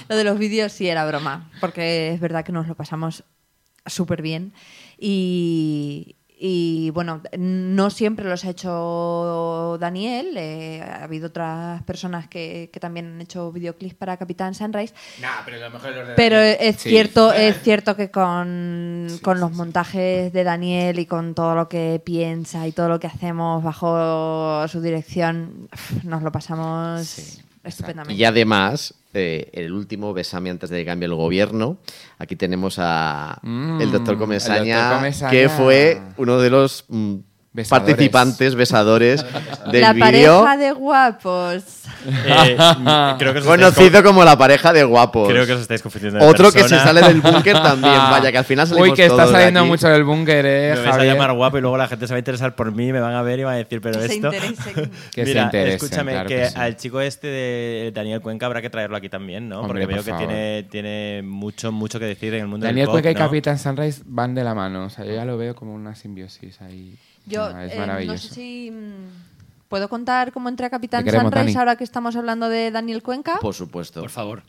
lo 0.08 0.16
de 0.16 0.24
los 0.24 0.38
vídeos 0.38 0.72
sí 0.72 0.88
era 0.88 1.04
broma. 1.06 1.50
Porque 1.60 2.12
es 2.12 2.20
verdad 2.20 2.44
que 2.44 2.52
nos 2.52 2.68
lo 2.68 2.74
pasamos 2.74 3.24
súper 3.86 4.22
bien. 4.22 4.52
Y, 4.98 6.14
y, 6.44 6.90
bueno, 6.90 7.22
no 7.38 7.88
siempre 7.90 8.24
los 8.28 8.44
ha 8.44 8.50
hecho 8.50 9.76
Daniel. 9.78 10.36
eh, 10.36 10.82
ha 10.82 11.04
habido 11.04 11.28
otras 11.28 11.82
personas 11.84 12.26
que, 12.26 12.68
que 12.72 12.80
también 12.80 13.06
han 13.14 13.20
hecho 13.20 13.52
videoclips 13.52 13.94
para 13.94 14.16
Capitán 14.16 14.52
Sunrise. 14.52 14.92
Nah, 15.20 15.28
pero 15.44 15.58
lo 15.60 15.70
mejor 15.70 15.90
es 15.90 15.96
los 15.96 16.08
de 16.08 16.14
Pero 16.14 16.36
es 16.40 16.76
Sí. 16.80 16.88
cierto, 16.90 17.32
es 17.32 17.62
cierto 17.62 17.94
que 17.94 18.10
con, 18.10 19.06
con 19.22 19.38
los 19.38 19.52
montajes 19.52 20.32
de 20.32 20.42
Daniel 20.42 20.98
y 20.98 21.06
con 21.06 21.34
todo 21.34 21.54
lo 21.54 21.68
que 21.68 22.02
piensa 22.04 22.66
y 22.66 22.72
todo 22.72 22.88
lo 22.88 22.98
que 22.98 23.06
hacemos 23.06 23.62
bajo 23.62 24.66
su 24.66 24.80
dirección, 24.80 25.68
nos 26.02 26.22
lo 26.22 26.32
pasamos 26.32 27.41
estupendamente. 27.64 28.14
Y 28.14 28.24
además, 28.24 28.94
eh, 29.14 29.50
el 29.52 29.72
último, 29.72 30.12
Besame 30.14 30.50
antes 30.50 30.70
de 30.70 30.78
que 30.78 30.84
cambie 30.86 31.06
el 31.06 31.14
gobierno. 31.14 31.78
Aquí 32.18 32.36
tenemos 32.36 32.76
a 32.78 33.38
Mm, 33.42 33.80
el 33.80 33.92
doctor 33.92 34.14
el 34.14 34.20
Comesaña, 34.20 34.78
doctor 34.80 34.96
Comesaña. 34.98 35.30
que 35.30 35.48
fue 35.48 36.00
uno 36.16 36.38
de 36.38 36.50
los 36.50 36.84
mm, 36.88 37.14
Besadores. 37.54 37.94
participantes, 37.94 38.54
besadores 38.54 39.24
del 39.70 39.82
la 39.82 39.92
pareja 39.94 40.56
de 40.56 40.72
guapos. 40.72 41.62
Eh, 42.06 42.56
creo 43.18 43.32
que 43.34 43.38
os 43.40 43.44
estáis 43.44 43.60
conocido 43.60 44.02
como 44.02 44.24
la 44.24 44.38
pareja 44.38 44.72
de 44.72 44.84
guapos. 44.84 45.28
Creo 45.28 45.44
que 45.46 45.52
os 45.52 45.60
estáis 45.60 45.82
confundiendo. 45.82 46.18
de 46.18 46.24
Otro 46.24 46.46
que 46.50 46.62
se 46.62 46.70
persona. 46.70 46.82
sale 46.84 47.02
del 47.02 47.20
búnker 47.20 47.52
también, 47.62 47.94
vaya, 47.94 48.32
que 48.32 48.38
al 48.38 48.44
final 48.46 48.66
salimos 48.66 48.88
Uy, 48.88 48.94
que 48.94 49.02
está 49.04 49.16
todos 49.16 49.28
de 49.28 49.34
saliendo 49.34 49.60
aquí. 49.60 49.68
mucho 49.68 49.88
del 49.88 50.02
búnker, 50.04 50.46
eh, 50.46 50.70
Me 50.70 50.76
vais 50.80 50.88
a 50.88 50.92
Javier. 50.92 51.12
llamar 51.12 51.32
guapo 51.34 51.58
y 51.58 51.60
luego 51.60 51.76
la 51.76 51.88
gente 51.88 52.06
se 52.06 52.14
va 52.14 52.16
a 52.16 52.18
interesar 52.20 52.54
por 52.54 52.72
mí, 52.72 52.90
me 52.90 53.00
van 53.00 53.14
a 53.14 53.20
ver 53.22 53.38
y 53.40 53.44
van 53.44 53.54
a 53.54 53.58
decir, 53.58 53.82
pero 53.82 54.00
Que 54.00 54.08
se 54.08 54.14
esto. 54.14 54.26
interesen. 54.32 54.90
Que 55.12 55.22
se 55.22 55.28
Mira, 55.28 55.42
interesen, 55.42 55.74
escúchame, 55.76 56.12
claro 56.12 56.28
que, 56.28 56.36
que 56.36 56.46
sí. 56.48 56.54
al 56.56 56.76
chico 56.76 57.00
este 57.02 57.26
de 57.26 57.92
Daniel 57.94 58.22
Cuenca 58.22 58.46
habrá 58.46 58.62
que 58.62 58.70
traerlo 58.70 58.96
aquí 58.96 59.10
también, 59.10 59.50
¿no? 59.50 59.60
Hombre, 59.60 59.82
Porque 59.82 59.94
veo 59.94 60.02
por 60.02 60.12
que 60.18 60.26
tiene, 60.26 60.62
tiene 60.70 61.20
mucho, 61.22 61.70
mucho 61.70 62.00
que 62.00 62.06
decir 62.06 62.32
en 62.32 62.40
el 62.40 62.46
mundo 62.48 62.64
Daniel 62.64 62.86
del 62.86 62.86
pop, 62.86 62.94
Cuenca 62.94 63.10
y 63.10 63.14
¿no? 63.14 63.20
Capitán 63.20 63.58
Sunrise 63.58 64.02
van 64.06 64.34
de 64.34 64.42
la 64.42 64.54
mano. 64.54 64.86
O 64.86 64.90
sea, 64.90 65.04
yo 65.04 65.12
ya 65.14 65.26
lo 65.26 65.36
veo 65.36 65.54
como 65.54 65.74
una 65.74 65.94
simbiosis 65.94 66.60
ahí. 66.62 66.96
Yo 67.26 67.44
Ah, 67.44 67.64
es 67.64 67.72
eh, 67.72 68.06
no 68.06 68.18
sé 68.18 68.28
si 68.34 68.70
mm, 68.70 69.68
puedo 69.68 69.88
contar 69.88 70.32
cómo 70.32 70.48
entré 70.48 70.66
a 70.66 70.70
Capitán 70.70 71.04
Sunrise 71.04 71.30
Dani. 71.30 71.54
ahora 71.56 71.76
que 71.76 71.84
estamos 71.84 72.16
hablando 72.16 72.48
de 72.48 72.70
Daniel 72.70 73.02
Cuenca. 73.02 73.38
Por 73.40 73.54
supuesto. 73.54 74.00
Por 74.00 74.10
favor. 74.10 74.42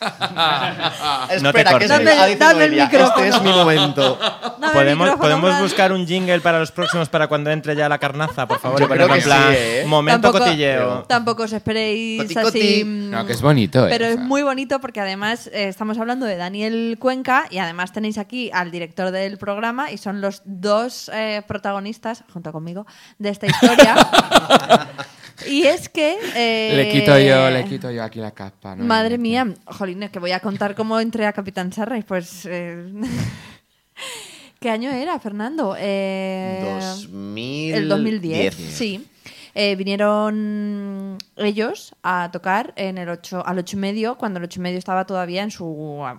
No 1.42 1.52
te 1.52 1.60
Espera, 1.60 1.78
que 1.78 1.84
es 1.84 1.90
mi- 1.90 2.04
Dame- 2.04 2.26
dice 2.26 2.36
dame 2.38 2.52
el 2.64 2.70
Noelia, 2.70 2.84
micrófono. 2.86 3.24
Este 3.24 3.36
es 3.36 3.42
mi 3.42 3.50
momento. 3.50 4.18
Dame 4.60 4.72
¿Podemos, 4.72 5.10
podemos 5.16 5.60
buscar 5.60 5.92
un 5.92 6.06
jingle 6.06 6.40
para 6.40 6.58
los 6.60 6.70
próximos 6.72 7.08
para 7.08 7.26
cuando 7.26 7.50
entre 7.50 7.74
ya 7.76 7.88
la 7.88 7.98
carnaza, 7.98 8.46
por 8.46 8.58
favor. 8.60 8.80
Yo 8.80 8.88
creo 8.88 9.08
que 9.08 9.14
en 9.18 9.22
plan, 9.24 9.42
sí, 9.50 9.56
¿eh? 9.58 9.84
Momento 9.86 10.28
Tampoco- 10.30 10.44
cotilleo. 10.44 11.02
Tampoco 11.04 11.42
os 11.44 11.52
esperéis 11.52 12.22
Coti, 12.22 12.34
coti. 12.34 12.58
así. 12.60 12.84
mm, 12.84 13.10
No, 13.10 13.26
que 13.26 13.32
es 13.32 13.42
bonito, 13.42 13.86
¿eh? 13.86 13.90
Pero 13.90 14.06
es 14.06 14.18
muy 14.18 14.42
bonito 14.42 14.80
porque 14.80 15.00
además 15.00 15.48
eh, 15.48 15.68
estamos 15.68 15.98
hablando 15.98 16.26
de 16.26 16.36
Daniel 16.36 16.96
Cuenca 17.00 17.46
y 17.50 17.58
además 17.58 17.92
tenéis 17.92 18.18
aquí 18.18 18.50
al 18.52 18.70
director 18.70 19.10
del 19.10 19.38
programa 19.38 19.90
y 19.90 19.98
son 19.98 20.20
los 20.20 20.42
dos 20.44 21.10
eh, 21.12 21.42
protagonistas, 21.46 22.24
junto 22.32 22.52
conmigo, 22.52 22.86
de 23.18 23.30
esta 23.30 23.46
historia. 23.46 23.96
y 25.46 25.62
es 25.62 25.88
que... 25.88 26.16
eh, 26.34 26.72
Le 26.76 26.88
quito 26.90 27.18
yo, 27.18 27.50
le 27.50 27.64
quito 27.64 27.90
yo 27.90 28.02
aquí 28.02 28.18
la 28.20 28.30
capa. 28.32 28.74
¿no? 28.74 28.84
Madre 28.84 29.18
mía, 29.18 29.46
jolín, 29.66 30.02
es 30.02 30.10
que 30.10 30.18
voy 30.18 30.32
a 30.32 30.40
contar 30.40 30.74
cómo 30.74 30.98
entré 31.00 31.26
a 31.26 31.32
Capitán 31.32 31.72
Sarra 31.72 32.00
pues... 32.06 32.46
eh, 32.46 32.84
¿Qué 34.60 34.70
año 34.70 34.90
era, 34.90 35.18
Fernando? 35.20 35.76
Eh, 35.78 36.58
2010. 36.64 37.76
el 37.76 37.88
2010, 37.88 38.54
sí. 38.54 39.06
Eh, 39.54 39.76
vinieron 39.76 41.16
ellos 41.36 41.94
a 42.02 42.30
tocar 42.32 42.72
en 42.76 42.98
el 42.98 43.08
8, 43.08 43.42
al 43.44 43.58
8 43.58 43.76
y 43.76 43.80
medio, 43.80 44.18
cuando 44.18 44.38
el 44.38 44.44
8 44.44 44.60
y 44.60 44.62
medio 44.62 44.78
estaba 44.78 45.04
todavía 45.04 45.42
en 45.42 45.50
su 45.50 45.64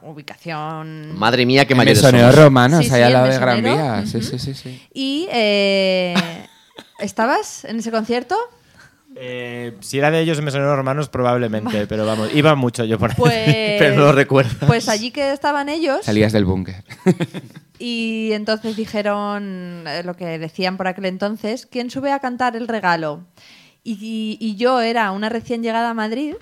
ubicación. 0.03 1.17
Madre 1.17 1.45
mía, 1.45 1.65
qué 1.65 1.75
mayores 1.75 2.01
Mesonero 2.01 2.31
somos. 2.31 2.43
romanos, 2.45 2.85
Sí, 2.85 2.91
ahí 2.93 2.99
sí, 2.99 3.03
al 3.03 3.13
lado 3.13 3.25
el 3.27 3.31
de 3.33 3.39
Gran. 3.39 3.63
Vía. 3.63 4.03
Sí, 4.05 4.21
sí, 4.21 4.39
sí, 4.39 4.53
sí. 4.53 4.81
Y 4.93 5.27
eh, 5.31 6.13
¿estabas 6.99 7.65
en 7.65 7.79
ese 7.79 7.91
concierto? 7.91 8.35
Eh, 9.15 9.75
si 9.81 9.97
era 9.97 10.11
de 10.11 10.19
ellos 10.21 10.39
me 10.41 10.51
sonaron 10.51 10.77
hermanos, 10.77 11.09
probablemente, 11.09 11.87
pero 11.89 12.05
vamos, 12.05 12.33
iba 12.33 12.55
mucho 12.55 12.85
yo 12.85 12.97
por 12.99 13.09
ahí. 13.11 13.15
Pues, 13.17 13.35
Pero 13.79 13.95
no 13.95 14.01
lo 14.05 14.11
recuerdas. 14.11 14.55
Pues 14.67 14.87
allí 14.89 15.11
que 15.11 15.31
estaban 15.33 15.67
ellos. 15.69 15.99
Salías 16.05 16.31
del 16.33 16.45
búnker. 16.45 16.83
Y 17.81 18.31
entonces 18.33 18.75
dijeron 18.75 19.85
eh, 19.87 20.03
lo 20.03 20.13
que 20.17 20.37
decían 20.37 20.75
por 20.75 20.89
aquel 20.89 21.05
entonces, 21.05 21.65
¿quién 21.65 21.89
sube 21.89 22.11
a 22.11 22.19
cantar 22.19 22.57
el 22.57 22.67
regalo? 22.67 23.23
Y, 23.85 23.93
y- 24.01 24.37
y 24.45 24.57
yo 24.57 24.81
era 24.81 25.09
una 25.13 25.29
recién 25.29 25.63
llegada 25.63 25.91
a 25.91 25.93
Madrid. 25.93 26.35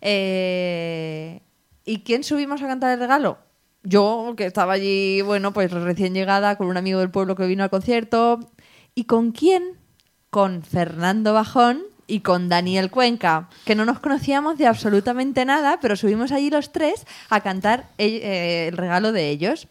eh, 0.00 1.40
¿Y 1.84 1.98
quién 2.04 2.22
subimos 2.22 2.62
a 2.62 2.68
cantar 2.68 2.92
el 2.92 3.00
regalo? 3.00 3.38
Yo, 3.82 4.34
que 4.36 4.46
estaba 4.46 4.72
allí, 4.74 5.20
bueno, 5.20 5.52
pues 5.52 5.70
recién 5.72 6.14
llegada, 6.14 6.56
con 6.56 6.68
un 6.68 6.76
amigo 6.76 7.00
del 7.00 7.10
pueblo 7.10 7.34
que 7.34 7.46
vino 7.46 7.64
al 7.64 7.70
concierto. 7.70 8.38
¿Y 8.94 9.04
con 9.04 9.32
quién? 9.32 9.64
Con 10.30 10.62
Fernando 10.62 11.34
Bajón 11.34 11.82
y 12.06 12.20
con 12.20 12.48
Daniel 12.48 12.90
Cuenca, 12.90 13.48
que 13.64 13.74
no 13.74 13.84
nos 13.84 13.98
conocíamos 14.00 14.58
de 14.58 14.66
absolutamente 14.66 15.44
nada, 15.44 15.78
pero 15.80 15.96
subimos 15.96 16.32
allí 16.32 16.50
los 16.50 16.70
tres 16.72 17.06
a 17.30 17.40
cantar 17.40 17.86
el, 17.98 18.14
eh, 18.22 18.68
el 18.68 18.76
regalo 18.76 19.12
de 19.12 19.30
ellos. 19.30 19.68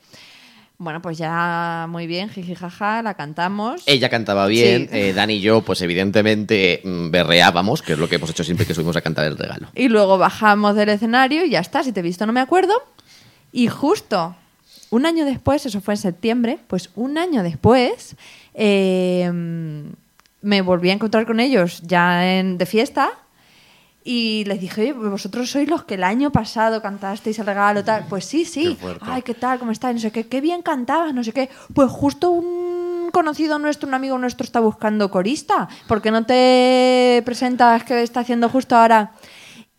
Bueno, 0.80 1.02
pues 1.02 1.18
ya 1.18 1.86
muy 1.88 2.08
bien, 2.08 2.30
jiji 2.30 2.56
jaja, 2.56 3.02
la 3.04 3.14
cantamos. 3.14 3.84
Ella 3.86 4.10
cantaba 4.10 4.48
bien, 4.48 4.90
Sí. 4.92 4.98
eh, 4.98 5.14
Dani 5.14 5.36
y 5.36 5.40
yo, 5.40 5.62
pues 5.62 5.82
evidentemente 5.82 6.82
mm, 6.84 7.10
berreábamos, 7.12 7.82
que 7.82 7.94
es 7.94 8.00
lo 8.00 8.10
que 8.10 8.16
hemos 8.16 8.30
hecho 8.32 8.44
siempre 8.44 8.66
que 8.66 8.74
subimos 8.74 8.96
a 8.98 9.02
cantar 9.02 9.26
el 9.26 9.38
regalo. 9.38 9.68
Y 9.76 9.88
luego 9.88 10.18
bajamos 10.18 10.76
del 10.76 10.90
escenario 10.90 11.46
y 11.46 11.52
ya 11.52 11.60
está, 11.60 11.84
si 11.84 11.92
te 11.94 12.00
he 12.02 12.04
visto 12.04 12.26
no 12.26 12.34
me 12.34 12.42
acuerdo. 12.42 12.74
Y 13.52 13.68
justo 13.68 14.36
un 14.90 15.06
año 15.06 15.24
después, 15.26 15.66
eso 15.66 15.80
fue 15.80 15.94
en 15.94 16.00
septiembre, 16.00 16.58
pues 16.68 16.90
un 16.96 17.18
año 17.18 17.44
después 17.44 18.16
eh, 18.56 19.32
me 20.44 20.62
volví 20.62 20.92
a 20.92 20.94
encontrar 20.94 21.26
con 21.26 21.40
ellos 21.40 21.82
ya 21.82 22.38
en, 22.38 22.58
de 22.60 22.66
fiesta 22.66 23.12
y 24.04 24.44
les 24.46 24.60
dije, 24.60 24.82
oye, 24.82 24.94
vosotros 24.94 25.50
sois 25.50 25.68
los 25.70 25.86
que 25.86 25.96
el 25.96 26.04
año 26.04 26.32
pasado 26.32 26.82
cantasteis 26.82 27.40
el 27.40 27.46
regalo, 27.46 27.84
tal. 27.84 28.06
Pues 28.10 28.26
sí, 28.26 28.44
sí. 28.44 28.78
Ay, 29.02 29.22
¿qué 29.22 29.34
tal? 29.34 29.60
¿Cómo 29.60 29.72
estáis? 29.72 29.96
No 29.96 30.02
sé 30.02 30.12
qué. 30.12 30.28
Qué 30.28 30.42
bien 30.42 30.62
cantabas, 30.62 31.14
no 31.14 31.24
sé 31.24 31.32
qué. 31.32 31.50
Pues 31.74 31.90
justo 31.90 32.30
un 32.30 33.10
conocido 33.14 33.60
nuestro, 33.60 33.88
un 33.88 33.94
amigo 33.94 34.18
nuestro 34.18 34.44
está 34.44 34.60
buscando 34.60 35.10
corista. 35.10 35.70
¿Por 35.88 36.02
qué 36.02 36.12
no 36.12 36.26
te 36.26 37.22
presentas 37.26 37.86
que 37.86 38.04
está 38.04 38.20
haciendo 38.20 38.50
justo 38.50 38.76
ahora? 38.76 39.14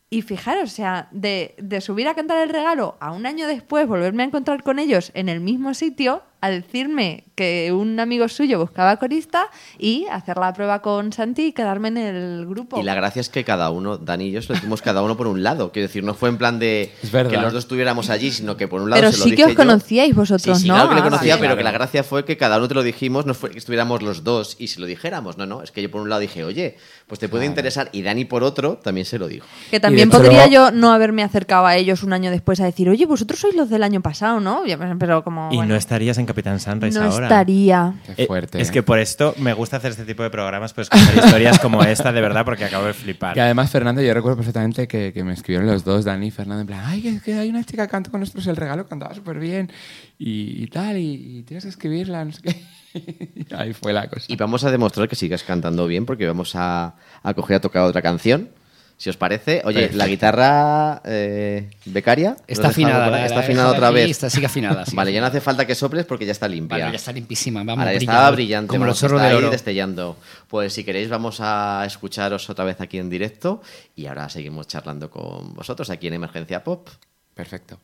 Y 0.09 0.23
fijaros, 0.23 0.71
o 0.71 0.75
sea, 0.75 1.07
de, 1.11 1.55
de 1.59 1.81
subir 1.81 2.07
a 2.07 2.15
cantar 2.15 2.41
el 2.41 2.49
regalo 2.49 2.95
a 2.99 3.11
un 3.11 3.25
año 3.25 3.47
después 3.47 3.87
volverme 3.87 4.23
a 4.23 4.27
encontrar 4.27 4.63
con 4.63 4.79
ellos 4.79 5.11
en 5.13 5.29
el 5.29 5.39
mismo 5.39 5.73
sitio, 5.73 6.23
a 6.45 6.49
decirme 6.49 7.23
que 7.35 7.73
un 7.73 7.99
amigo 7.99 8.29
suyo 8.29 8.57
buscaba 8.59 8.95
corista 8.97 9.47
y 9.77 10.05
hacer 10.09 10.37
la 10.37 10.53
prueba 10.53 10.81
con 10.81 11.11
Santi 11.11 11.47
y 11.47 11.51
quedarme 11.51 11.89
en 11.89 11.97
el 11.97 12.45
grupo. 12.47 12.79
Y 12.79 12.83
la 12.83 12.95
gracia 12.95 13.19
es 13.19 13.27
que 13.29 13.43
cada 13.43 13.69
uno, 13.71 13.97
Dani 13.97 14.27
y 14.27 14.31
yo, 14.31 14.41
se 14.41 14.53
lo 14.53 14.57
hicimos 14.57 14.81
cada 14.81 15.01
uno 15.01 15.17
por 15.17 15.27
un 15.27 15.43
lado. 15.43 15.71
Quiero 15.73 15.87
decir, 15.87 16.03
no 16.03 16.13
fue 16.13 16.29
en 16.29 16.37
plan 16.37 16.59
de 16.59 16.93
Es 17.03 17.11
verdad. 17.11 17.31
que 17.31 17.37
los 17.37 17.51
dos 17.51 17.63
estuviéramos 17.65 18.09
allí, 18.09 18.31
sino 18.31 18.55
que 18.55 18.67
por 18.69 18.81
un 18.81 18.89
lado 18.89 19.01
Pero 19.01 19.11
se 19.11 19.17
lo 19.17 19.23
sí 19.25 19.29
que 19.31 19.35
dije 19.35 19.45
os 19.47 19.51
yo. 19.51 19.57
conocíais 19.57 20.15
vosotros, 20.15 20.57
Sí, 20.57 20.63
sí, 20.63 20.67
¿no? 20.69 20.75
claro 20.75 20.89
que 20.89 20.95
le 20.95 21.01
Ah, 21.01 21.03
conocía, 21.03 21.39
pero 21.39 21.57
que 21.57 21.63
la 21.63 21.71
gracia 21.71 22.03
fue 22.03 22.23
que 22.23 22.37
cada 22.37 22.57
uno 22.57 22.67
te 22.69 22.73
lo 22.73 22.83
dijimos, 22.83 23.25
no 23.25 23.33
fue 23.33 23.51
que 23.51 23.57
estuviéramos 23.57 24.01
los 24.01 24.23
dos 24.23 24.55
y 24.59 24.67
se 24.67 24.79
lo 24.79 24.85
dijéramos. 24.85 25.37
No, 25.37 25.45
no, 25.45 25.61
es 25.61 25.71
que 25.71 25.81
yo 25.81 25.91
por 25.91 26.01
un 26.01 26.09
lado 26.09 26.21
dije, 26.21 26.43
oye, 26.45 26.77
pues 27.07 27.19
te 27.19 27.27
puede 27.27 27.45
interesar. 27.45 27.89
Y 27.91 28.01
Dani 28.01 28.23
por 28.25 28.43
otro 28.43 28.77
también 28.77 29.05
se 29.05 29.19
lo 29.19 29.27
dijo. 29.27 29.45
Que 29.71 29.79
también 29.81 30.09
podría 30.09 30.47
yo 30.47 30.71
no 30.71 30.91
haberme 30.93 31.23
acercado 31.23 31.65
a 31.65 31.75
ellos 31.75 32.01
un 32.03 32.13
año 32.13 32.31
después 32.31 32.61
a 32.61 32.65
decir, 32.65 32.87
oye, 32.89 33.05
vosotros 33.05 33.39
sois 33.41 33.55
los 33.55 33.69
del 33.69 33.83
año 33.83 34.01
pasado, 34.01 34.39
¿no? 34.39 34.61
Pero 34.99 35.23
como. 35.23 35.49
Y 35.51 35.57
bueno, 35.57 35.69
no 35.73 35.75
estarías 35.75 36.17
en 36.17 36.25
Capitán 36.35 36.59
Sunrise 36.59 36.99
no 36.99 37.05
ahora. 37.05 37.27
estaría. 37.27 37.93
Qué 38.15 38.23
Eh, 38.23 38.27
fuerte. 38.27 38.61
es 38.61 38.69
que 38.71 38.83
por 38.83 38.99
esto 38.99 39.33
me 39.37 39.53
gusta 39.53 39.77
hacer 39.77 39.91
este 39.91 40.03
tipo 40.05 40.21
de 40.23 40.29
programas, 40.29 40.73
pues 40.73 40.89
contar 40.89 41.15
historias 41.15 41.59
como 41.59 41.81
esta, 41.83 42.11
de 42.11 42.21
verdad, 42.21 42.43
porque 42.45 42.65
acabo 42.65 42.85
de 42.85 42.93
flipar. 42.93 43.37
Y 43.37 43.39
además, 43.39 43.71
Fernando, 43.71 44.01
yo 44.01 44.13
recuerdo 44.13 44.35
perfectamente 44.37 44.87
que, 44.87 45.11
que 45.13 45.23
me 45.23 45.33
escribieron 45.33 45.67
los 45.67 45.83
dos, 45.83 46.03
Dani 46.05 46.27
y 46.27 46.31
Fernando, 46.31 46.61
en 46.61 46.67
plan, 46.67 46.81
ay, 46.85 47.07
es 47.07 47.23
que 47.23 47.33
hay 47.33 47.49
una 47.49 47.63
chica 47.63 47.85
que 47.87 47.91
canta 47.91 48.11
con 48.11 48.19
nosotros 48.19 48.45
el 48.47 48.55
regalo, 48.55 48.85
cantaba 48.87 49.13
súper 49.15 49.39
bien 49.39 49.71
y, 50.19 50.63
y 50.63 50.67
tal, 50.67 50.97
y, 50.97 51.39
y 51.39 51.43
tienes 51.43 51.63
que 51.63 51.69
escribirla, 51.69 52.25
no 52.25 52.31
sé 52.33 52.41
qué. 52.41 52.55
Y 52.95 53.53
ahí 53.53 53.73
fue 53.73 53.91
la 53.91 54.07
cosa. 54.07 54.25
Y 54.29 54.37
vamos 54.37 54.63
a 54.63 54.71
demostrar 54.71 55.09
que 55.09 55.15
sigas 55.17 55.43
cantando 55.43 55.85
bien 55.85 56.05
porque 56.05 56.25
vamos 56.27 56.55
a, 56.55 56.95
a 57.23 57.33
coger 57.33 57.57
a 57.57 57.59
tocar 57.59 57.83
otra 57.83 58.01
canción. 58.01 58.49
Si 58.97 59.09
os 59.09 59.17
parece, 59.17 59.61
oye, 59.65 59.79
Perfecto. 59.81 59.97
la 59.97 60.07
guitarra 60.07 61.01
eh, 61.03 61.69
becaria. 61.85 62.37
Está 62.47 62.67
¿nos 62.69 62.75
dejamos 62.77 62.95
afinada. 62.95 63.09
la-? 63.11 63.25
Está 63.25 63.39
afinada 63.41 63.69
otra 63.71 63.91
vez. 63.91 64.09
Está, 64.09 64.29
sigue 64.29 64.45
afinada. 64.45 64.85
Vale, 64.93 65.11
ya 65.11 65.19
no 65.19 65.27
hace 65.27 65.41
falta 65.41 65.67
que 65.67 65.75
soples 65.75 66.05
porque 66.05 66.25
ya 66.25 66.31
está 66.31 66.47
limpia. 66.47 66.77
Vale, 66.77 66.91
ya 66.91 66.95
está 66.95 67.11
limpísima. 67.11 67.59
Vamos, 67.63 67.79
Ahora 67.79 67.91
ya 67.91 67.99
estaba 67.99 68.31
brillante. 68.31 68.69
Como 68.69 68.85
los 68.85 69.03
está 69.03 69.27
de 69.27 69.35
oro. 69.35 69.49
destellando. 69.49 70.17
Pues 70.47 70.71
si 70.73 70.85
queréis 70.85 71.09
vamos 71.09 71.37
a 71.41 71.83
escucharos 71.85 72.49
otra 72.49 72.63
vez 72.63 72.79
aquí 72.79 72.97
en 72.97 73.09
directo 73.09 73.61
y 73.95 74.05
ahora 74.05 74.29
seguimos 74.29 74.67
charlando 74.67 75.09
con 75.09 75.53
vosotros 75.53 75.89
aquí 75.89 76.07
en 76.07 76.13
Emergencia 76.13 76.63
Pop. 76.63 76.87
Perfecto. 77.33 77.77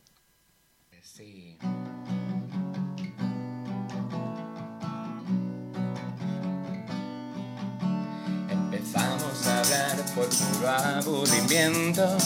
Por 10.22 10.28
puro 10.28 10.68
aburrimiento 10.68 12.16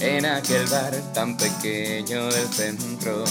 en 0.00 0.26
aquel 0.26 0.66
bar 0.66 0.94
tan 1.14 1.36
pequeño 1.36 2.26
del 2.26 2.48
centro. 2.48 3.24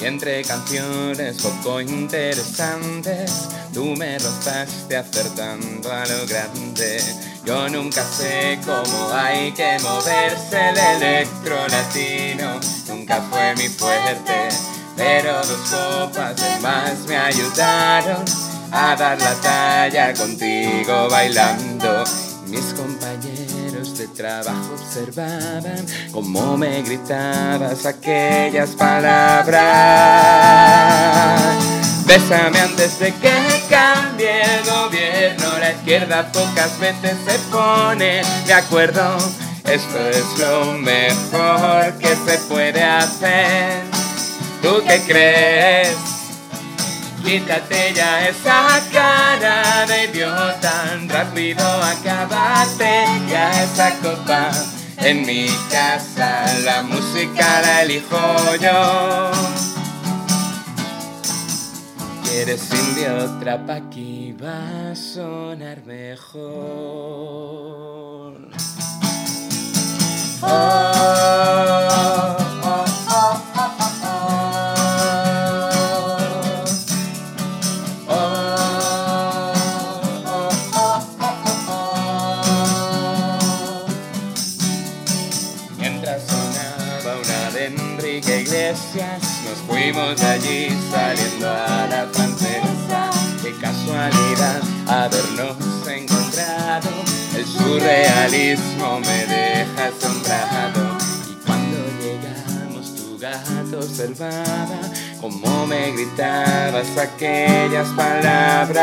Y 0.00 0.04
entre 0.04 0.42
canciones 0.42 1.42
poco 1.42 1.80
interesantes, 1.80 3.48
tú 3.72 3.94
me 3.96 4.18
rozaste 4.18 4.96
acertando 4.96 5.90
a 5.90 6.04
lo 6.06 6.26
grande. 6.26 7.02
Yo 7.44 7.68
nunca 7.68 8.04
sé 8.04 8.58
cómo 8.64 9.12
hay 9.12 9.52
que 9.52 9.78
moverse 9.80 10.70
el 10.70 10.78
electro 10.78 11.66
latino, 11.68 12.60
nunca 12.88 13.20
fue 13.30 13.54
mi 13.56 13.68
fuerte. 13.68 14.48
Pero 14.96 15.34
dos 15.34 15.70
copas 15.70 16.36
de 16.36 16.60
más 16.60 16.98
me 17.08 17.16
ayudaron 17.16 18.24
a 18.70 18.94
dar 18.96 19.20
la 19.20 19.34
talla 19.40 20.12
contigo 20.14 21.08
bailando. 21.08 22.04
Mis 22.46 22.74
compañeros 22.74 23.51
de 23.82 24.06
trabajo 24.06 24.74
observaban 24.74 25.84
cómo 26.12 26.56
me 26.56 26.82
gritabas 26.82 27.84
aquellas 27.84 28.70
palabras. 28.76 29.60
Bésame 32.06 32.60
antes 32.60 33.00
de 33.00 33.12
que 33.14 33.32
cambie 33.68 34.40
el 34.40 34.64
gobierno. 34.64 35.58
La 35.58 35.72
izquierda 35.72 36.30
pocas 36.30 36.78
veces 36.78 37.16
se 37.26 37.36
pone 37.50 38.22
de 38.46 38.54
acuerdo. 38.54 39.16
Esto 39.64 39.98
es 40.10 40.38
lo 40.38 40.74
mejor 40.74 41.92
que 41.98 42.14
se 42.24 42.38
puede 42.48 42.84
hacer. 42.84 43.82
¿Tú 44.62 44.80
qué 44.86 45.02
crees? 45.04 46.11
Quítate 47.32 47.94
ya 47.94 48.28
esa 48.28 48.78
cara 48.92 49.86
de 49.86 50.04
idiota, 50.04 51.00
rápido 51.08 51.64
acabate 51.82 53.06
ya 53.26 53.48
esa 53.64 53.88
copa. 54.02 54.50
En 54.98 55.24
mi 55.24 55.46
casa 55.70 56.44
la 56.62 56.82
música 56.82 57.62
la 57.62 57.84
elijo 57.84 58.54
yo. 58.60 59.30
¿Quieres 62.22 62.68
idiota 62.70 63.66
pa' 63.66 63.76
aquí 63.76 64.36
va 64.36 64.90
a 64.90 64.94
sonar 64.94 65.82
mejor? 65.86 66.42
Oh, 70.42 71.91
casualidad 94.02 94.60
habernos 94.88 95.56
encontrado, 95.86 96.88
el 97.36 97.46
surrealismo 97.46 99.00
me 99.00 99.26
deja 99.26 99.86
asombrado. 99.88 100.98
Y 101.30 101.34
cuando 101.46 101.78
llegamos 102.00 102.94
tu 102.96 103.18
gato 103.18 103.78
observaba 103.78 104.80
cómo 105.20 105.66
me 105.66 105.92
gritabas 105.92 106.96
aquellas 106.98 107.88
palabras. 107.90 108.80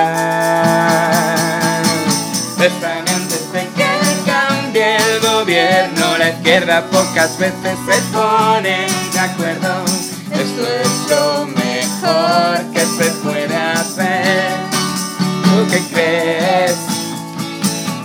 Bésame 2.58 3.12
antes 3.12 3.52
de 3.52 3.68
que 3.76 3.90
cambie 4.26 4.98
el 4.98 5.20
gobierno. 5.22 6.18
La 6.18 6.30
izquierda 6.30 6.86
pocas 6.90 7.38
veces 7.38 7.78
se 7.86 8.02
pone 8.14 8.88
de 9.14 9.20
acuerdo. 9.20 9.86
Esto 10.32 10.68
es 10.84 11.10
lo 11.10 11.46
mejor 11.46 12.72
que 12.72 12.86
se 12.86 13.12
puede 13.22 13.56
hacer. 13.56 14.59
¿Tú 15.60 15.68
qué 15.68 15.82
crees? 15.92 16.78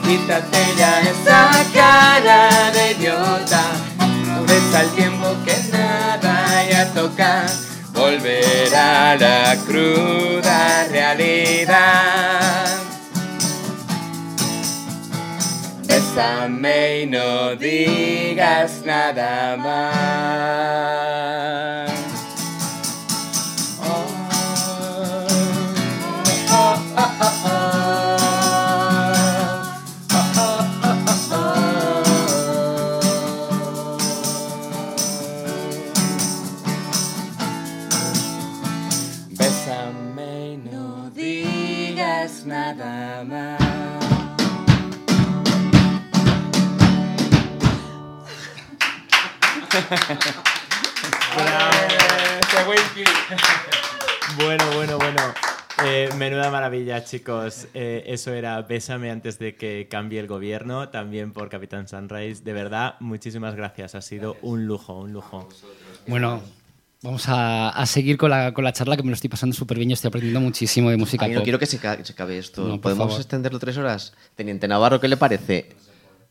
Quítate 0.04 0.58
ya 0.76 1.00
esa 1.02 1.64
cara 1.72 2.72
de 2.72 2.92
idiota. 2.94 3.62
No 4.26 4.42
ves 4.44 4.74
al 4.74 4.90
tiempo 4.96 5.28
que 5.44 5.56
nada 5.70 6.68
ya 6.68 6.92
toca. 6.92 7.46
Volver 7.92 8.74
a 8.74 9.14
la 9.14 9.56
cruda 9.64 10.88
realidad. 10.90 12.76
Bésame 15.86 17.02
y 17.02 17.06
no 17.06 17.54
digas 17.54 18.82
nada 18.84 19.56
más. 19.56 21.13
Bueno, 54.36 54.64
bueno, 54.74 54.98
bueno. 54.98 55.20
Eh, 55.84 56.08
menuda 56.16 56.50
maravilla, 56.50 57.04
chicos. 57.04 57.66
Eh, 57.74 58.04
eso 58.06 58.32
era 58.32 58.62
Bésame 58.62 59.10
antes 59.10 59.38
de 59.38 59.56
que 59.56 59.88
cambie 59.90 60.20
el 60.20 60.26
gobierno, 60.26 60.88
también 60.88 61.32
por 61.32 61.48
Capitán 61.48 61.88
Sunrise. 61.88 62.42
De 62.44 62.52
verdad, 62.52 62.94
muchísimas 63.00 63.54
gracias. 63.54 63.94
Ha 63.94 64.02
sido 64.02 64.36
un 64.42 64.66
lujo, 64.66 64.94
un 65.00 65.12
lujo. 65.12 65.48
Bueno, 66.06 66.40
vamos 67.02 67.28
a, 67.28 67.70
a 67.70 67.86
seguir 67.86 68.16
con 68.16 68.30
la, 68.30 68.52
con 68.54 68.64
la 68.64 68.72
charla 68.72 68.96
que 68.96 69.02
me 69.02 69.08
lo 69.10 69.14
estoy 69.14 69.28
pasando 69.30 69.54
súper 69.54 69.76
bien. 69.78 69.90
Yo 69.90 69.94
estoy 69.94 70.08
aprendiendo 70.08 70.40
muchísimo 70.40 70.90
de 70.90 70.96
música 70.96 71.24
Ay, 71.26 71.32
no 71.32 71.38
pop. 71.38 71.44
quiero 71.44 71.58
que 71.58 71.66
se, 71.66 71.78
ca- 71.78 71.98
se 72.02 72.12
acabe 72.12 72.38
esto. 72.38 72.62
No, 72.66 72.80
¿Podemos 72.80 73.08
favor. 73.08 73.20
extenderlo 73.20 73.58
tres 73.58 73.76
horas? 73.76 74.14
Teniente 74.36 74.68
Navarro, 74.68 75.00
¿qué 75.00 75.08
le 75.08 75.16
parece? 75.16 75.70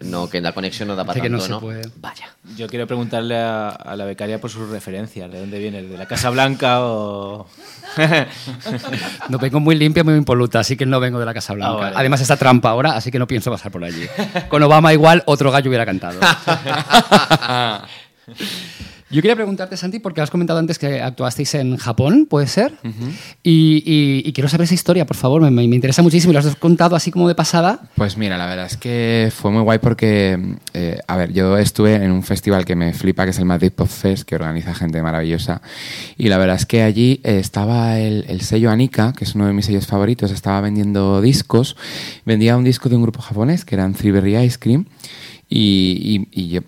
No, 0.03 0.29
que 0.29 0.41
la 0.41 0.51
conexión 0.51 0.87
no 0.87 0.95
da 0.95 1.03
para 1.05 1.15
Dice 1.15 1.23
que 1.23 1.29
no 1.29 1.37
tanto, 1.37 1.45
se 1.45 1.51
¿no? 1.51 1.59
puede. 1.59 1.89
Vaya. 1.97 2.27
Yo 2.57 2.67
quiero 2.67 2.85
preguntarle 2.87 3.37
a, 3.37 3.69
a 3.69 3.95
la 3.95 4.05
becaria 4.05 4.39
por 4.39 4.49
sus 4.49 4.69
referencias. 4.69 5.31
¿De 5.31 5.39
dónde 5.39 5.59
viene? 5.59 5.81
¿De 5.81 5.97
la 5.97 6.05
Casa 6.07 6.29
Blanca 6.29 6.81
o...? 6.81 7.47
No 9.29 9.37
vengo 9.37 9.59
muy 9.59 9.75
limpia, 9.75 10.03
muy 10.03 10.15
impoluta, 10.15 10.59
así 10.59 10.75
que 10.75 10.85
no 10.85 10.99
vengo 10.99 11.19
de 11.19 11.25
la 11.25 11.33
Casa 11.33 11.53
Blanca. 11.53 11.73
Ah, 11.73 11.77
vale. 11.77 11.95
Además 11.97 12.21
está 12.21 12.37
trampa 12.37 12.69
ahora, 12.69 12.95
así 12.95 13.11
que 13.11 13.19
no 13.19 13.27
pienso 13.27 13.49
pasar 13.51 13.71
por 13.71 13.83
allí. 13.83 14.05
Con 14.49 14.61
Obama 14.63 14.93
igual 14.93 15.23
otro 15.25 15.51
gallo 15.51 15.69
hubiera 15.69 15.85
cantado. 15.85 16.19
Yo 19.13 19.21
quería 19.21 19.35
preguntarte, 19.35 19.77
Santi, 19.77 19.99
porque 19.99 20.21
has 20.21 20.29
comentado 20.31 20.59
antes 20.59 20.79
que 20.79 21.01
actuasteis 21.01 21.53
en 21.55 21.77
Japón, 21.77 22.25
¿puede 22.29 22.47
ser? 22.47 22.73
y, 23.43 23.83
y- 23.85 24.23
y 24.27 24.33
quiero 24.33 24.49
saber 24.49 24.65
esa 24.65 24.73
historia, 24.73 25.05
por 25.05 25.15
favor, 25.15 25.41
me, 25.41 25.51
me 25.51 25.63
interesa 25.75 26.01
muchísimo. 26.01 26.31
y 26.31 26.33
Lo 26.33 26.39
has 26.39 26.55
contado 26.55 26.95
así 26.95 27.11
como 27.11 27.27
de 27.27 27.35
pasada. 27.35 27.81
Pues 27.95 28.17
mira, 28.17 28.37
la 28.37 28.47
verdad 28.47 28.65
es 28.65 28.75
que 28.77 29.31
fue 29.35 29.51
muy 29.51 29.61
guay 29.61 29.79
porque, 29.79 30.55
eh, 30.73 30.97
a 31.07 31.15
ver, 31.15 31.31
yo 31.31 31.57
estuve 31.57 31.95
en 31.95 32.11
un 32.11 32.23
festival 32.23 32.65
que 32.65 32.75
me 32.75 32.91
flipa, 32.93 33.23
que 33.23 33.29
es 33.31 33.39
el 33.39 33.45
Madrid 33.45 33.71
Pop 33.71 33.87
Fest, 33.87 34.23
que 34.23 34.35
organiza 34.35 34.73
gente 34.73 35.01
maravillosa. 35.01 35.61
Y 36.17 36.29
la 36.29 36.37
verdad 36.37 36.55
es 36.55 36.65
que 36.65 36.81
allí 36.83 37.21
eh, 37.23 37.37
estaba 37.39 37.99
el, 37.99 38.25
el 38.27 38.41
sello 38.41 38.71
Anika, 38.71 39.13
que 39.13 39.25
es 39.25 39.35
uno 39.35 39.45
de 39.45 39.53
mis 39.53 39.65
sellos 39.65 39.85
favoritos, 39.87 40.31
estaba 40.31 40.59
vendiendo 40.61 41.21
discos. 41.21 41.75
Vendía 42.25 42.57
un 42.57 42.63
disco 42.63 42.89
de 42.89 42.95
un 42.95 43.03
grupo 43.03 43.21
japonés, 43.21 43.63
que 43.65 43.75
eran 43.75 43.93
Three 43.93 44.11
Berry 44.11 44.37
Ice 44.37 44.57
Cream. 44.59 44.85
Y, 45.49 46.25
y- 46.31 46.41
y 46.41 46.47
yo, 46.49 46.61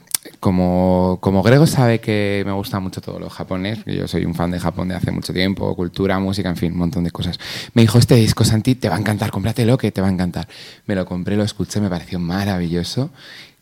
como, 0.45 1.17
como 1.21 1.41
Grego 1.41 1.65
sabe 1.65 1.99
que 1.99 2.43
me 2.45 2.51
gusta 2.51 2.79
mucho 2.79 3.01
todo 3.01 3.19
lo 3.19 3.31
japonés, 3.31 3.79
yo 3.87 4.07
soy 4.07 4.25
un 4.25 4.35
fan 4.35 4.51
de 4.51 4.59
Japón 4.59 4.89
de 4.89 4.93
hace 4.93 5.09
mucho 5.09 5.33
tiempo, 5.33 5.75
cultura, 5.75 6.19
música, 6.19 6.49
en 6.49 6.55
fin, 6.55 6.71
un 6.73 6.77
montón 6.77 7.03
de 7.03 7.09
cosas. 7.09 7.39
Me 7.73 7.81
dijo, 7.81 7.97
este 7.97 8.13
disco, 8.13 8.43
Santi, 8.43 8.75
te 8.75 8.87
va 8.87 8.95
a 8.95 8.99
encantar, 8.99 9.31
cómpratelo, 9.31 9.75
que 9.75 9.91
te 9.91 10.01
va 10.01 10.07
a 10.07 10.11
encantar. 10.11 10.47
Me 10.85 10.93
lo 10.93 11.03
compré, 11.03 11.35
lo 11.35 11.41
escuché, 11.41 11.81
me 11.81 11.89
pareció 11.89 12.19
maravilloso. 12.19 13.09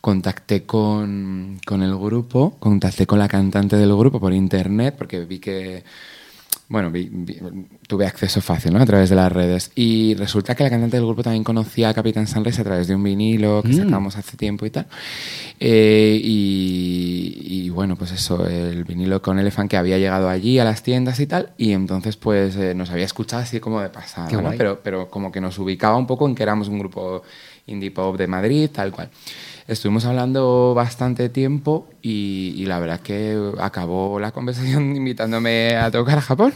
Contacté 0.02 0.64
con, 0.64 1.58
con 1.66 1.84
el 1.84 1.96
grupo, 1.96 2.58
contacté 2.60 3.08
con 3.08 3.18
la 3.18 3.30
cantante 3.30 3.78
del 3.78 3.96
grupo 3.96 4.20
por 4.20 4.34
internet, 4.34 4.96
porque 4.98 5.24
vi 5.24 5.40
que, 5.40 5.86
bueno, 6.70 6.90
vi- 6.90 7.10
vi- 7.12 7.38
tuve 7.88 8.06
acceso 8.08 8.42
fácil, 8.42 8.74
¿no? 8.74 8.80
A 8.82 8.86
través 8.86 9.10
de 9.10 9.16
las 9.16 9.32
redes. 9.32 9.72
Y 9.76 10.16
resulta 10.16 10.56
que 10.56 10.64
la 10.64 10.70
cantante 10.70 10.98
del 10.98 11.06
grupo 11.06 11.22
también 11.22 11.44
conocía 11.44 11.90
a 11.90 11.94
Capitán 11.94 12.26
Sunrise 12.28 12.62
a 12.62 12.64
través 12.64 12.88
de 12.88 12.96
un 12.96 13.04
vinilo 13.04 13.62
que 13.62 13.70
Mm. 13.70 13.84
sacamos 13.84 14.16
hace 14.18 14.38
tiempo 14.38 14.66
y 14.66 14.70
tal. 14.72 14.88
Eh, 15.60 16.20
y, 16.24 17.38
y 17.66 17.70
bueno, 17.70 17.96
pues 17.96 18.12
eso, 18.12 18.48
el 18.48 18.84
vinilo 18.86 19.22
con 19.22 19.40
Elephant 19.40 19.70
que 19.70 19.78
había 19.78 19.98
llegado 19.98 20.30
allí 20.30 20.60
a 20.60 20.64
las 20.64 20.84
tiendas 20.84 21.20
y 21.20 21.28
tal. 21.28 21.52
Y 21.58 21.72
entonces, 21.74 22.18
pues 22.18 22.56
eh, 22.56 22.74
nos 22.74 22.90
había 22.90 23.06
escuchado 23.06 23.44
así 23.44 23.60
como 23.60 23.82
de 23.82 23.90
pasada. 23.90 24.28
Pero, 24.58 24.80
pero 24.84 25.10
como 25.10 25.32
que 25.32 25.42
nos 25.42 25.58
ubicaba 25.60 25.98
un 25.98 26.08
poco 26.08 26.28
en 26.28 26.36
que 26.36 26.44
éramos 26.44 26.68
un 26.70 26.80
grupo 26.80 27.22
indie 27.68 27.92
pop 27.92 28.18
de 28.18 28.28
Madrid, 28.28 28.70
tal 28.74 28.92
cual. 28.92 29.10
Estuvimos 29.68 30.04
hablando 30.06 30.74
bastante 30.76 31.30
tiempo 31.30 31.88
y, 32.02 32.54
y 32.58 32.66
la 32.66 32.80
verdad 32.80 33.00
que 33.00 33.40
acabó 33.60 34.20
la 34.20 34.32
conversación 34.32 34.96
invitándome 34.96 35.76
a 35.78 35.90
tocar 35.90 36.18
a 36.18 36.22
Japón. 36.22 36.54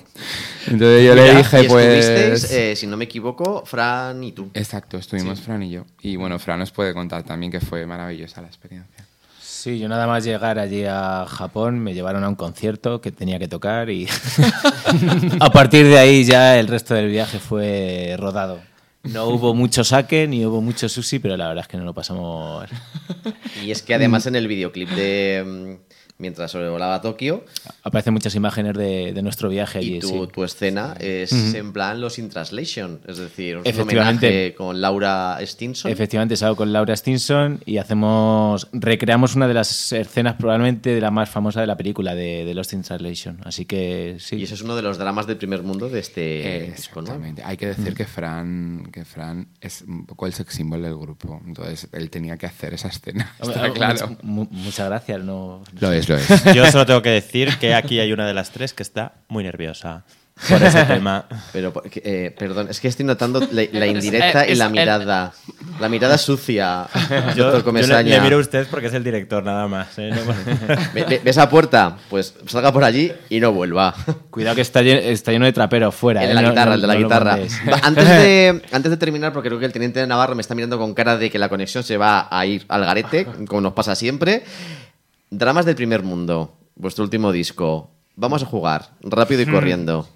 Entonces 0.65 1.05
yo 1.05 1.15
le 1.15 1.35
dije, 1.35 1.63
y 1.63 1.67
pues... 1.67 2.05
estuvisteis, 2.05 2.51
eh, 2.51 2.75
si 2.75 2.87
no 2.87 2.97
me 2.97 3.05
equivoco, 3.05 3.63
Fran 3.65 4.23
y 4.23 4.33
tú. 4.33 4.49
Exacto, 4.53 4.97
estuvimos 4.97 5.39
Fran 5.39 5.63
y 5.63 5.71
yo. 5.71 5.85
Y 6.01 6.17
bueno, 6.17 6.37
Fran 6.39 6.59
nos 6.59 6.71
puede 6.71 6.93
contar 6.93 7.23
también 7.23 7.51
que 7.51 7.61
fue 7.61 7.85
maravillosa 7.85 8.41
la 8.41 8.47
experiencia. 8.47 9.05
Sí, 9.39 9.79
yo 9.79 9.87
nada 9.87 10.05
más 10.05 10.23
llegar 10.23 10.59
allí 10.59 10.83
a 10.85 11.25
Japón 11.27 11.79
me 11.79 11.93
llevaron 11.93 12.23
a 12.23 12.29
un 12.29 12.35
concierto 12.35 13.01
que 13.01 13.11
tenía 13.11 13.39
que 13.39 13.47
tocar 13.47 13.89
y 13.89 14.07
a 15.39 15.49
partir 15.49 15.87
de 15.87 15.97
ahí 15.97 16.25
ya 16.25 16.59
el 16.59 16.67
resto 16.67 16.93
del 16.93 17.09
viaje 17.09 17.39
fue 17.39 18.15
rodado. 18.19 18.59
No 19.13 19.27
hubo 19.27 19.53
mucho 19.53 19.83
sake 19.83 20.27
ni 20.27 20.45
hubo 20.45 20.61
mucho 20.61 20.89
sushi, 20.89 21.19
pero 21.19 21.37
la 21.37 21.47
verdad 21.47 21.63
es 21.63 21.67
que 21.67 21.77
no 21.77 21.83
lo 21.83 21.93
pasamos. 21.93 22.69
Y 23.63 23.71
es 23.71 23.81
que 23.81 23.93
además 23.93 24.25
en 24.27 24.35
el 24.35 24.47
videoclip 24.47 24.89
de 24.89 25.43
mm, 25.45 25.86
Mientras 26.19 26.49
sobrevolaba 26.51 26.99
Tokio 27.01 27.45
Aparecen 27.83 28.11
muchas 28.13 28.33
imágenes 28.33 28.73
de, 28.75 29.13
de 29.13 29.21
nuestro 29.21 29.49
viaje 29.49 29.77
allí. 29.79 29.97
y 29.97 29.99
tu, 29.99 30.07
sí. 30.07 30.19
tu 30.33 30.43
escena 30.43 30.95
es 30.99 31.31
en 31.31 31.71
plan 31.73 32.01
Los 32.01 32.17
in 32.17 32.29
Translation, 32.29 32.99
es 33.07 33.17
decir, 33.17 33.57
un 33.57 33.67
Efectivamente. 33.67 34.27
homenaje 34.27 34.55
con 34.55 34.81
Laura 34.81 35.37
Stinson. 35.41 35.91
Efectivamente, 35.91 36.35
salgo 36.35 36.55
con 36.55 36.73
Laura 36.73 36.95
Stinson 36.95 37.59
y 37.65 37.77
hacemos 37.77 38.67
recreamos 38.73 39.35
una 39.35 39.47
de 39.47 39.53
las 39.53 39.91
escenas 39.93 40.35
probablemente 40.35 40.89
de 40.95 41.01
la 41.01 41.11
más 41.11 41.29
famosa 41.29 41.61
de 41.61 41.67
la 41.67 41.77
película 41.77 42.15
de, 42.15 42.45
de 42.45 42.53
Lost 42.53 42.73
in 42.73 42.81
Translation. 42.81 43.39
Así 43.43 43.65
que 43.65 44.17
sí. 44.19 44.37
Y 44.37 44.43
eso 44.43 44.55
es 44.55 44.61
uno 44.61 44.75
de 44.75 44.81
los 44.81 44.97
dramas 44.97 45.27
del 45.27 45.37
primer 45.37 45.61
mundo 45.63 45.87
de 45.89 45.99
este 45.99 46.71
disco, 46.75 47.01
¿no? 47.01 47.07
Exactamente. 47.07 47.43
Hay 47.45 47.57
que 47.57 47.67
decir 47.67 47.93
que 47.93 48.05
Fran, 48.05 48.89
que 48.91 49.05
Fran 49.05 49.47
es 49.61 49.83
un 49.83 50.05
poco 50.05 50.25
el 50.25 50.33
sex 50.33 50.53
symbol 50.55 50.81
del 50.81 50.95
grupo. 50.97 51.41
Entonces 51.45 51.87
él 51.91 52.09
tenía 52.09 52.37
que 52.37 52.45
hacer 52.47 52.73
esa 52.73 52.87
escena. 52.87 53.35
Hombre, 53.39 53.57
Está 53.57 53.71
claro. 53.73 54.07
much- 54.09 54.23
mu- 54.23 54.47
muchas 54.49 54.87
gracias. 54.87 55.23
No, 55.23 55.61
Lo 55.79 55.91
es, 55.91 56.06
lo 56.07 56.15
es. 56.17 56.27
Yo 56.55 56.69
solo 56.71 56.85
tengo 56.85 57.01
que 57.01 57.09
decir 57.09 57.57
que 57.59 57.73
aquí 57.75 57.99
hay 57.99 58.11
una 58.13 58.25
de 58.27 58.33
las 58.33 58.51
tres 58.51 58.73
que 58.73 58.83
está 58.83 59.13
muy 59.27 59.43
nerviosa 59.43 60.03
por 60.49 60.61
ese 60.61 60.83
tema. 60.85 61.25
Pero, 61.51 61.73
eh, 61.95 62.33
perdón, 62.37 62.67
es 62.69 62.79
que 62.79 62.87
estoy 62.87 63.05
notando 63.05 63.39
la, 63.51 63.63
la 63.71 63.87
indirecta 63.87 64.47
y 64.47 64.51
es 64.51 64.57
la 64.59 64.65
el- 64.65 64.71
mirada. 64.71 65.33
La 65.79 65.89
mirada 65.89 66.17
sucia, 66.17 66.87
Yo, 67.09 67.11
doctor 67.11 67.35
yo 67.35 67.57
le, 67.57 67.63
Comesaña. 67.63 68.15
le 68.15 68.21
miro 68.21 68.37
a 68.37 68.39
usted 68.39 68.65
porque 68.69 68.87
es 68.87 68.93
el 68.93 69.03
director, 69.03 69.43
nada 69.43 69.67
más. 69.67 69.89
¿eh? 69.99 70.09
No- 70.11 70.75
Ve- 70.93 71.03
ve- 71.07 71.21
¿Ves 71.23 71.37
esa 71.37 71.49
puerta? 71.49 71.97
Pues 72.09 72.33
salga 72.47 72.71
por 72.71 72.83
allí 72.83 73.11
y 73.29 73.39
no 73.39 73.51
vuelva. 73.51 73.93
Cuidado 74.31 74.55
que 74.55 74.61
está 74.61 74.81
lleno, 74.81 74.99
está 75.01 75.31
lleno 75.31 75.45
de 75.45 75.53
traperos 75.53 75.93
fuera. 75.93 76.21
El 76.23 76.27
de 76.27 76.31
¿eh? 76.31 76.35
la 76.35 76.41
No- 76.41 76.49
guitarra, 76.49 76.69
no- 76.69 76.75
el 76.75 76.81
de 76.81 76.87
la 76.87 76.95
guitarra. 76.95 77.37
Antes 77.83 78.07
de, 78.07 78.61
antes 78.71 78.89
de 78.91 78.97
terminar, 78.97 79.33
porque 79.33 79.49
creo 79.49 79.59
que 79.59 79.65
el 79.65 79.73
teniente 79.73 79.99
de 79.99 80.07
Navarro 80.07 80.33
me 80.35 80.41
está 80.41 80.55
mirando 80.55 80.77
con 80.79 80.93
cara 80.95 81.17
de 81.17 81.29
que 81.29 81.37
la 81.37 81.49
conexión 81.49 81.83
se 81.83 81.97
va 81.97 82.27
a 82.31 82.45
ir 82.45 82.65
al 82.69 82.83
garete, 82.85 83.25
como 83.47 83.61
nos 83.61 83.73
pasa 83.73 83.93
siempre. 83.95 84.43
Dramas 85.29 85.65
del 85.65 85.75
primer 85.75 86.03
mundo, 86.03 86.57
vuestro 86.75 87.03
último 87.03 87.31
disco. 87.31 87.91
Vamos 88.15 88.43
a 88.43 88.45
jugar, 88.45 88.91
rápido 89.01 89.41
y 89.41 89.45
corriendo. 89.45 90.07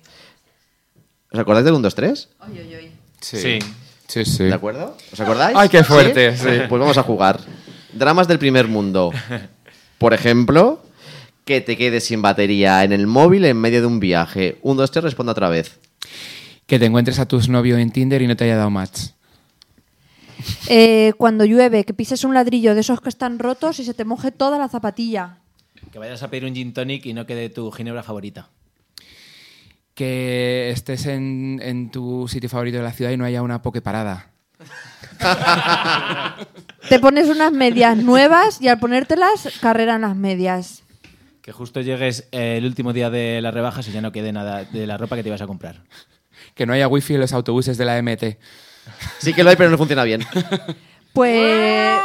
¿Os 1.32 1.40
acordáis 1.40 1.66
del 1.66 1.74
1, 1.76 1.84
2, 1.84 1.96
3? 1.96 2.30
Sí. 3.20 3.60
Sí, 4.08 4.26
sí. 4.26 4.44
¿De 4.46 4.54
acuerdo? 4.54 4.98
¿Os 5.14 5.20
acordáis? 5.20 5.56
Ay, 5.58 5.70
qué 5.70 5.84
fuerte, 5.84 6.36
sí. 6.38 6.62
Pues 6.68 6.80
vamos 6.80 6.98
a 6.98 7.04
jugar. 7.04 7.40
Dramas 7.94 8.28
del 8.28 8.40
primer 8.40 8.68
mundo. 8.68 9.12
Por 9.98 10.14
ejemplo, 10.14 10.84
que 11.46 11.62
te 11.62 11.78
quedes 11.78 12.06
sin 12.06 12.22
batería 12.22 12.84
en 12.84 12.92
el 12.92 13.08
móvil 13.08 13.46
en 13.46 13.58
medio 13.58 13.82
de 13.82 13.88
un 13.88 14.00
viaje. 14.00 14.58
1, 14.64 14.82
2, 14.82 14.92
3, 14.92 15.04
responda 15.04 15.32
otra 15.32 15.50
vez. 15.50 15.80
Que 16.66 16.80
te 16.80 16.86
encuentres 16.86 17.20
a 17.20 17.28
tus 17.28 17.50
novios 17.50 17.80
en 17.80 17.92
Tinder 17.92 18.22
y 18.22 18.28
no 18.28 18.36
te 18.36 18.46
haya 18.46 18.58
dado 18.58 18.70
match. 18.70 19.12
Eh, 20.68 21.14
cuando 21.18 21.46
llueve, 21.46 21.84
que 21.84 21.94
pises 21.94 22.24
un 22.24 22.34
ladrillo 22.34 22.76
de 22.76 22.82
esos 22.82 23.02
que 23.02 23.10
están 23.10 23.40
rotos 23.40 23.80
y 23.80 23.86
se 23.86 23.94
te 23.94 24.06
moje 24.06 24.32
toda 24.32 24.58
la 24.58 24.70
zapatilla. 24.70 25.40
Que 25.92 26.00
vayas 26.00 26.24
a 26.24 26.30
pedir 26.30 26.46
un 26.46 26.56
gin 26.56 26.74
tonic 26.74 27.06
y 27.06 27.14
no 27.14 27.26
quede 27.26 27.50
tu 27.50 27.72
ginebra 27.72 28.04
favorita. 28.04 28.50
Que 29.94 30.70
estés 30.70 31.06
en, 31.06 31.60
en 31.64 31.92
tu 31.92 32.28
sitio 32.28 32.50
favorito 32.50 32.78
de 32.78 32.84
la 32.84 32.94
ciudad 32.94 33.12
y 33.12 33.18
no 33.18 33.26
haya 33.26 33.42
una 33.42 33.62
pokeparada. 33.62 34.32
Te 36.90 37.00
pones 37.00 37.30
unas 37.30 37.52
medias 37.52 37.98
nuevas 37.98 38.62
y 38.62 38.68
al 38.68 38.80
ponértelas 38.80 39.50
carreran 39.62 40.02
las 40.02 40.16
medias. 40.16 40.84
Que 41.42 41.52
justo 41.52 41.82
llegues 41.82 42.28
eh, 42.32 42.58
el 42.58 42.66
último 42.66 42.94
día 42.94 43.10
de 43.10 43.42
las 43.42 43.54
rebajas 43.54 43.88
y 43.88 43.92
ya 43.92 44.02
no 44.02 44.12
quede 44.12 44.32
nada 44.32 44.64
de 44.66 44.86
la 44.86 44.98
ropa 44.98 45.16
que 45.16 45.24
te 45.24 45.30
ibas 45.30 45.42
a 45.42 45.48
comprar. 45.48 45.82
Que 46.54 46.66
no 46.66 46.74
haya 46.74 46.88
wifi 46.88 47.16
en 47.16 47.22
los 47.22 47.34
autobuses 47.34 47.78
de 47.78 47.86
la 47.86 48.02
MT. 48.02 48.38
Sí 49.20 49.34
que 49.34 49.44
lo 49.44 49.50
hay, 49.50 49.56
pero 49.56 49.70
no 49.70 49.78
funciona 49.78 50.04
bien. 50.04 50.26
Pues 51.14 52.00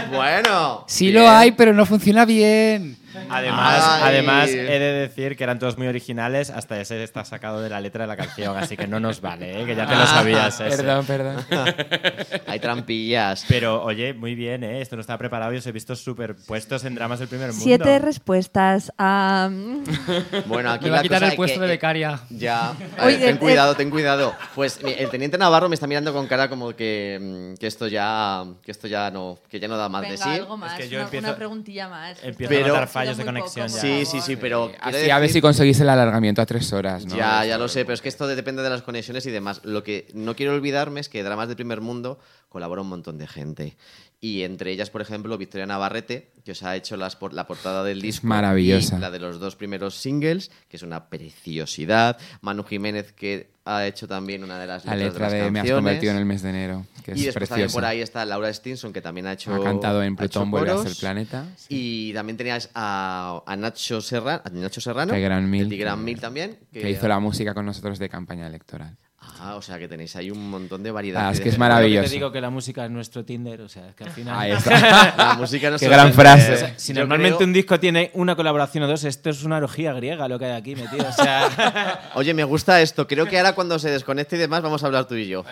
bueno. 0.10 0.84
Sí 0.86 1.10
lo 1.10 1.28
hay, 1.28 1.52
pero 1.52 1.72
no 1.72 1.86
funciona 1.86 2.24
bien. 2.24 2.96
Además, 3.30 3.84
Ay. 3.86 4.02
además, 4.04 4.48
he 4.50 4.78
de 4.78 4.92
decir 4.92 5.36
que 5.36 5.44
eran 5.44 5.58
todos 5.58 5.76
muy 5.78 5.86
originales 5.86 6.50
hasta 6.50 6.80
ese 6.80 7.02
está 7.02 7.24
sacado 7.24 7.60
de 7.62 7.68
la 7.70 7.80
letra 7.80 8.04
de 8.04 8.08
la 8.08 8.16
canción, 8.16 8.56
así 8.56 8.76
que 8.76 8.86
no 8.86 9.00
nos 9.00 9.20
vale, 9.20 9.62
¿eh? 9.62 9.66
que 9.66 9.74
ya 9.74 9.86
te 9.86 9.96
lo 9.96 10.06
sabías. 10.06 10.60
ese. 10.60 10.76
Perdón, 10.76 11.06
perdón. 11.06 11.44
Hay 12.46 12.60
trampillas. 12.60 13.44
Pero, 13.48 13.82
oye, 13.82 14.14
muy 14.14 14.34
bien, 14.34 14.64
¿eh? 14.64 14.80
esto 14.80 14.96
no 14.96 15.00
estaba 15.00 15.18
preparado 15.18 15.52
y 15.54 15.58
os 15.58 15.66
he 15.66 15.72
visto 15.72 15.94
superpuestos 15.96 16.84
en 16.84 16.94
dramas 16.94 17.18
del 17.18 17.28
primer 17.28 17.48
mundo. 17.48 17.62
siete 17.64 17.98
respuestas 17.98 18.92
a... 18.98 19.50
Bueno, 20.46 20.70
aquí 20.70 20.84
Me 20.86 20.90
va 20.90 20.96
la 20.96 21.00
a 21.00 21.02
quitar 21.02 21.22
el 21.22 21.28
es 21.30 21.34
puesto 21.36 21.60
que- 21.60 21.66
de 21.66 21.72
becaria. 21.72 22.20
Ya. 22.30 22.70
A 22.70 23.06
Oye, 23.06 23.16
ver, 23.16 23.20
ten 23.26 23.36
eh, 23.36 23.38
cuidado, 23.38 23.74
ten 23.74 23.90
cuidado. 23.90 24.34
Pues 24.54 24.80
el 24.82 25.08
teniente 25.10 25.38
Navarro 25.38 25.68
me 25.68 25.74
está 25.74 25.86
mirando 25.86 26.12
con 26.12 26.26
cara 26.26 26.48
como 26.48 26.74
que, 26.74 27.18
mm, 27.54 27.58
que 27.58 27.66
esto 27.66 27.86
ya 27.88 28.44
que 28.62 28.70
esto 28.70 28.86
ya 28.88 29.10
no 29.10 29.38
que 29.50 29.60
ya 29.60 29.68
no 29.68 29.76
da 29.76 29.88
más 29.88 30.02
de 30.02 30.10
Venga, 30.10 30.24
sí. 30.24 30.30
algo 30.30 30.56
más, 30.56 30.72
Es 30.72 30.78
que 30.78 30.88
yo 30.88 30.98
una, 30.98 31.08
empiezo- 31.08 31.26
una 31.26 31.36
preguntilla 31.36 31.88
más. 31.88 32.22
Empiezo 32.22 32.48
Pero- 32.52 32.64
a 32.64 32.68
notar 32.68 32.88
fallos 32.88 33.07
de 33.16 33.24
Muy 33.24 33.32
poco, 33.40 33.52
conexión 33.54 33.68
ya. 33.68 33.72
por 33.72 33.80
Sí, 33.80 34.04
sí, 34.04 34.20
sí, 34.20 34.36
pero 34.36 34.70
Así 34.80 35.10
a 35.10 35.18
ver 35.18 35.28
decir- 35.28 35.34
si 35.34 35.40
conseguís 35.40 35.80
el 35.80 35.88
alargamiento 35.88 36.42
a 36.42 36.46
tres 36.46 36.72
horas, 36.72 37.06
¿no? 37.06 37.16
Ya, 37.16 37.44
ya 37.44 37.56
lo 37.58 37.68
sé, 37.68 37.84
pero 37.84 37.94
es 37.94 38.02
que 38.02 38.08
esto 38.08 38.26
de- 38.26 38.36
depende 38.36 38.62
de 38.62 38.70
las 38.70 38.82
conexiones 38.82 39.24
y 39.26 39.30
demás. 39.30 39.60
Lo 39.64 39.82
que 39.82 40.06
no 40.14 40.36
quiero 40.36 40.54
olvidarme 40.54 41.00
es 41.00 41.08
que 41.08 41.22
Dramas 41.22 41.48
del 41.48 41.56
Primer 41.56 41.80
Mundo 41.80 42.18
colabora 42.48 42.82
un 42.82 42.88
montón 42.88 43.18
de 43.18 43.26
gente. 43.26 43.76
Y 44.20 44.42
entre 44.42 44.72
ellas, 44.72 44.90
por 44.90 45.00
ejemplo, 45.00 45.38
Victoria 45.38 45.64
Navarrete, 45.64 46.32
que 46.44 46.50
os 46.50 46.62
ha 46.64 46.74
hecho 46.74 46.96
las 46.96 47.14
por- 47.14 47.32
la 47.32 47.46
portada 47.46 47.84
del 47.84 48.02
disco. 48.02 48.26
maravillosa. 48.26 48.96
Y 48.96 49.00
la 49.00 49.12
de 49.12 49.20
los 49.20 49.38
dos 49.38 49.54
primeros 49.54 49.94
singles, 49.94 50.50
que 50.68 50.76
es 50.76 50.82
una 50.82 51.08
preciosidad. 51.08 52.18
Manu 52.40 52.64
Jiménez, 52.64 53.12
que 53.12 53.50
ha 53.64 53.86
hecho 53.86 54.08
también 54.08 54.42
una 54.42 54.58
de 54.58 54.66
las 54.66 54.84
La 54.84 54.96
letras 54.96 55.12
letra 55.14 55.28
de, 55.30 55.36
de 55.36 55.42
las 55.42 55.52
Me 55.52 55.58
has 55.60 55.62
canciones. 55.62 55.78
convertido 55.84 56.12
en 56.12 56.18
el 56.18 56.24
mes 56.24 56.42
de 56.42 56.50
enero, 56.50 56.86
que 57.04 57.12
es 57.12 57.18
y 57.20 57.24
después 57.26 57.48
también 57.48 57.70
por 57.70 57.84
ahí 57.84 58.00
está 58.00 58.24
Laura 58.24 58.52
Stinson, 58.52 58.92
que 58.92 59.00
también 59.00 59.28
ha 59.28 59.34
hecho. 59.34 59.54
Ha 59.54 59.62
cantado 59.62 60.02
en 60.02 60.16
Plutón 60.16 60.50
vuelve 60.50 60.72
coros. 60.74 60.98
planeta. 60.98 61.46
Y 61.68 62.12
también 62.12 62.36
tenías 62.36 62.70
a, 62.74 63.40
a 63.46 63.56
Nacho, 63.56 64.00
Serra, 64.00 64.42
a 64.44 64.50
Nacho 64.50 64.80
Serrano. 64.80 65.12
Tigran 65.14 65.48
Mil. 65.48 65.68
de 65.68 65.76
Tigran 65.76 66.02
Mil 66.04 66.18
también. 66.18 66.58
Que 66.72 66.90
hizo 66.90 67.06
la 67.06 67.20
música 67.20 67.54
con 67.54 67.66
nosotros 67.66 68.00
de 68.00 68.08
campaña 68.08 68.48
electoral. 68.48 68.96
Ah, 69.40 69.56
o 69.56 69.62
sea 69.62 69.78
que 69.78 69.86
tenéis 69.88 70.14
ahí 70.16 70.30
un 70.30 70.50
montón 70.50 70.82
de 70.82 70.90
variedad. 70.90 71.28
Ah, 71.28 71.32
es 71.32 71.40
que 71.40 71.48
es 71.48 71.58
maravilloso. 71.58 72.08
Te 72.08 72.14
digo 72.14 72.32
que 72.32 72.40
la 72.40 72.50
música 72.50 72.84
es 72.84 72.90
nuestro 72.90 73.24
Tinder, 73.24 73.60
o 73.60 73.68
sea, 73.68 73.88
es 73.88 73.94
que 73.94 74.04
al 74.04 74.10
final... 74.10 74.38
Ahí 74.38 74.52
está. 74.52 75.14
La 75.16 75.34
música 75.34 75.70
no 75.70 75.78
Qué 75.78 75.88
gran 75.88 76.12
frase. 76.12 76.52
O 76.54 76.56
sea, 76.56 76.74
si 76.78 76.92
Yo 76.92 77.00
normalmente 77.00 77.36
creo- 77.36 77.46
un 77.46 77.52
disco 77.52 77.78
tiene 77.78 78.10
una 78.14 78.34
colaboración 78.36 78.84
o 78.84 78.86
dos, 78.88 79.04
esto 79.04 79.30
es 79.30 79.44
una 79.44 79.58
orgía 79.58 79.92
griega 79.92 80.28
lo 80.28 80.38
que 80.38 80.46
hay 80.46 80.52
aquí 80.52 80.74
metido. 80.74 81.06
O 81.08 81.12
sea, 81.12 82.10
Oye, 82.14 82.34
me 82.34 82.44
gusta 82.44 82.80
esto. 82.82 83.06
Creo 83.06 83.26
que 83.26 83.36
ahora 83.38 83.54
cuando 83.54 83.78
se 83.78 83.90
desconecte 83.90 84.36
y 84.36 84.38
demás 84.38 84.62
vamos 84.62 84.82
a 84.82 84.86
hablar 84.86 85.06
tú 85.06 85.14
y 85.14 85.28
yo. 85.28 85.44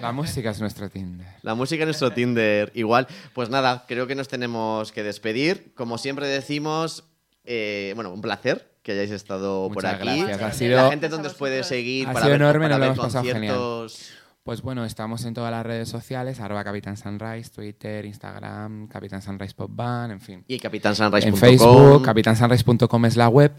La 0.00 0.12
música 0.12 0.50
es 0.50 0.60
nuestro 0.60 0.88
Tinder. 0.88 1.26
La 1.42 1.54
música 1.54 1.82
en 1.82 1.88
nuestro 1.88 2.10
Tinder, 2.12 2.72
igual. 2.74 3.06
Pues 3.34 3.50
nada, 3.50 3.84
creo 3.86 4.06
que 4.06 4.14
nos 4.14 4.28
tenemos 4.28 4.92
que 4.92 5.02
despedir. 5.02 5.72
Como 5.74 5.98
siempre 5.98 6.26
decimos, 6.26 7.04
eh, 7.44 7.92
bueno, 7.94 8.12
un 8.12 8.20
placer 8.22 8.77
que 8.88 8.92
hayáis 8.92 9.10
estado 9.10 9.68
por 9.68 9.84
aquí. 9.84 10.22
gracias. 10.22 10.62
Ha 10.62 10.64
La 10.64 10.88
gente 10.90 11.10
donde 11.10 11.28
os 11.28 11.34
puede 11.34 11.62
seguir 11.62 12.08
Ha 12.08 12.12
para 12.14 12.24
sido 12.24 12.32
ver, 12.32 12.40
enorme, 12.40 12.64
para 12.64 12.78
nos 12.78 12.78
lo 12.78 12.80
ver 12.80 12.92
hemos 12.94 13.04
pasado 13.06 13.24
genial. 13.34 13.54
conciertos. 13.54 14.10
Pues 14.44 14.62
bueno, 14.62 14.86
estamos 14.86 15.26
en 15.26 15.34
todas 15.34 15.50
las 15.50 15.66
redes 15.66 15.90
sociales, 15.90 16.40
arroba 16.40 16.64
Capitán 16.64 16.96
Sunrise, 16.96 17.50
Twitter, 17.50 18.06
Instagram, 18.06 18.88
Capitán 18.88 19.20
Sunrise 19.20 19.52
Pop 19.54 19.70
Band, 19.74 20.12
en 20.12 20.20
fin. 20.22 20.44
Y 20.48 20.58
capitanssunrise.com. 20.58 21.34
En 21.34 21.36
Facebook, 21.38 22.02
capitánsunrise.com 22.02 23.04
es 23.04 23.16
la 23.18 23.28
web, 23.28 23.52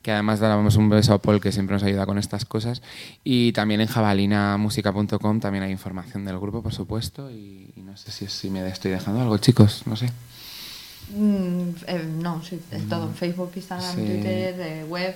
que 0.00 0.10
además 0.10 0.40
damos 0.40 0.76
un 0.76 0.88
beso 0.88 1.12
a 1.12 1.18
Paul 1.20 1.38
que 1.38 1.52
siempre 1.52 1.74
nos 1.74 1.82
ayuda 1.82 2.06
con 2.06 2.16
estas 2.16 2.46
cosas. 2.46 2.80
Y 3.22 3.52
también 3.52 3.82
en 3.82 3.88
jabalinamusica.com 3.88 5.38
también 5.40 5.64
hay 5.64 5.70
información 5.70 6.24
del 6.24 6.38
grupo, 6.38 6.62
por 6.62 6.72
supuesto. 6.72 7.30
Y, 7.30 7.74
y 7.76 7.82
no 7.82 7.94
sé 7.98 8.10
si, 8.10 8.26
si 8.26 8.48
me 8.48 8.66
estoy 8.66 8.90
dejando 8.92 9.20
algo, 9.20 9.36
chicos, 9.36 9.82
no 9.84 9.96
sé. 9.96 10.08
Mm, 11.14 11.70
eh, 11.86 12.08
no, 12.20 12.42
sí, 12.42 12.60
es 12.70 12.88
todo. 12.88 13.08
Facebook, 13.12 13.52
Instagram, 13.54 13.94
Sí. 13.94 14.04
Twitter, 14.04 14.60
eh, 14.60 14.84
web. 14.88 15.14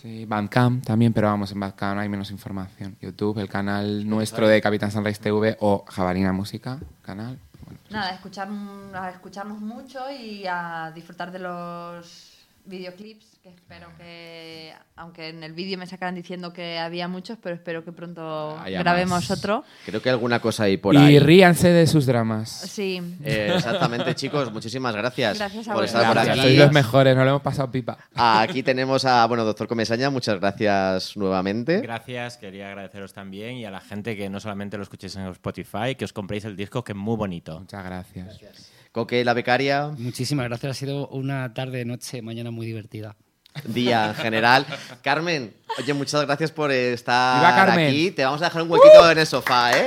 Sí, 0.00 0.24
Bandcamp 0.24 0.84
también, 0.84 1.12
pero 1.12 1.26
vamos, 1.28 1.50
en 1.50 1.58
Bandcamp 1.58 1.98
hay 1.98 2.08
menos 2.08 2.30
información. 2.30 2.96
YouTube, 3.00 3.38
el 3.38 3.48
canal 3.48 4.08
nuestro 4.08 4.46
de 4.46 4.60
Capitán 4.60 4.92
Sunrise 4.92 5.20
TV 5.20 5.56
o 5.60 5.84
Jabalina 5.88 6.32
Música, 6.32 6.78
canal. 7.02 7.38
Bueno, 7.64 7.80
Nada, 7.90 8.10
escuchar, 8.14 8.48
a 8.94 9.10
escucharnos 9.10 9.60
mucho 9.60 9.98
y 10.10 10.44
a 10.46 10.92
disfrutar 10.94 11.32
de 11.32 11.40
los 11.40 12.27
videoclips, 12.68 13.38
que 13.42 13.48
espero 13.50 13.88
que, 13.98 14.72
aunque 14.96 15.28
en 15.28 15.42
el 15.42 15.52
vídeo 15.52 15.78
me 15.78 15.86
sacaran 15.86 16.14
diciendo 16.14 16.52
que 16.52 16.78
había 16.78 17.08
muchos, 17.08 17.38
pero 17.42 17.54
espero 17.54 17.84
que 17.84 17.92
pronto 17.92 18.58
Haya 18.58 18.78
grabemos 18.80 19.28
más. 19.28 19.38
otro. 19.38 19.64
Creo 19.86 20.02
que 20.02 20.10
alguna 20.10 20.40
cosa 20.40 20.64
hay 20.64 20.76
por 20.76 20.94
y 20.94 20.98
ahí. 20.98 21.18
ríanse 21.18 21.68
de 21.70 21.86
sus 21.86 22.06
dramas. 22.06 22.50
Sí. 22.50 23.00
Eh, 23.24 23.52
exactamente, 23.54 24.14
chicos. 24.14 24.52
Muchísimas 24.52 24.94
gracias, 24.94 25.38
Gracias 25.38 25.68
a 25.68 25.74
por 25.74 25.84
estar 25.84 26.04
por 26.04 26.14
Gracias, 26.14 26.38
aquí. 26.38 26.46
sois 26.46 26.58
los 26.58 26.72
mejores, 26.72 27.16
nos 27.16 27.24
lo 27.24 27.30
hemos 27.30 27.42
pasado 27.42 27.70
pipa. 27.70 27.98
Aquí 28.14 28.62
tenemos 28.62 29.04
a, 29.04 29.26
bueno, 29.26 29.44
doctor 29.44 29.66
Comesaña, 29.68 30.10
muchas 30.10 30.38
gracias 30.40 31.16
nuevamente. 31.16 31.80
Gracias, 31.80 32.36
quería 32.36 32.68
agradeceros 32.68 33.12
también 33.12 33.56
y 33.56 33.64
a 33.64 33.70
la 33.70 33.80
gente 33.80 34.16
que 34.16 34.28
no 34.28 34.40
solamente 34.40 34.76
lo 34.76 34.82
escuchéis 34.82 35.16
en 35.16 35.26
Spotify, 35.28 35.94
que 35.96 36.04
os 36.04 36.12
compréis 36.12 36.44
el 36.44 36.56
disco, 36.56 36.84
que 36.84 36.92
es 36.92 36.98
muy 36.98 37.16
bonito. 37.16 37.58
Muchas 37.60 37.84
gracias. 37.84 38.77
Coque, 38.92 39.24
la 39.24 39.34
becaria, 39.34 39.90
Muchísimas 39.98 40.46
gracias. 40.48 40.70
Ha 40.70 40.74
sido 40.74 41.08
una 41.08 41.52
tarde, 41.54 41.84
noche, 41.84 42.22
mañana 42.22 42.50
muy 42.50 42.66
divertida. 42.66 43.14
día 43.64 44.08
en 44.08 44.14
general. 44.16 44.66
Carmen, 45.02 45.54
oye, 45.78 45.94
muchas 45.94 46.24
gracias 46.26 46.50
por 46.50 46.72
estar 46.72 47.70
aquí. 47.70 48.10
Te 48.10 48.24
vamos 48.24 48.42
a 48.42 48.46
dejar 48.46 48.62
un 48.62 48.70
huequito 48.70 49.08
en 49.10 49.18
el 49.18 49.26
sofá, 49.26 49.78
¿eh? 49.78 49.86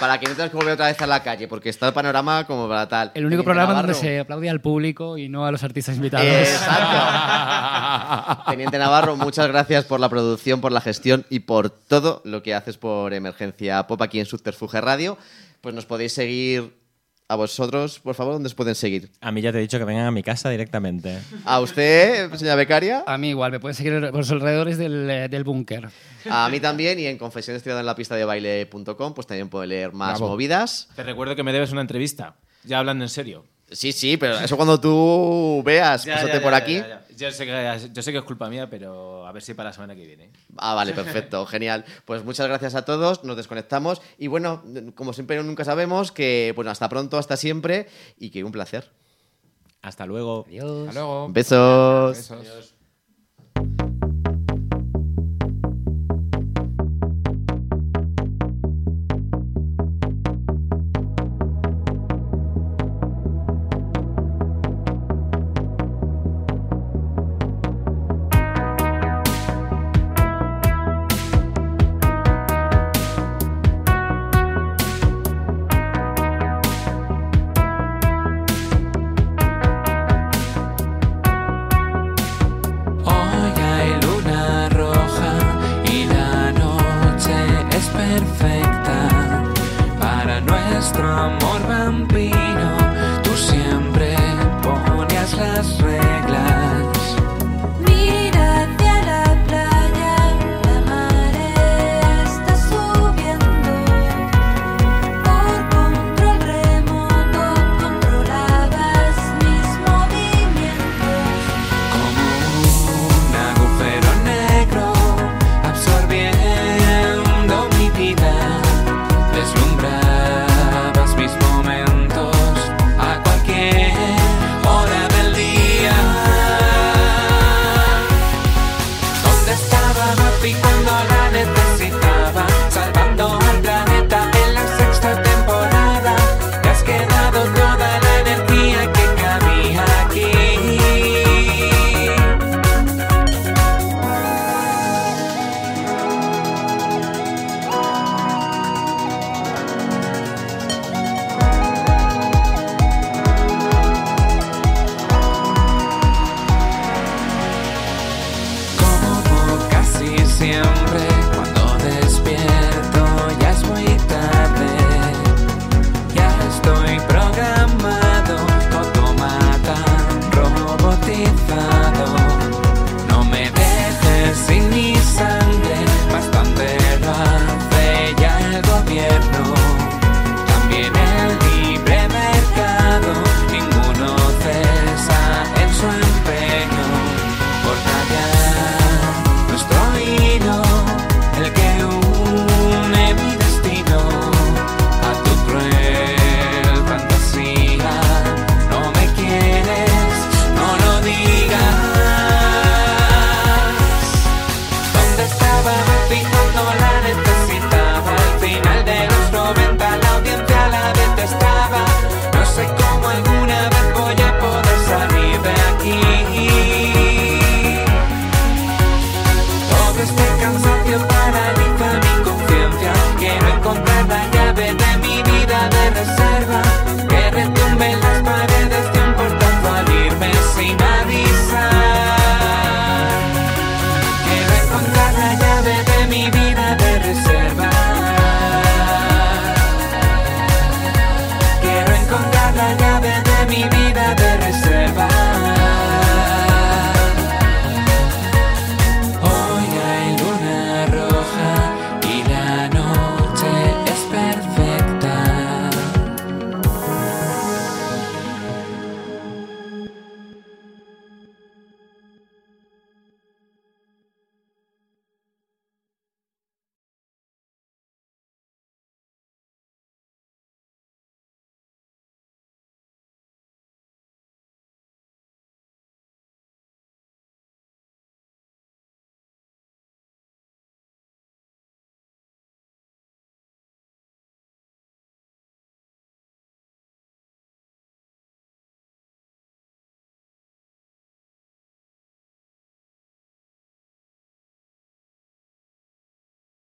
Para 0.00 0.18
que 0.18 0.26
no 0.26 0.32
tengas 0.34 0.50
que 0.50 0.56
volver 0.56 0.72
otra 0.74 0.86
vez 0.86 1.00
a 1.00 1.06
la 1.06 1.22
calle, 1.22 1.46
porque 1.46 1.68
está 1.68 1.86
el 1.86 1.94
panorama 1.94 2.44
como 2.44 2.68
para 2.68 2.88
tal. 2.88 3.12
El 3.14 3.24
único 3.24 3.44
programa 3.44 3.72
donde 3.72 3.92
Navarro. 3.92 4.00
se 4.00 4.18
aplaude 4.18 4.50
al 4.50 4.60
público 4.60 5.16
y 5.16 5.28
no 5.28 5.46
a 5.46 5.52
los 5.52 5.62
artistas 5.62 5.94
invitados. 5.94 6.26
Exacto. 6.26 8.42
Teniente 8.50 8.78
Navarro, 8.78 9.16
muchas 9.16 9.46
gracias 9.46 9.84
por 9.84 10.00
la 10.00 10.08
producción, 10.08 10.60
por 10.60 10.72
la 10.72 10.80
gestión 10.80 11.24
y 11.30 11.38
por 11.40 11.70
todo 11.70 12.20
lo 12.24 12.42
que 12.42 12.52
haces 12.52 12.78
por 12.78 13.14
Emergencia 13.14 13.86
Pop 13.86 14.02
aquí 14.02 14.18
en 14.18 14.26
Subterfuge 14.26 14.80
Radio. 14.80 15.18
Pues 15.60 15.72
nos 15.72 15.86
podéis 15.86 16.12
seguir 16.12 16.74
a 17.32 17.36
vosotros, 17.36 17.98
por 18.00 18.14
favor, 18.14 18.34
¿dónde 18.34 18.48
os 18.48 18.54
pueden 18.54 18.74
seguir? 18.74 19.10
A 19.20 19.32
mí 19.32 19.40
ya 19.40 19.50
te 19.52 19.58
he 19.58 19.60
dicho 19.62 19.78
que 19.78 19.84
vengan 19.84 20.06
a 20.06 20.10
mi 20.10 20.22
casa 20.22 20.50
directamente. 20.50 21.18
A 21.44 21.60
usted, 21.60 22.30
señora 22.34 22.56
becaria, 22.56 23.04
A 23.06 23.16
mí 23.16 23.30
igual, 23.30 23.50
me 23.52 23.58
pueden 23.60 23.74
seguir 23.74 24.00
por 24.10 24.16
los 24.18 24.30
alrededores 24.30 24.76
del, 24.78 25.08
eh, 25.10 25.28
del 25.28 25.42
búnker. 25.44 25.88
a 26.28 26.48
mí 26.50 26.60
también 26.60 26.98
y 27.00 27.06
en 27.06 27.16
confesiones 27.18 27.66
en 27.66 27.86
la 27.86 27.94
pista 27.94 28.16
de 28.16 28.24
baile.com 28.24 29.14
pues 29.14 29.26
también 29.26 29.48
puede 29.48 29.66
leer 29.66 29.92
más 29.92 30.18
Bravo. 30.18 30.32
movidas. 30.32 30.88
te 30.94 31.02
recuerdo 31.02 31.34
que 31.34 31.42
me 31.42 31.52
debes 31.52 31.72
una 31.72 31.80
entrevista, 31.80 32.36
ya 32.64 32.78
hablando 32.78 33.04
en 33.04 33.08
serio. 33.10 33.44
Sí, 33.70 33.92
sí, 33.92 34.18
pero 34.18 34.38
eso 34.38 34.54
cuando 34.56 34.78
tú 34.78 35.62
veas, 35.64 36.04
Ya, 36.04 36.16
pásate 36.16 36.34
ya, 36.34 36.42
por 36.42 36.50
ya, 36.52 36.56
aquí. 36.58 36.74
ya, 36.76 36.88
ya. 36.88 37.01
Yo, 37.16 37.30
sé 37.30 37.46
que, 37.46 37.90
yo 37.92 38.02
sé 38.02 38.12
que 38.12 38.18
es 38.18 38.24
culpa 38.24 38.48
mía, 38.48 38.68
pero 38.68 39.26
a 39.26 39.32
ver 39.32 39.42
si 39.42 39.54
para 39.54 39.70
la 39.70 39.72
semana 39.72 39.94
que 39.94 40.06
viene. 40.06 40.30
Ah, 40.56 40.74
vale, 40.74 40.92
perfecto, 40.92 41.46
genial. 41.46 41.84
Pues 42.04 42.24
muchas 42.24 42.46
gracias 42.48 42.74
a 42.74 42.84
todos, 42.84 43.24
nos 43.24 43.36
desconectamos 43.36 44.02
y 44.18 44.26
bueno, 44.26 44.62
como 44.94 45.12
siempre 45.12 45.42
nunca 45.42 45.64
sabemos 45.64 46.12
que 46.12 46.52
bueno, 46.54 46.70
hasta 46.70 46.88
pronto, 46.88 47.18
hasta 47.18 47.36
siempre 47.36 47.88
y 48.18 48.30
que 48.30 48.44
un 48.44 48.52
placer. 48.52 48.90
Hasta 49.82 50.06
luego. 50.06 50.44
Adiós. 50.46 50.88
Hasta 50.88 51.00
luego. 51.00 51.28
Besos. 51.30 52.16
Besos. 52.16 52.74